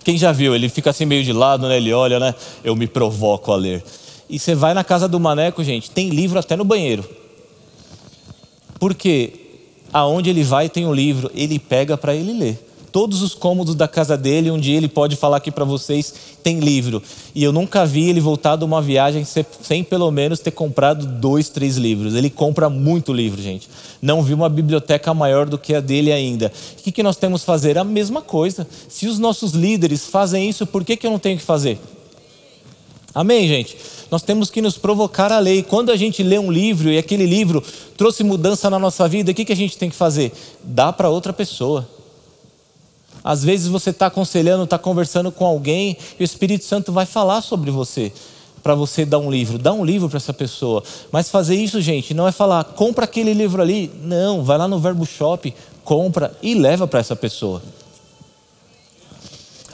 Quem 0.04 0.18
já 0.18 0.30
viu? 0.30 0.54
Ele 0.54 0.68
fica 0.68 0.90
assim 0.90 1.06
meio 1.06 1.24
de 1.24 1.32
lado, 1.32 1.66
né? 1.66 1.78
Ele 1.78 1.90
olha, 1.94 2.20
né? 2.20 2.34
Eu 2.62 2.76
me 2.76 2.86
provoco 2.86 3.50
a 3.50 3.56
ler. 3.56 3.82
E 4.28 4.38
você 4.38 4.54
vai 4.54 4.74
na 4.74 4.84
casa 4.84 5.08
do 5.08 5.18
Maneco, 5.18 5.64
gente, 5.64 5.90
tem 5.90 6.10
livro 6.10 6.38
até 6.38 6.54
no 6.54 6.64
banheiro. 6.64 7.08
Porque 8.78 9.32
aonde 9.90 10.28
ele 10.28 10.44
vai 10.44 10.68
tem 10.68 10.86
um 10.86 10.92
livro, 10.92 11.30
ele 11.34 11.58
pega 11.58 11.96
para 11.96 12.14
ele 12.14 12.32
ler 12.34 12.69
todos 12.92 13.22
os 13.22 13.34
cômodos 13.34 13.74
da 13.74 13.88
casa 13.88 14.16
dele. 14.16 14.50
Dia 14.60 14.76
ele 14.76 14.88
pode 14.88 15.16
falar 15.16 15.38
aqui 15.38 15.50
para 15.50 15.64
vocês: 15.64 16.14
tem 16.42 16.60
livro. 16.60 17.02
E 17.34 17.42
eu 17.42 17.52
nunca 17.52 17.86
vi 17.86 18.08
ele 18.08 18.20
voltar 18.20 18.56
de 18.56 18.64
uma 18.64 18.82
viagem 18.82 19.24
sem 19.24 19.84
pelo 19.84 20.10
menos 20.10 20.40
ter 20.40 20.50
comprado 20.50 21.06
dois, 21.06 21.48
três 21.48 21.76
livros. 21.76 22.14
Ele 22.14 22.30
compra 22.30 22.68
muito 22.68 23.12
livro, 23.12 23.40
gente. 23.40 23.68
Não 24.00 24.22
vi 24.22 24.34
uma 24.34 24.48
biblioteca 24.48 25.12
maior 25.14 25.48
do 25.48 25.58
que 25.58 25.74
a 25.74 25.80
dele 25.80 26.12
ainda. 26.12 26.52
O 26.78 26.82
que, 26.82 26.92
que 26.92 27.02
nós 27.02 27.16
temos 27.16 27.42
que 27.42 27.46
fazer? 27.46 27.78
A 27.78 27.84
mesma 27.84 28.22
coisa. 28.22 28.66
Se 28.88 29.06
os 29.06 29.18
nossos 29.18 29.52
líderes 29.52 30.06
fazem 30.06 30.48
isso, 30.48 30.66
por 30.66 30.84
que, 30.84 30.96
que 30.96 31.06
eu 31.06 31.10
não 31.10 31.18
tenho 31.18 31.38
que 31.38 31.44
fazer? 31.44 31.78
Amém, 33.14 33.48
gente? 33.48 33.76
Nós 34.10 34.22
temos 34.22 34.50
que 34.50 34.62
nos 34.62 34.78
provocar 34.78 35.32
a 35.32 35.38
lei. 35.38 35.62
Quando 35.62 35.90
a 35.90 35.96
gente 35.96 36.22
lê 36.22 36.38
um 36.38 36.50
livro 36.50 36.90
e 36.90 36.98
aquele 36.98 37.26
livro 37.26 37.62
trouxe 37.96 38.22
mudança 38.22 38.70
na 38.70 38.78
nossa 38.78 39.06
vida, 39.08 39.30
o 39.30 39.34
que, 39.34 39.44
que 39.44 39.52
a 39.52 39.56
gente 39.56 39.76
tem 39.76 39.90
que 39.90 39.96
fazer? 39.96 40.32
Dá 40.62 40.92
para 40.92 41.08
outra 41.08 41.32
pessoa. 41.32 41.88
Às 43.22 43.44
vezes 43.44 43.68
você 43.68 43.90
está 43.90 44.06
aconselhando, 44.06 44.64
está 44.64 44.78
conversando 44.78 45.30
com 45.30 45.44
alguém 45.44 45.96
e 46.18 46.22
o 46.22 46.24
Espírito 46.24 46.64
Santo 46.64 46.92
vai 46.92 47.06
falar 47.06 47.42
sobre 47.42 47.70
você 47.70 48.12
para 48.62 48.74
você 48.74 49.04
dar 49.04 49.18
um 49.18 49.30
livro. 49.30 49.58
Dá 49.58 49.72
um 49.72 49.84
livro 49.84 50.08
para 50.08 50.18
essa 50.18 50.32
pessoa. 50.32 50.82
Mas 51.10 51.30
fazer 51.30 51.54
isso, 51.54 51.80
gente, 51.80 52.14
não 52.14 52.26
é 52.26 52.32
falar, 52.32 52.64
compra 52.64 53.04
aquele 53.04 53.32
livro 53.32 53.60
ali. 53.60 53.90
Não, 54.02 54.42
vai 54.42 54.58
lá 54.58 54.68
no 54.68 54.78
Verbo 54.78 55.06
Shop, 55.06 55.52
compra 55.84 56.32
e 56.42 56.54
leva 56.54 56.86
para 56.86 57.00
essa 57.00 57.16
pessoa. 57.16 57.62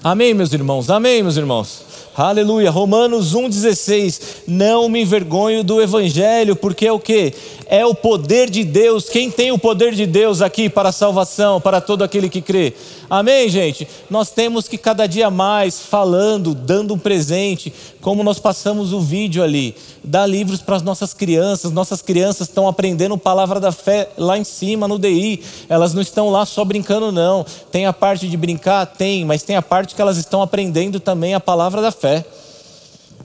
Amém, 0.02 0.34
meus 0.34 0.52
irmãos? 0.52 0.88
Amém, 0.88 1.22
meus 1.22 1.36
irmãos? 1.36 1.84
Aleluia. 2.16 2.70
Romanos 2.70 3.34
1,16. 3.34 4.44
Não 4.46 4.88
me 4.88 5.02
envergonho 5.02 5.62
do 5.62 5.82
Evangelho, 5.82 6.56
porque 6.56 6.86
é 6.86 6.92
o 6.92 7.00
que? 7.00 7.34
É 7.66 7.84
o 7.84 7.94
poder 7.94 8.48
de 8.48 8.64
Deus. 8.64 9.08
Quem 9.08 9.30
tem 9.30 9.52
o 9.52 9.58
poder 9.58 9.94
de 9.94 10.06
Deus 10.06 10.40
aqui 10.40 10.70
para 10.70 10.90
a 10.90 10.92
salvação, 10.92 11.60
para 11.60 11.80
todo 11.80 12.02
aquele 12.02 12.30
que 12.30 12.40
crê? 12.40 12.72
Amém, 13.08 13.48
gente? 13.48 13.86
Nós 14.10 14.30
temos 14.30 14.66
que 14.66 14.76
cada 14.76 15.06
dia 15.06 15.30
mais 15.30 15.80
falando, 15.80 16.54
dando 16.54 16.94
um 16.94 16.98
presente, 16.98 17.72
como 18.00 18.24
nós 18.24 18.40
passamos 18.40 18.92
o 18.92 19.00
vídeo 19.00 19.44
ali. 19.44 19.76
Dar 20.02 20.26
livros 20.26 20.60
para 20.60 20.76
as 20.76 20.82
nossas 20.82 21.14
crianças. 21.14 21.70
Nossas 21.70 22.02
crianças 22.02 22.48
estão 22.48 22.66
aprendendo 22.66 23.16
palavra 23.16 23.60
da 23.60 23.70
fé 23.70 24.08
lá 24.18 24.36
em 24.36 24.44
cima 24.44 24.88
no 24.88 24.98
DI. 24.98 25.42
Elas 25.68 25.94
não 25.94 26.02
estão 26.02 26.30
lá 26.30 26.44
só 26.44 26.64
brincando, 26.64 27.12
não. 27.12 27.46
Tem 27.70 27.86
a 27.86 27.92
parte 27.92 28.28
de 28.28 28.36
brincar? 28.36 28.84
Tem, 28.86 29.24
mas 29.24 29.42
tem 29.42 29.56
a 29.56 29.62
parte 29.62 29.94
que 29.94 30.02
elas 30.02 30.16
estão 30.16 30.42
aprendendo 30.42 30.98
também 30.98 31.34
a 31.34 31.40
palavra 31.40 31.80
da 31.80 31.92
fé. 31.92 32.24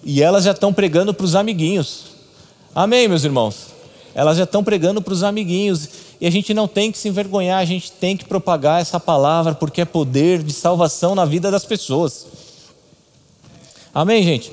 E 0.03 0.21
elas 0.21 0.43
já 0.43 0.51
estão 0.51 0.71
pregando 0.71 1.13
para 1.13 1.25
os 1.25 1.33
amiguinhos. 1.33 2.05
Amém, 2.73 3.07
meus 3.07 3.23
irmãos? 3.23 3.71
Elas 4.13 4.37
já 4.37 4.43
estão 4.43 4.63
pregando 4.63 5.01
para 5.01 5.13
os 5.13 5.23
amiguinhos. 5.23 5.89
E 6.21 6.27
a 6.27 6.29
gente 6.29 6.53
não 6.53 6.67
tem 6.67 6.91
que 6.91 6.99
se 6.99 7.09
envergonhar, 7.09 7.57
a 7.57 7.65
gente 7.65 7.91
tem 7.91 8.15
que 8.15 8.23
propagar 8.23 8.79
essa 8.79 8.99
palavra, 8.99 9.55
porque 9.55 9.81
é 9.81 9.85
poder 9.85 10.43
de 10.43 10.53
salvação 10.53 11.15
na 11.15 11.25
vida 11.25 11.49
das 11.49 11.65
pessoas. 11.65 12.27
Amém, 13.91 14.21
gente? 14.21 14.51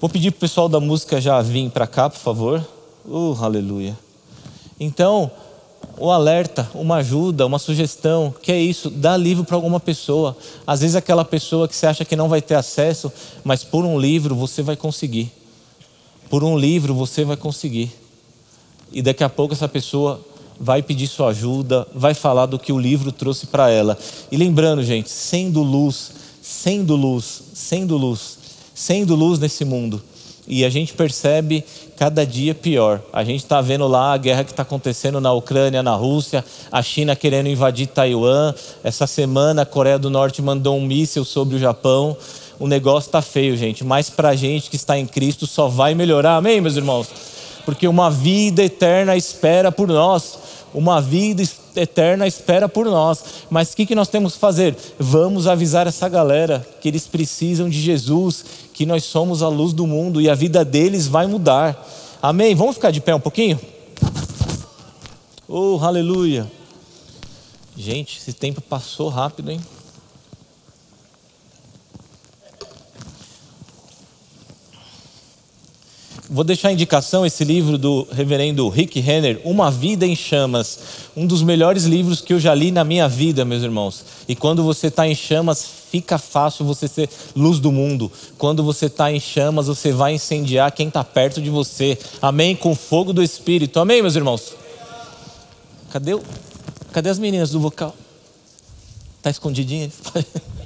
Vou 0.00 0.08
pedir 0.08 0.30
para 0.30 0.38
o 0.38 0.40
pessoal 0.40 0.66
da 0.66 0.80
música 0.80 1.20
já 1.20 1.42
vir 1.42 1.68
para 1.70 1.86
cá, 1.86 2.08
por 2.08 2.18
favor. 2.18 2.66
Uh, 3.04 3.36
aleluia. 3.38 3.98
Então, 4.80 5.30
o 5.98 6.10
alerta, 6.10 6.70
uma 6.74 6.96
ajuda, 6.96 7.44
uma 7.44 7.58
sugestão, 7.58 8.34
que 8.42 8.50
é 8.50 8.58
isso, 8.58 8.88
dá 8.88 9.14
livro 9.14 9.44
para 9.44 9.56
alguma 9.56 9.78
pessoa. 9.78 10.34
Às 10.66 10.80
vezes 10.80 10.96
aquela 10.96 11.24
pessoa 11.24 11.68
que 11.68 11.76
você 11.76 11.86
acha 11.86 12.04
que 12.06 12.16
não 12.16 12.30
vai 12.30 12.40
ter 12.40 12.54
acesso, 12.54 13.12
mas 13.44 13.62
por 13.62 13.84
um 13.84 14.00
livro 14.00 14.34
você 14.34 14.62
vai 14.62 14.74
conseguir. 14.74 15.30
Por 16.30 16.42
um 16.42 16.58
livro 16.58 16.94
você 16.94 17.26
vai 17.26 17.36
conseguir. 17.36 17.92
E 18.90 19.02
daqui 19.02 19.22
a 19.22 19.28
pouco 19.28 19.52
essa 19.52 19.68
pessoa 19.68 20.18
vai 20.58 20.82
pedir 20.82 21.06
sua 21.06 21.28
ajuda, 21.28 21.86
vai 21.94 22.14
falar 22.14 22.46
do 22.46 22.58
que 22.58 22.72
o 22.72 22.78
livro 22.78 23.12
trouxe 23.12 23.46
para 23.46 23.70
ela. 23.70 23.98
E 24.30 24.36
lembrando, 24.36 24.82
gente, 24.82 25.10
sendo 25.10 25.62
luz, 25.62 26.12
sendo 26.42 26.94
luz, 26.96 27.42
sendo 27.54 27.96
luz, 27.96 28.38
sendo 28.74 29.14
luz 29.14 29.38
nesse 29.38 29.64
mundo, 29.64 30.02
e 30.46 30.64
a 30.64 30.68
gente 30.68 30.92
percebe 30.92 31.64
cada 31.96 32.26
dia 32.26 32.54
pior. 32.54 33.00
A 33.12 33.24
gente 33.24 33.42
está 33.42 33.60
vendo 33.60 33.86
lá 33.86 34.12
a 34.12 34.16
guerra 34.16 34.44
que 34.44 34.50
está 34.50 34.62
acontecendo 34.62 35.20
na 35.20 35.32
Ucrânia, 35.32 35.82
na 35.82 35.94
Rússia, 35.94 36.44
a 36.70 36.82
China 36.82 37.16
querendo 37.16 37.48
invadir 37.48 37.86
Taiwan. 37.86 38.54
Essa 38.82 39.06
semana 39.06 39.62
a 39.62 39.66
Coreia 39.66 39.98
do 39.98 40.10
Norte 40.10 40.42
mandou 40.42 40.76
um 40.76 40.84
míssil 40.84 41.24
sobre 41.24 41.56
o 41.56 41.58
Japão. 41.58 42.16
O 42.58 42.66
negócio 42.66 43.08
está 43.08 43.22
feio, 43.22 43.56
gente. 43.56 43.84
Mas 43.84 44.10
para 44.10 44.30
a 44.30 44.36
gente 44.36 44.68
que 44.68 44.76
está 44.76 44.98
em 44.98 45.06
Cristo 45.06 45.46
só 45.46 45.66
vai 45.66 45.94
melhorar. 45.94 46.36
Amém, 46.36 46.60
meus 46.60 46.76
irmãos? 46.76 47.08
Porque 47.64 47.88
uma 47.88 48.10
vida 48.10 48.62
eterna 48.62 49.16
espera 49.16 49.72
por 49.72 49.88
nós. 49.88 50.43
Uma 50.74 51.00
vida 51.00 51.42
eterna 51.76 52.26
espera 52.26 52.68
por 52.68 52.86
nós. 52.86 53.22
Mas 53.48 53.72
o 53.72 53.76
que, 53.76 53.86
que 53.86 53.94
nós 53.94 54.08
temos 54.08 54.34
que 54.34 54.40
fazer? 54.40 54.76
Vamos 54.98 55.46
avisar 55.46 55.86
essa 55.86 56.08
galera 56.08 56.66
que 56.80 56.88
eles 56.88 57.06
precisam 57.06 57.68
de 57.68 57.80
Jesus, 57.80 58.44
que 58.72 58.84
nós 58.84 59.04
somos 59.04 59.40
a 59.40 59.48
luz 59.48 59.72
do 59.72 59.86
mundo 59.86 60.20
e 60.20 60.28
a 60.28 60.34
vida 60.34 60.64
deles 60.64 61.06
vai 61.06 61.28
mudar. 61.28 61.86
Amém? 62.20 62.56
Vamos 62.56 62.74
ficar 62.74 62.90
de 62.90 63.00
pé 63.00 63.14
um 63.14 63.20
pouquinho? 63.20 63.60
Oh, 65.46 65.78
aleluia. 65.80 66.50
Gente, 67.76 68.18
esse 68.18 68.32
tempo 68.32 68.60
passou 68.60 69.08
rápido, 69.08 69.52
hein? 69.52 69.60
Vou 76.28 76.42
deixar 76.42 76.68
a 76.68 76.72
indicação 76.72 77.26
esse 77.26 77.44
livro 77.44 77.76
do 77.76 78.08
reverendo 78.10 78.66
Rick 78.70 78.98
Renner, 78.98 79.42
Uma 79.44 79.70
Vida 79.70 80.06
em 80.06 80.16
Chamas. 80.16 80.78
Um 81.14 81.26
dos 81.26 81.42
melhores 81.42 81.84
livros 81.84 82.22
que 82.22 82.32
eu 82.32 82.40
já 82.40 82.54
li 82.54 82.70
na 82.70 82.82
minha 82.82 83.06
vida, 83.06 83.44
meus 83.44 83.62
irmãos. 83.62 84.02
E 84.26 84.34
quando 84.34 84.64
você 84.64 84.86
está 84.86 85.06
em 85.06 85.14
chamas, 85.14 85.66
fica 85.90 86.16
fácil 86.16 86.64
você 86.64 86.88
ser 86.88 87.10
luz 87.36 87.58
do 87.58 87.70
mundo. 87.70 88.10
Quando 88.38 88.64
você 88.64 88.86
está 88.86 89.12
em 89.12 89.20
chamas, 89.20 89.66
você 89.66 89.92
vai 89.92 90.14
incendiar 90.14 90.72
quem 90.72 90.88
está 90.88 91.04
perto 91.04 91.42
de 91.42 91.50
você. 91.50 91.98
Amém? 92.22 92.56
Com 92.56 92.74
fogo 92.74 93.12
do 93.12 93.22
Espírito. 93.22 93.78
Amém, 93.78 94.00
meus 94.00 94.16
irmãos? 94.16 94.54
Cadê, 95.90 96.14
o... 96.14 96.22
Cadê 96.90 97.10
as 97.10 97.18
meninas 97.18 97.50
do 97.50 97.60
vocal? 97.60 97.94
Está 99.18 99.28
escondidinha? 99.28 99.90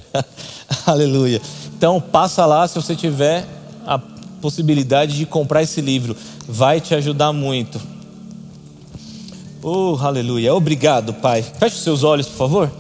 Aleluia. 0.87 1.43
Então, 1.77 2.01
passa 2.01 2.47
lá 2.47 2.67
se 2.69 2.77
você 2.77 2.95
tiver 2.95 3.45
a 3.85 3.99
possibilidade 4.41 5.16
de 5.16 5.26
comprar 5.26 5.62
esse 5.62 5.80
livro. 5.80 6.16
Vai 6.47 6.80
te 6.80 6.95
ajudar 6.95 7.32
muito. 7.32 7.80
Oh, 9.62 9.97
aleluia. 10.01 10.55
Obrigado, 10.55 11.12
Pai. 11.14 11.43
Feche 11.43 11.78
seus 11.78 12.05
olhos, 12.05 12.26
por 12.26 12.36
favor. 12.36 12.70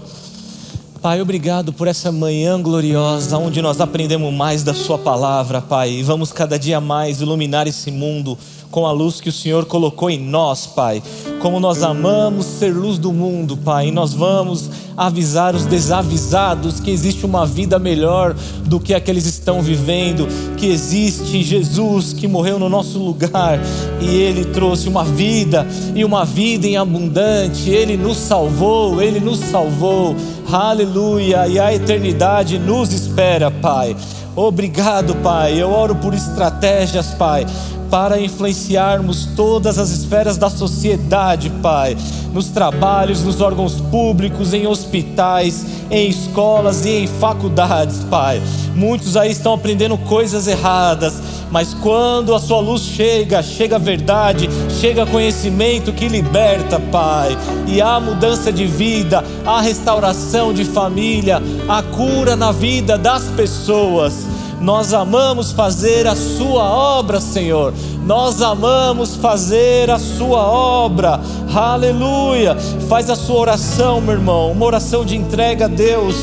Pai, 1.00 1.20
obrigado 1.20 1.72
por 1.72 1.86
essa 1.86 2.10
manhã 2.10 2.60
gloriosa, 2.60 3.38
onde 3.38 3.62
nós 3.62 3.80
aprendemos 3.80 4.34
mais 4.34 4.64
da 4.64 4.74
Sua 4.74 4.98
palavra, 4.98 5.62
Pai, 5.62 5.92
e 5.92 6.02
vamos 6.02 6.32
cada 6.32 6.58
dia 6.58 6.80
mais 6.80 7.20
iluminar 7.20 7.68
esse 7.68 7.90
mundo 7.90 8.36
com 8.70 8.86
a 8.86 8.92
luz 8.92 9.20
que 9.20 9.28
o 9.28 9.32
Senhor 9.32 9.64
colocou 9.64 10.10
em 10.10 10.18
nós, 10.18 10.66
Pai. 10.66 11.02
Como 11.40 11.58
nós 11.60 11.82
amamos 11.82 12.46
ser 12.46 12.74
luz 12.74 12.98
do 12.98 13.12
mundo, 13.12 13.56
Pai, 13.56 13.88
e 13.88 13.92
nós 13.92 14.12
vamos 14.12 14.70
avisar 14.96 15.54
os 15.54 15.64
desavisados 15.64 16.80
que 16.80 16.90
existe 16.90 17.24
uma 17.24 17.46
vida 17.46 17.78
melhor 17.78 18.34
do 18.64 18.80
que 18.80 18.92
a 18.92 19.00
que 19.00 19.08
eles 19.10 19.26
estão 19.26 19.62
vivendo, 19.62 20.26
que 20.56 20.66
existe 20.66 21.42
Jesus 21.42 22.12
que 22.12 22.26
morreu 22.26 22.58
no 22.58 22.68
nosso 22.68 22.98
lugar 22.98 23.60
e 24.00 24.08
ele 24.08 24.44
trouxe 24.46 24.88
uma 24.88 25.04
vida 25.04 25.66
e 25.94 26.04
uma 26.04 26.24
vida 26.24 26.66
em 26.66 26.76
abundante. 26.76 27.70
Ele 27.70 27.96
nos 27.96 28.16
salvou, 28.16 29.00
ele 29.00 29.20
nos 29.20 29.38
salvou. 29.38 30.16
Aleluia! 30.50 31.46
E 31.46 31.60
a 31.60 31.72
eternidade 31.72 32.58
nos 32.58 32.92
espera, 32.92 33.50
Pai. 33.50 33.94
Obrigado, 34.34 35.16
Pai. 35.16 35.60
Eu 35.60 35.70
oro 35.70 35.96
por 35.96 36.14
estratégias, 36.14 37.08
Pai, 37.14 37.44
para 37.90 38.20
influenciarmos 38.20 39.26
todas 39.36 39.78
as 39.78 39.90
esferas 39.90 40.36
da 40.36 40.50
sociedade, 40.50 41.50
Pai, 41.62 41.96
nos 42.32 42.48
trabalhos, 42.48 43.22
nos 43.22 43.40
órgãos 43.40 43.80
públicos, 43.80 44.52
em 44.52 44.66
hospitais, 44.66 45.64
em 45.90 46.08
escolas 46.08 46.84
e 46.84 46.90
em 46.90 47.06
faculdades, 47.06 48.04
Pai. 48.10 48.42
Muitos 48.74 49.16
aí 49.16 49.30
estão 49.30 49.54
aprendendo 49.54 49.96
coisas 49.98 50.46
erradas, 50.46 51.14
mas 51.50 51.74
quando 51.74 52.34
a 52.34 52.38
Sua 52.38 52.60
luz 52.60 52.82
chega, 52.82 53.42
chega 53.42 53.76
a 53.76 53.78
verdade, 53.78 54.48
chega 54.80 55.06
conhecimento 55.06 55.92
que 55.92 56.08
liberta, 56.08 56.78
Pai, 56.78 57.36
e 57.66 57.80
há 57.80 57.98
mudança 57.98 58.52
de 58.52 58.66
vida, 58.66 59.24
há 59.46 59.60
restauração 59.60 60.52
de 60.52 60.64
família, 60.64 61.42
a 61.68 61.82
cura 61.82 62.36
na 62.36 62.52
vida 62.52 62.98
das 62.98 63.24
pessoas. 63.36 64.37
Nós 64.60 64.92
amamos 64.92 65.52
fazer 65.52 66.06
a 66.06 66.16
Sua 66.16 66.64
obra, 66.64 67.20
Senhor. 67.20 67.72
Nós 68.04 68.42
amamos 68.42 69.16
fazer 69.16 69.90
a 69.90 69.98
Sua 69.98 70.40
obra. 70.40 71.20
Aleluia. 71.54 72.56
Faz 72.88 73.08
a 73.08 73.16
sua 73.16 73.40
oração, 73.40 74.00
meu 74.00 74.14
irmão. 74.14 74.52
Uma 74.52 74.66
oração 74.66 75.04
de 75.04 75.16
entrega 75.16 75.66
a 75.66 75.68
Deus. 75.68 76.14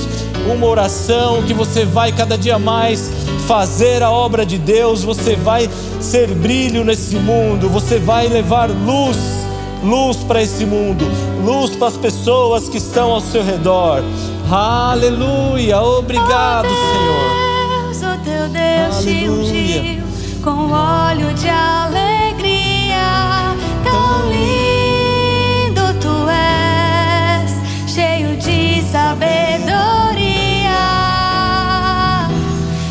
Uma 0.54 0.68
oração 0.68 1.42
que 1.44 1.54
você 1.54 1.86
vai 1.86 2.12
cada 2.12 2.38
dia 2.38 2.60
mais 2.60 3.10
fazer 3.48 4.04
a 4.04 4.12
obra 4.12 4.46
de 4.46 4.58
Deus. 4.58 5.04
Você 5.04 5.36
vai 5.36 5.70
ser 6.00 6.28
brilho 6.36 6.84
nesse 6.84 7.16
mundo. 7.16 7.70
Você 7.70 8.00
vai 8.00 8.28
levar 8.28 8.70
luz 8.70 9.18
luz 9.84 10.18
para 10.18 10.42
esse 10.42 10.66
mundo, 10.66 11.06
luz 11.46 11.76
para 11.76 11.90
as 11.90 11.98
pessoas 11.98 12.68
que 12.68 12.78
estão 12.78 13.12
ao 13.12 13.22
seu 13.22 13.44
redor. 13.44 14.02
Aleluia, 14.50 15.80
obrigado, 15.80 16.68
Senhor 16.68 17.45
teu 18.46 18.50
Deus 18.50 19.04
te 19.04 19.30
ungiu 19.30 20.04
com 20.44 20.72
óleo 20.72 21.34
de 21.34 21.50
alegria. 21.50 22.96
Tão 23.84 24.30
lindo 24.30 25.94
tu 26.00 26.30
és, 26.30 27.92
cheio 27.92 28.38
de 28.38 28.84
sabedoria. 28.92 29.48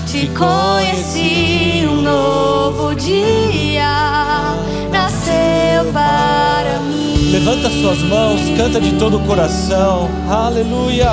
Te 0.06 0.26
conheci 0.28 1.86
um 1.88 2.02
novo 2.02 2.94
dia, 2.94 4.56
nasceu 4.90 5.92
para 5.92 6.80
mim. 6.80 7.30
Levanta 7.30 7.70
suas 7.70 7.98
mãos, 8.02 8.40
canta 8.56 8.80
de 8.80 8.92
todo 8.92 9.18
o 9.18 9.24
coração. 9.26 10.08
Aleluia. 10.28 11.10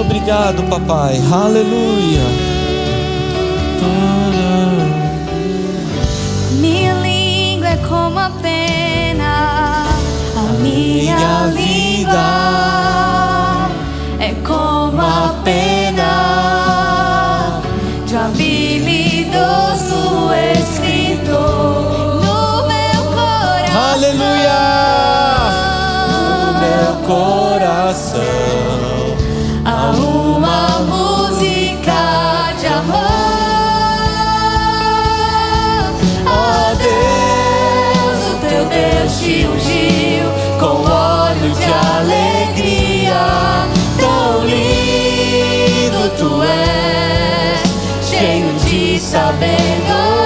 Obrigado, 0.00 0.62
papai. 0.64 1.20
Aleluia. 1.30 2.49
Minha 6.60 6.94
língua 6.94 7.68
é 7.68 7.76
como 7.88 8.18
a 8.18 8.30
pena, 8.42 9.86
a 10.36 10.42
minha 10.62 11.46
vida 11.54 12.40
é 14.18 14.34
como 14.46 15.00
a 15.00 15.34
pena 15.44 16.10
de 18.06 18.14
um 18.16 18.20
habilidoso 18.20 20.00
escritor 20.58 22.20
no 22.22 22.66
meu 22.68 23.02
coração. 23.14 23.92
Aleluia! 23.92 24.60
No 26.10 26.52
meu 26.60 26.92
coração. 27.06 28.40
Cheio 49.00 50.19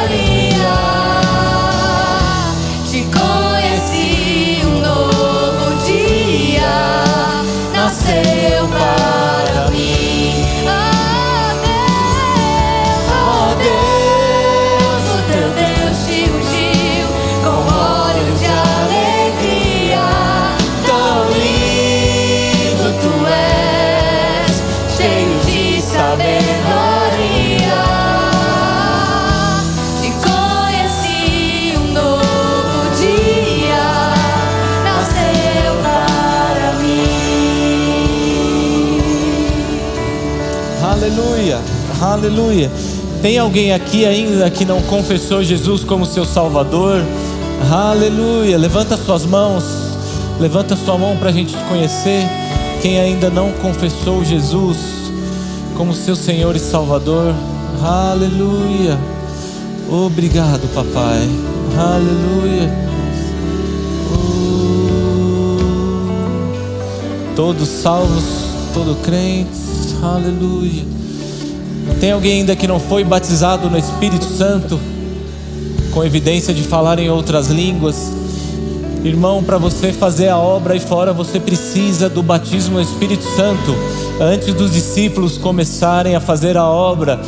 Aleluia. 42.15 42.71
Tem 43.21 43.39
alguém 43.39 43.73
aqui 43.73 44.07
ainda 44.07 44.49
que 44.49 44.65
não 44.65 44.81
confessou 44.83 45.43
Jesus 45.43 45.83
como 45.83 46.07
seu 46.07 46.25
Salvador? 46.25 47.03
Aleluia. 47.69 48.57
Levanta 48.57 48.97
suas 48.97 49.27
mãos. 49.27 49.65
Levanta 50.39 50.77
sua 50.77 50.97
mão 50.97 51.17
para 51.17 51.31
a 51.31 51.33
gente 51.33 51.57
te 51.57 51.65
conhecer. 51.65 52.25
Quem 52.81 53.01
ainda 53.01 53.31
não 53.31 53.51
confessou 53.55 54.25
Jesus 54.25 54.77
como 55.77 55.93
seu 55.93 56.15
Senhor 56.15 56.55
e 56.55 56.61
Salvador? 56.61 57.35
Aleluia. 57.83 58.97
Obrigado, 59.91 60.73
papai. 60.73 61.29
Aleluia. 61.77 62.73
Todos 67.35 67.69
salvos, 67.69 68.25
todos 68.73 68.99
crentes. 68.99 69.97
Aleluia. 70.01 71.04
Tem 72.05 72.13
alguém 72.13 72.41
ainda 72.41 72.55
que 72.55 72.69
não 72.69 72.79
foi 72.79 73.03
batizado 73.03 73.71
no 73.71 73.79
Espírito 73.79 74.27
Santo, 74.27 74.79
com 75.91 76.05
evidência 76.05 76.53
de 76.53 76.63
falar 76.63 76.99
em 76.99 77.09
outras 77.09 77.47
línguas? 77.49 78.13
Irmão, 79.03 79.43
para 79.43 79.57
você 79.57 79.91
fazer 79.91 80.29
a 80.29 80.37
obra 80.37 80.75
aí 80.75 80.81
fora, 80.81 81.15
você 81.15 81.41
precisa 81.41 82.11
do 82.11 82.23
batismo 82.23 82.75
no 82.75 82.83
Espírito 82.83 83.25
Santo. 83.35 83.75
Antes 84.21 84.53
dos 84.53 84.71
discípulos 84.71 85.39
começarem 85.39 86.15
a 86.15 86.21
fazer 86.21 86.59
a 86.59 86.69
obra 86.69 87.19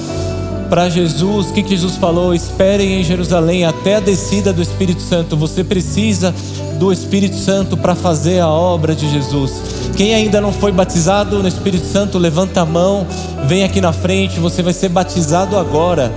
para 0.68 0.90
Jesus, 0.90 1.46
o 1.46 1.52
que 1.54 1.66
Jesus 1.66 1.96
falou? 1.96 2.34
Esperem 2.34 3.00
em 3.00 3.02
Jerusalém 3.02 3.64
até 3.64 3.96
a 3.96 4.00
descida 4.00 4.52
do 4.52 4.60
Espírito 4.60 5.00
Santo. 5.00 5.38
Você 5.38 5.64
precisa 5.64 6.34
do 6.78 6.92
Espírito 6.92 7.36
Santo 7.36 7.78
para 7.78 7.94
fazer 7.94 8.40
a 8.40 8.48
obra 8.48 8.94
de 8.94 9.10
Jesus. 9.10 9.75
Quem 9.96 10.14
ainda 10.14 10.42
não 10.42 10.52
foi 10.52 10.72
batizado 10.72 11.42
no 11.42 11.48
Espírito 11.48 11.86
Santo, 11.86 12.18
levanta 12.18 12.60
a 12.60 12.66
mão, 12.66 13.06
vem 13.46 13.64
aqui 13.64 13.80
na 13.80 13.94
frente, 13.94 14.38
você 14.38 14.62
vai 14.62 14.74
ser 14.74 14.90
batizado 14.90 15.56
agora, 15.56 16.12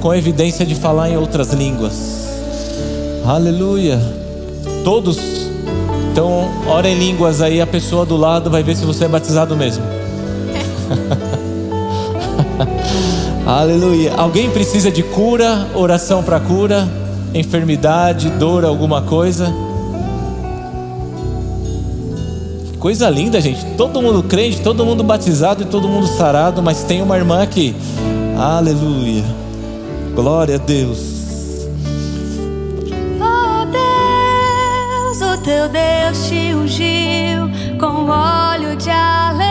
com 0.00 0.14
evidência 0.14 0.64
de 0.64 0.74
falar 0.74 1.10
em 1.10 1.18
outras 1.18 1.52
línguas. 1.52 1.92
Aleluia. 3.26 4.00
Todos. 4.82 5.18
Então, 6.10 6.48
ora 6.66 6.88
em 6.88 6.98
línguas 6.98 7.42
aí, 7.42 7.60
a 7.60 7.66
pessoa 7.66 8.06
do 8.06 8.16
lado 8.16 8.50
vai 8.50 8.62
ver 8.62 8.74
se 8.74 8.86
você 8.86 9.04
é 9.04 9.08
batizado 9.08 9.54
mesmo. 9.54 9.84
Aleluia. 13.46 14.14
Alguém 14.14 14.48
precisa 14.48 14.90
de 14.90 15.02
cura, 15.02 15.66
oração 15.74 16.22
para 16.22 16.40
cura, 16.40 16.88
enfermidade, 17.34 18.30
dor, 18.30 18.64
alguma 18.64 19.02
coisa? 19.02 19.67
Coisa 22.78 23.10
linda, 23.10 23.40
gente. 23.40 23.64
Todo 23.76 24.00
mundo 24.00 24.22
crente, 24.22 24.60
todo 24.60 24.86
mundo 24.86 25.02
batizado 25.02 25.62
e 25.62 25.66
todo 25.66 25.88
mundo 25.88 26.06
sarado, 26.06 26.62
mas 26.62 26.84
tem 26.84 27.02
uma 27.02 27.16
irmã 27.16 27.42
aqui. 27.42 27.74
Aleluia. 28.38 29.24
Glória 30.14 30.54
a 30.54 30.58
Deus. 30.58 31.66
Oh 33.20 33.66
Deus, 33.66 35.20
o 35.20 35.42
teu 35.42 35.68
Deus 35.68 36.28
te 36.28 36.54
ungiu 36.54 37.50
com 37.80 38.08
óleo 38.08 38.76
de 38.76 38.90
alegria. 38.90 39.47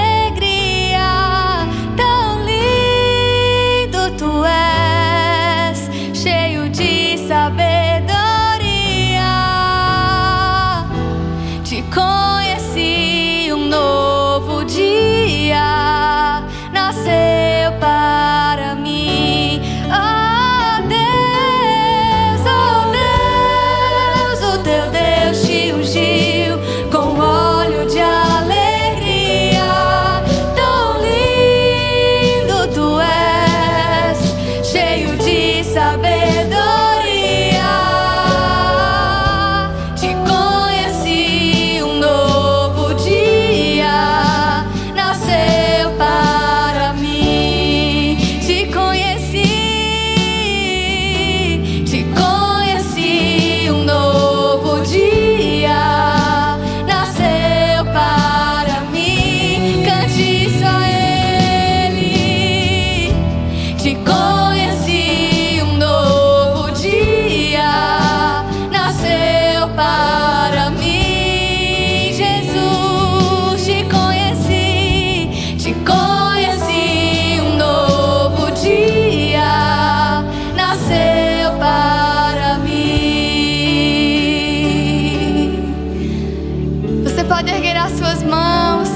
Pode 87.37 87.51
erguer 87.51 87.77
as 87.77 87.91
suas 87.91 88.23
mãos 88.23 88.89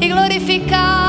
e 0.00 0.08
glorificar 0.08 1.01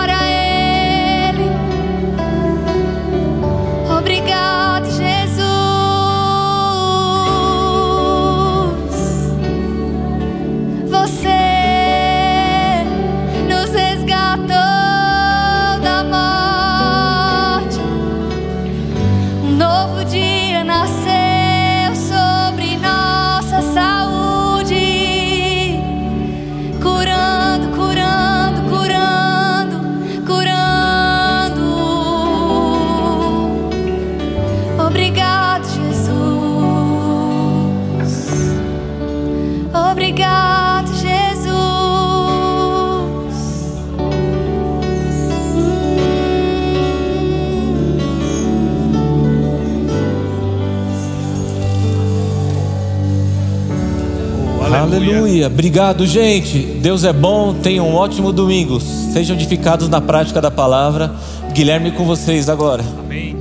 Aleluia. 55.03 55.47
Obrigado, 55.47 56.07
gente. 56.07 56.59
Deus 56.79 57.03
é 57.03 57.11
bom. 57.11 57.53
Tenham 57.59 57.89
um 57.89 57.93
ótimo 57.93 58.31
domingo. 58.31 58.79
Sejam 58.79 59.35
edificados 59.35 59.89
na 59.89 59.99
prática 59.99 60.39
da 60.39 60.49
palavra. 60.49 61.13
Guilherme 61.51 61.91
com 61.91 62.05
vocês 62.05 62.47
agora. 62.47 62.81
Amém. 62.99 63.35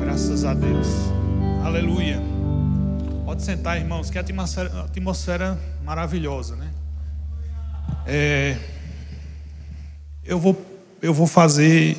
Graças 0.00 0.44
a 0.44 0.54
Deus. 0.54 0.86
Aleluia. 1.64 2.22
Pode 3.26 3.42
sentar, 3.42 3.78
irmãos, 3.78 4.08
que 4.08 4.18
atmosfera, 4.18 4.84
atmosfera 4.84 5.58
maravilhosa, 5.84 6.54
né? 6.54 6.68
É, 8.06 8.56
eu 10.24 10.38
vou 10.38 10.56
eu 11.02 11.12
vou 11.12 11.26
fazer 11.26 11.96